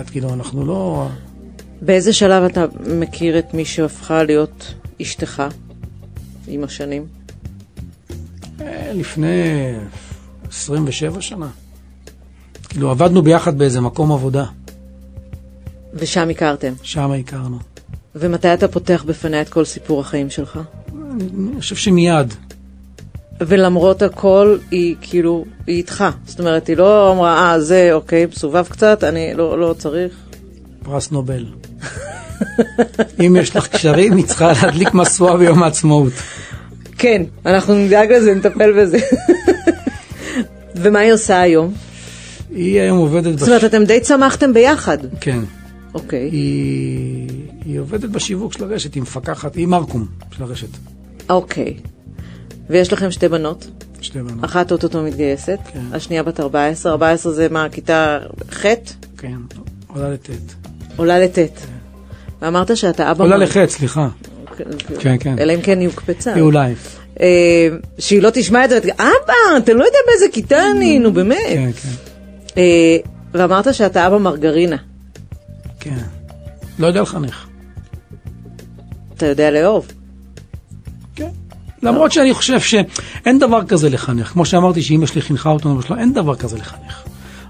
את 0.00 0.10
כאילו, 0.10 0.34
אנחנו 0.34 0.66
לא... 0.66 1.06
באיזה 1.82 2.12
שלב 2.12 2.42
אתה 2.42 2.64
מכיר 2.86 3.38
את 3.38 3.54
מי 3.54 3.64
שהפכה 3.64 4.22
להיות 4.22 4.74
אשתך 5.02 5.42
עם 6.46 6.64
השנים? 6.64 7.06
אה, 8.60 8.92
לפני 8.94 9.72
27 10.48 11.20
שנה. 11.20 11.48
כאילו, 12.68 12.90
עבדנו 12.90 13.22
ביחד 13.22 13.58
באיזה 13.58 13.80
מקום 13.80 14.12
עבודה, 14.12 14.44
ושם 15.94 16.30
הכרתם. 16.30 16.72
שם 16.82 17.12
הכרנו. 17.12 17.58
ומתי 18.14 18.54
אתה 18.54 18.68
פותח 18.68 19.04
בפניה 19.06 19.40
את 19.40 19.48
כל 19.48 19.64
סיפור 19.64 20.00
החיים 20.00 20.30
שלך? 20.30 20.58
אני 21.20 21.60
חושב 21.60 21.76
שמיד. 21.76 22.34
ולמרות 23.40 24.02
הכל, 24.02 24.58
היא 24.70 24.96
כאילו, 25.00 25.44
היא 25.66 25.76
איתך. 25.76 26.04
זאת 26.26 26.40
אומרת, 26.40 26.66
היא 26.66 26.76
לא 26.76 27.12
אמרה, 27.12 27.52
אה, 27.52 27.60
זה, 27.60 27.90
אוקיי, 27.92 28.26
מסובב 28.26 28.66
קצת, 28.68 29.04
אני 29.04 29.34
לא, 29.34 29.58
לא 29.58 29.74
צריך. 29.78 30.12
פרס 30.82 31.10
נובל. 31.10 31.46
אם 33.26 33.36
יש 33.36 33.56
לך 33.56 33.68
קשרים, 33.68 34.16
היא 34.16 34.24
צריכה 34.24 34.52
להדליק 34.52 34.94
משואה 34.94 35.36
ביום 35.36 35.62
העצמאות. 35.62 36.12
כן, 36.98 37.22
אנחנו 37.46 37.74
נדאג 37.74 38.12
לזה, 38.12 38.34
נטפל 38.34 38.72
בזה. 38.72 38.98
ומה 40.76 40.98
היא 40.98 41.12
עושה 41.12 41.40
היום? 41.40 41.74
היא 42.50 42.80
היום 42.80 42.98
עובדת... 42.98 43.38
זאת 43.38 43.48
אומרת, 43.48 43.64
אתם 43.64 43.84
די 43.84 44.00
צמחתם 44.00 44.54
ביחד. 44.54 44.98
כן. 45.20 45.38
אוקיי. 45.94 46.28
היא... 46.32 47.28
היא 47.64 47.80
עובדת 47.80 48.10
בשיווק 48.10 48.52
של 48.52 48.64
הרשת, 48.64 48.94
היא 48.94 49.02
מפקחת, 49.02 49.54
היא 49.54 49.66
מרקום 49.66 50.06
של 50.36 50.42
הרשת. 50.42 50.68
אוקיי. 51.28 51.76
ויש 52.70 52.92
לכם 52.92 53.10
שתי 53.10 53.28
בנות? 53.28 53.66
שתי 54.00 54.18
בנות. 54.18 54.44
אחת 54.44 54.72
אוטוטו 54.72 55.02
מתגייסת, 55.02 55.58
כן. 55.72 55.80
השנייה 55.92 56.22
בת 56.22 56.40
14, 56.40 56.92
14 56.92 57.32
זה 57.32 57.48
מה, 57.50 57.68
כיתה 57.72 58.18
ח'? 58.50 58.66
כן, 59.18 59.36
עולה 59.86 60.10
לט'. 60.10 60.30
עולה 60.96 61.18
לט'. 61.18 61.38
ואמרת 62.44 62.76
שאתה 62.76 63.10
אבא... 63.10 63.24
עולה 63.24 63.36
מר- 63.38 63.42
לח', 63.44 63.56
סליחה. 63.66 64.08
כן, 64.98 65.16
כן. 65.20 65.38
אלא 65.38 65.54
אם 65.54 65.60
כן 65.62 65.80
היא 65.80 65.88
הוקפצה. 65.88 66.34
היא 66.34 66.42
אולי. 66.42 66.74
אה, 67.20 67.68
שהיא 67.98 68.22
לא 68.22 68.30
תשמע 68.34 68.64
את 68.64 68.70
זה, 68.70 68.78
אבא, 68.98 69.32
אתה 69.58 69.72
לא 69.72 69.84
יודע 69.84 69.98
באיזה 70.06 70.24
כיתה 70.32 70.70
אני, 70.76 70.98
נו 70.98 71.12
באמת. 71.12 71.38
כן, 71.48 71.70
כן. 71.72 72.60
ואמרת 73.34 73.74
שאתה 73.74 74.06
אבא 74.06 74.18
מרגרינה. 74.18 74.76
כן. 75.80 75.94
לא 76.78 76.86
יודע 76.86 77.02
לחנך. 77.02 77.46
אתה 79.16 79.26
יודע 79.26 79.50
לאהוב. 79.50 79.92
כן. 81.16 81.28
למרות 81.82 82.12
שאני 82.12 82.34
חושב 82.34 82.60
שאין 82.60 83.38
דבר 83.38 83.64
כזה 83.64 83.90
לחנך. 83.90 84.28
כמו 84.28 84.46
שאמרתי 84.46 84.82
שאימא 84.82 85.06
שלי 85.06 85.22
חינכה 85.22 85.50
אותנו, 85.50 85.76
בשלב, 85.78 85.98
אין 85.98 86.12
דבר 86.12 86.36
כזה 86.36 86.56
לחנך. 86.58 87.02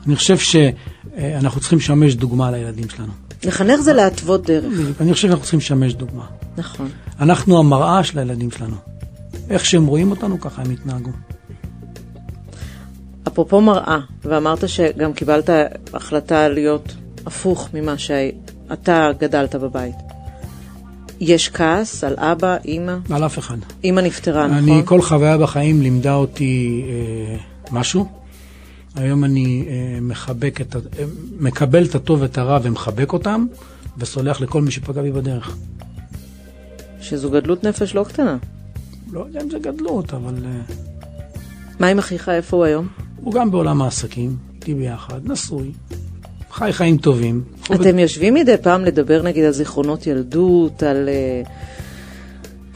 אני 0.07 0.17
חושב 0.17 0.39
שאנחנו 0.39 1.61
צריכים 1.61 1.79
לשמש 1.79 2.15
דוגמה 2.15 2.51
לילדים 2.51 2.89
שלנו. 2.89 3.13
לחנך 3.45 3.81
זה 3.81 3.93
להתוות 3.93 4.47
דרך. 4.47 4.73
אני 5.01 5.13
חושב 5.13 5.23
שאנחנו 5.23 5.43
צריכים 5.43 5.59
לשמש 5.59 5.95
דוגמה. 5.95 6.25
נכון. 6.57 6.89
אנחנו 7.21 7.59
המראה 7.59 8.05
של 8.05 8.19
הילדים 8.19 8.51
שלנו. 8.51 8.77
איך 9.51 9.65
שהם 9.65 9.87
רואים 9.87 10.11
אותנו, 10.11 10.41
ככה 10.41 10.63
הם 10.63 10.71
יתנהגו. 10.71 11.11
אפרופו 13.29 13.61
מראה, 13.61 13.99
ואמרת 14.25 14.69
שגם 14.69 15.13
קיבלת 15.13 15.51
החלטה 15.95 16.49
להיות 16.49 16.95
הפוך 17.27 17.69
ממה 17.75 17.99
שאתה 17.99 19.11
גדלת 19.19 19.55
בבית. 19.55 19.95
יש 21.21 21.49
כעס 21.49 22.05
על 22.05 22.15
אבא, 22.19 22.57
אימא? 22.65 22.97
על 23.11 23.27
אף 23.27 23.39
אחד. 23.39 23.57
אימא 23.85 24.01
נפטרה, 24.01 24.47
נכון? 24.47 24.59
אני, 24.59 24.83
כל 24.85 25.03
חוויה 25.03 25.39
בחיים 25.39 25.83
לימדה 25.83 26.15
אותי 26.15 26.85
אה, 26.89 27.37
משהו. 27.71 28.24
היום 28.95 29.25
אני 29.25 29.65
אה, 29.69 29.99
מחבק 30.01 30.61
את, 30.61 30.77
אה, 30.77 30.81
מקבל 31.39 31.85
את 31.85 31.95
הטוב 31.95 32.23
ואת 32.23 32.39
הרע 32.39 32.59
ומחבק 32.63 33.13
אותם, 33.13 33.47
וסולח 33.99 34.41
לכל 34.41 34.63
מי 34.63 34.71
שפגע 34.71 35.03
בי 35.03 35.13
בדרך. 35.13 35.57
שזו 37.01 37.31
גדלות 37.31 37.65
נפש 37.65 37.95
לא 37.95 38.05
קטנה. 38.09 38.37
לא 39.13 39.21
יודע 39.21 39.41
אם 39.43 39.51
זה 39.51 39.59
גדלות, 39.59 40.15
אבל 40.15 40.35
אה, 40.45 40.75
מה 41.81 41.87
עם 41.87 41.99
אחיך, 41.99 42.29
איפה 42.29 42.57
הוא 42.57 42.65
היום? 42.65 42.89
הוא 43.17 43.35
גם 43.35 43.51
בעולם 43.51 43.83
העסקים, 43.83 44.37
איתי 44.55 44.75
ביחד, 44.75 45.21
נשוי, 45.25 45.71
חי 46.51 46.73
חיים 46.73 46.99
טובים. 46.99 47.43
אתם 47.75 47.99
יושבים 47.99 48.35
מדי 48.35 48.57
פעם 48.63 48.85
לדבר 48.85 49.23
נגיד 49.23 49.45
על 49.45 49.53
זיכרונות 49.53 50.07
ילדות, 50.07 50.83
על... 50.83 51.09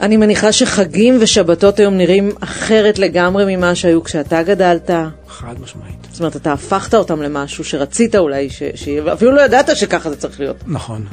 אני 0.01 0.17
מניחה 0.17 0.51
שחגים 0.51 1.17
ושבתות 1.21 1.79
היום 1.79 1.93
נראים 1.93 2.29
אחרת 2.39 2.99
לגמרי 2.99 3.55
ממה 3.55 3.75
שהיו 3.75 4.03
כשאתה 4.03 4.43
גדלת. 4.43 4.89
חד 5.27 5.55
משמעית. 5.61 5.98
זאת 6.19 6.21
אומרת, 6.21 6.35
אתה 6.35 6.53
הפכת 6.53 6.93
אותם 6.93 7.21
למשהו 7.21 7.63
שרצית 7.63 8.15
אולי, 8.15 8.49
ש... 8.49 8.63
ש... 8.75 8.87
אפילו 8.87 9.31
לא 9.31 9.41
ידעת 9.41 9.77
שככה 9.77 10.09
זה 10.09 10.15
צריך 10.15 10.39
להיות. 10.39 10.57
נכון. 10.67 11.05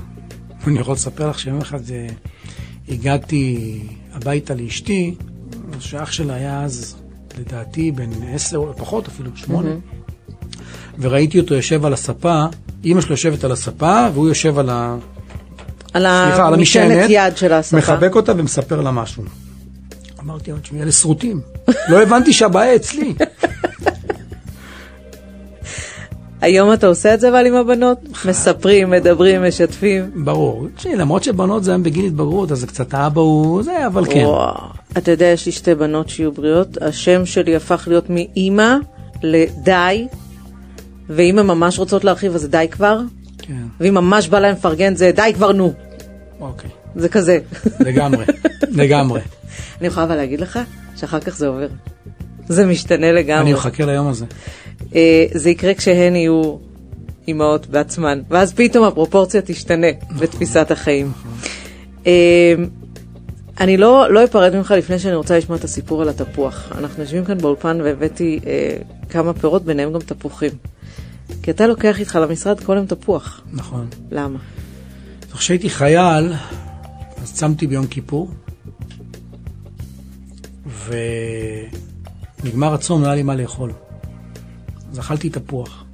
אני 0.67 0.81
יכול 0.81 0.95
לספר 0.95 1.29
לך 1.29 1.39
שיום 1.39 1.61
אחד 1.61 1.91
אה, 1.91 2.07
הגעתי 2.89 3.81
הביתה 4.13 4.55
לאשתי, 4.55 5.15
שאח 5.81 6.13
שלה 6.13 6.35
היה 6.35 6.63
אז, 6.63 6.97
לדעתי, 7.39 7.93
בן 7.93 8.11
עשר, 8.35 8.57
או 8.57 8.77
פחות 8.77 9.09
אפילו, 9.09 9.31
שמונה, 9.35 9.71
וראיתי 10.99 11.41
אותו 11.41 11.55
יושב 11.55 11.85
על 11.87 11.93
הספה, 11.93 12.45
אימא 12.85 13.01
שלו 13.01 13.11
יושבת 13.11 13.45
על 13.45 13.53
הספה, 13.53 14.07
והוא 14.15 14.29
יושב 14.29 14.59
על 14.59 14.71
ה... 14.71 14.97
על 15.93 16.03
סליחה, 16.03 16.47
על 16.47 16.55
המשענת 16.55 17.07
יד 17.09 17.37
של 17.37 17.53
השפה. 17.53 17.77
מחבק 17.77 18.15
אותה 18.15 18.33
ומספר 18.37 18.81
לה 18.81 18.91
משהו. 18.91 19.23
אמרתי, 20.21 20.53
"אבל 20.53 20.61
תשמעי, 20.61 20.83
אלה 20.83 20.93
שרוטים. 20.93 21.41
לא 21.89 22.03
הבנתי 22.03 22.33
שהבעיה 22.33 22.77
אצלי. 22.77 23.15
היום 26.47 26.73
אתה 26.73 26.87
עושה 26.87 27.15
את 27.15 27.21
זה 27.21 27.29
אבל 27.29 27.47
עם 27.47 27.55
הבנות? 27.55 27.99
מספרים, 28.25 28.91
מדברים, 28.91 29.43
משתפים. 29.45 30.11
ברור. 30.25 30.67
למרות 30.97 31.25
שבנות 31.25 31.65
זה 31.65 31.71
היום 31.71 31.83
בגיל 31.83 32.05
התבגרות, 32.05 32.53
אז 32.53 32.61
זה 32.61 32.67
קצת 32.67 32.95
האבא 32.95 33.21
הוא 33.21 33.63
זה, 33.63 33.87
אבל 33.87 34.05
כן. 34.05 34.25
וואו. 34.25 34.55
אתה 34.99 35.11
יודע, 35.11 35.27
יש 35.27 35.47
לי 35.47 35.53
שתי 35.53 35.75
בנות 35.75 36.09
שיהיו 36.09 36.33
בריאות. 36.33 36.83
השם 36.83 37.27
שלי 37.27 37.57
הפך 37.57 37.85
להיות 37.89 38.11
מאימא 38.11 38.75
לדי, 39.23 40.07
ואם 41.09 41.39
הן 41.39 41.47
ממש 41.47 41.79
רוצות 41.79 42.05
להרחיב 42.05 42.35
אז 42.35 42.41
זה 42.41 42.49
די 42.49 42.67
כבר, 42.71 43.01
כן, 43.39 43.63
ואם 43.81 43.95
ממש 43.95 44.29
בא 44.29 44.39
להן 44.39 44.53
לפרגן 44.53 44.95
זה 44.95 45.11
די 45.15 45.33
כבר 45.35 45.53
נו. 45.53 45.73
אוקיי. 46.41 46.71
זה 46.97 47.09
כזה. 47.09 47.39
לגמרי, 47.81 48.25
לגמרי. 48.69 49.21
אני 49.81 49.87
יכולה 49.87 50.07
אבל 50.07 50.15
להגיד 50.17 50.41
לך 50.41 50.59
שאחר 50.97 51.21
כך 51.21 51.37
זה 51.37 51.47
עובר. 51.47 51.69
זה 52.49 52.67
משתנה 52.67 53.13
לגמרי. 53.13 53.43
אני 53.43 53.53
מחכה 53.53 53.85
ליום 53.85 54.09
הזה. 54.09 54.25
אה, 54.95 55.27
זה 55.35 55.51
יקרה 55.51 55.75
כשהן 55.75 56.17
יהיו 56.17 56.57
אימהות 57.29 57.67
בעצמן, 57.67 58.21
ואז 58.31 58.53
פתאום 58.53 58.85
הפרופורציה 58.85 59.43
תשתנה 59.43 59.87
בתפיסת 60.19 60.71
החיים. 60.71 61.13
אה, 62.07 62.55
אני 63.61 63.77
לא, 63.77 64.13
לא 64.13 64.25
אפרד 64.25 64.57
ממך 64.57 64.71
לפני 64.71 64.99
שאני 64.99 65.15
רוצה 65.15 65.39
לשמוע 65.39 65.59
את 65.59 65.65
הסיפור 65.65 66.03
על 66.03 66.09
התפוח. 66.09 66.73
אנחנו 66.79 67.03
יושבים 67.03 67.25
כאן 67.25 67.39
באולפן 67.39 67.81
והבאתי 67.81 68.41
אה, 68.47 68.77
כמה 69.11 69.33
פירות, 69.33 69.65
ביניהם 69.65 69.93
גם 69.93 70.01
תפוחים. 70.01 70.51
כי 71.43 71.51
אתה 71.51 71.67
לוקח 71.67 72.01
איתך 72.01 72.19
למשרד 72.23 72.61
כל 72.61 72.77
יום 72.77 72.87
תפוח. 72.87 73.41
נכון. 73.53 73.87
למה? 74.11 74.39
כשהייתי 75.39 75.71
חייל, 75.71 76.33
אז 77.23 77.35
צמתי 77.35 77.67
ביום 77.67 77.87
כיפור, 77.87 78.31
ונגמר 82.43 82.75
הצום, 82.75 83.03
לא 83.03 83.07
היה 83.07 83.15
לי 83.15 83.23
מה 83.23 83.35
לאכול. 83.35 83.73
אז 84.93 84.99
אכלתי 84.99 85.31
תפוח. 85.31 85.85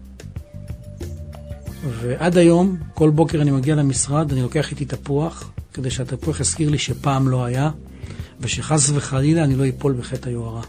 ועד 2.01 2.36
היום, 2.36 2.76
כל 2.95 3.11
בוקר 3.11 3.43
אני 3.43 3.51
מגיע 3.51 3.74
למשרד, 3.74 4.32
אני 4.32 4.43
לוקח 4.43 4.70
איתי 4.70 4.84
תפוח, 4.84 5.51
כדי 5.74 5.90
שהתפוח 5.90 6.40
יזכיר 6.40 6.70
לי 6.70 6.78
שפעם 6.78 7.28
לא 7.28 7.45
היה, 7.45 7.70
ושחס 8.40 8.90
וחלילה 8.95 9.45
אני 9.45 9.57
לא 9.57 9.64
אפול 9.68 9.93
בחטא 9.93 10.28
היוהרה. 10.28 10.62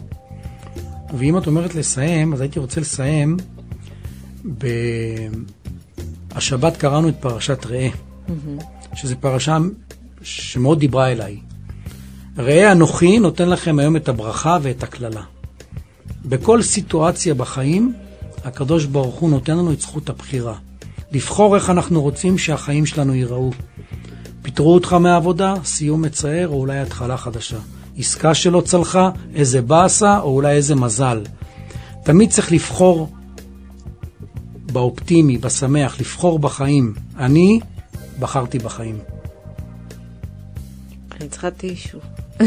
ואם 1.18 1.38
את 1.38 1.46
אומרת 1.46 1.74
לסיים, 1.74 2.32
אז 2.32 2.40
הייתי 2.40 2.58
רוצה 2.58 2.80
לסיים 2.80 3.36
ב... 4.58 4.66
השבת 6.34 6.76
קראנו 6.76 7.08
את 7.08 7.14
פרשת 7.20 7.66
ראה, 7.66 7.88
mm-hmm. 7.88 8.64
שזו 8.94 9.14
פרשה 9.20 9.58
שמאוד 10.22 10.80
דיברה 10.80 11.12
אליי. 11.12 11.38
ראה 12.38 12.72
אנוכי 12.72 13.18
נותן 13.18 13.48
לכם 13.48 13.78
היום 13.78 13.96
את 13.96 14.08
הברכה 14.08 14.58
ואת 14.62 14.82
הקללה. 14.82 15.22
בכל 16.24 16.62
סיטואציה 16.62 17.34
בחיים, 17.34 17.92
הקדוש 18.44 18.84
ברוך 18.84 19.14
הוא 19.14 19.30
נותן 19.30 19.56
לנו 19.56 19.72
את 19.72 19.80
זכות 19.80 20.10
הבחירה. 20.10 20.54
לבחור 21.12 21.56
איך 21.56 21.70
אנחנו 21.70 22.02
רוצים 22.02 22.38
שהחיים 22.38 22.86
שלנו 22.86 23.14
ייראו. 23.14 23.50
פיטרו 24.42 24.74
אותך 24.74 24.92
מהעבודה, 24.92 25.54
סיום 25.64 26.02
מצער 26.02 26.48
או 26.48 26.54
אולי 26.54 26.78
התחלה 26.78 27.16
חדשה. 27.16 27.56
עסקה 27.98 28.34
שלא 28.34 28.60
צלחה, 28.60 29.10
איזה 29.34 29.62
באסה 29.62 30.18
או 30.18 30.34
אולי 30.34 30.56
איזה 30.56 30.74
מזל. 30.74 31.22
תמיד 32.04 32.30
צריך 32.30 32.52
לבחור 32.52 33.12
באופטימי, 34.72 35.38
בשמח, 35.38 36.00
לבחור 36.00 36.38
בחיים. 36.38 36.94
אני 37.18 37.60
בחרתי 38.18 38.58
בחיים. 38.58 38.98
אני 41.20 41.28
צריכה 41.28 41.50
טישו. 41.50 41.98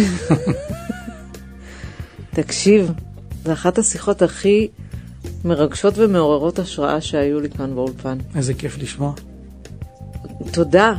תקשיב, 2.37 2.91
זו 3.45 3.53
אחת 3.53 3.77
השיחות 3.77 4.21
הכי 4.21 4.67
מרגשות 5.45 5.93
ומעוררות 5.97 6.59
השראה 6.59 7.01
שהיו 7.01 7.39
לי 7.39 7.49
כאן 7.49 7.75
באולפן. 7.75 8.17
איזה 8.35 8.53
כיף 8.53 8.77
לשמוע. 8.77 9.13
תודה 10.51 10.93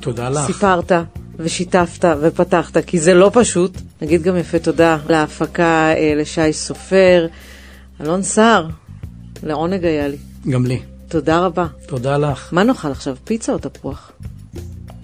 תודה 0.00 0.28
לך. 0.28 0.42
שסיפרת 0.44 0.92
ושיתפת 1.38 2.04
ופתחת, 2.20 2.76
כי 2.84 2.98
זה 2.98 3.14
לא 3.14 3.30
פשוט. 3.34 3.80
נגיד 4.02 4.22
גם 4.22 4.36
יפה 4.36 4.58
תודה 4.58 4.98
להפקה, 5.08 5.92
אה, 5.96 6.14
לשי 6.16 6.52
סופר, 6.52 7.26
אלון 8.00 8.22
סער, 8.22 8.68
לעונג 9.42 9.84
היה 9.84 10.08
לי. 10.08 10.16
גם 10.50 10.66
לי. 10.66 10.80
תודה 11.08 11.38
רבה. 11.38 11.66
תודה 11.86 12.18
לך. 12.18 12.48
מה 12.52 12.64
נאכל 12.64 12.90
עכשיו, 12.90 13.16
פיצה 13.24 13.52
או 13.52 13.58
תפוח? 13.58 14.12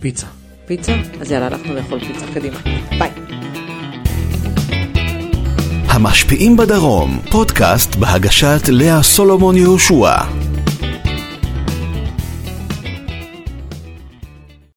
פיצה. 0.01 0.27
פיצה? 0.67 0.93
אז 1.21 1.31
יאללה, 1.31 1.47
הלכנו 1.47 1.75
לאכול 1.75 2.01
פיצה, 2.01 2.27
קדימה. 2.35 2.59
ביי. 2.99 3.52
המשפיעים 6.07 6.57
בדרום, 6.57 7.19
פודקאסט 7.31 7.95
בהגשת 7.97 8.61
לאה 8.69 9.03
סולומון 9.03 9.57
יהושע. 9.57 10.52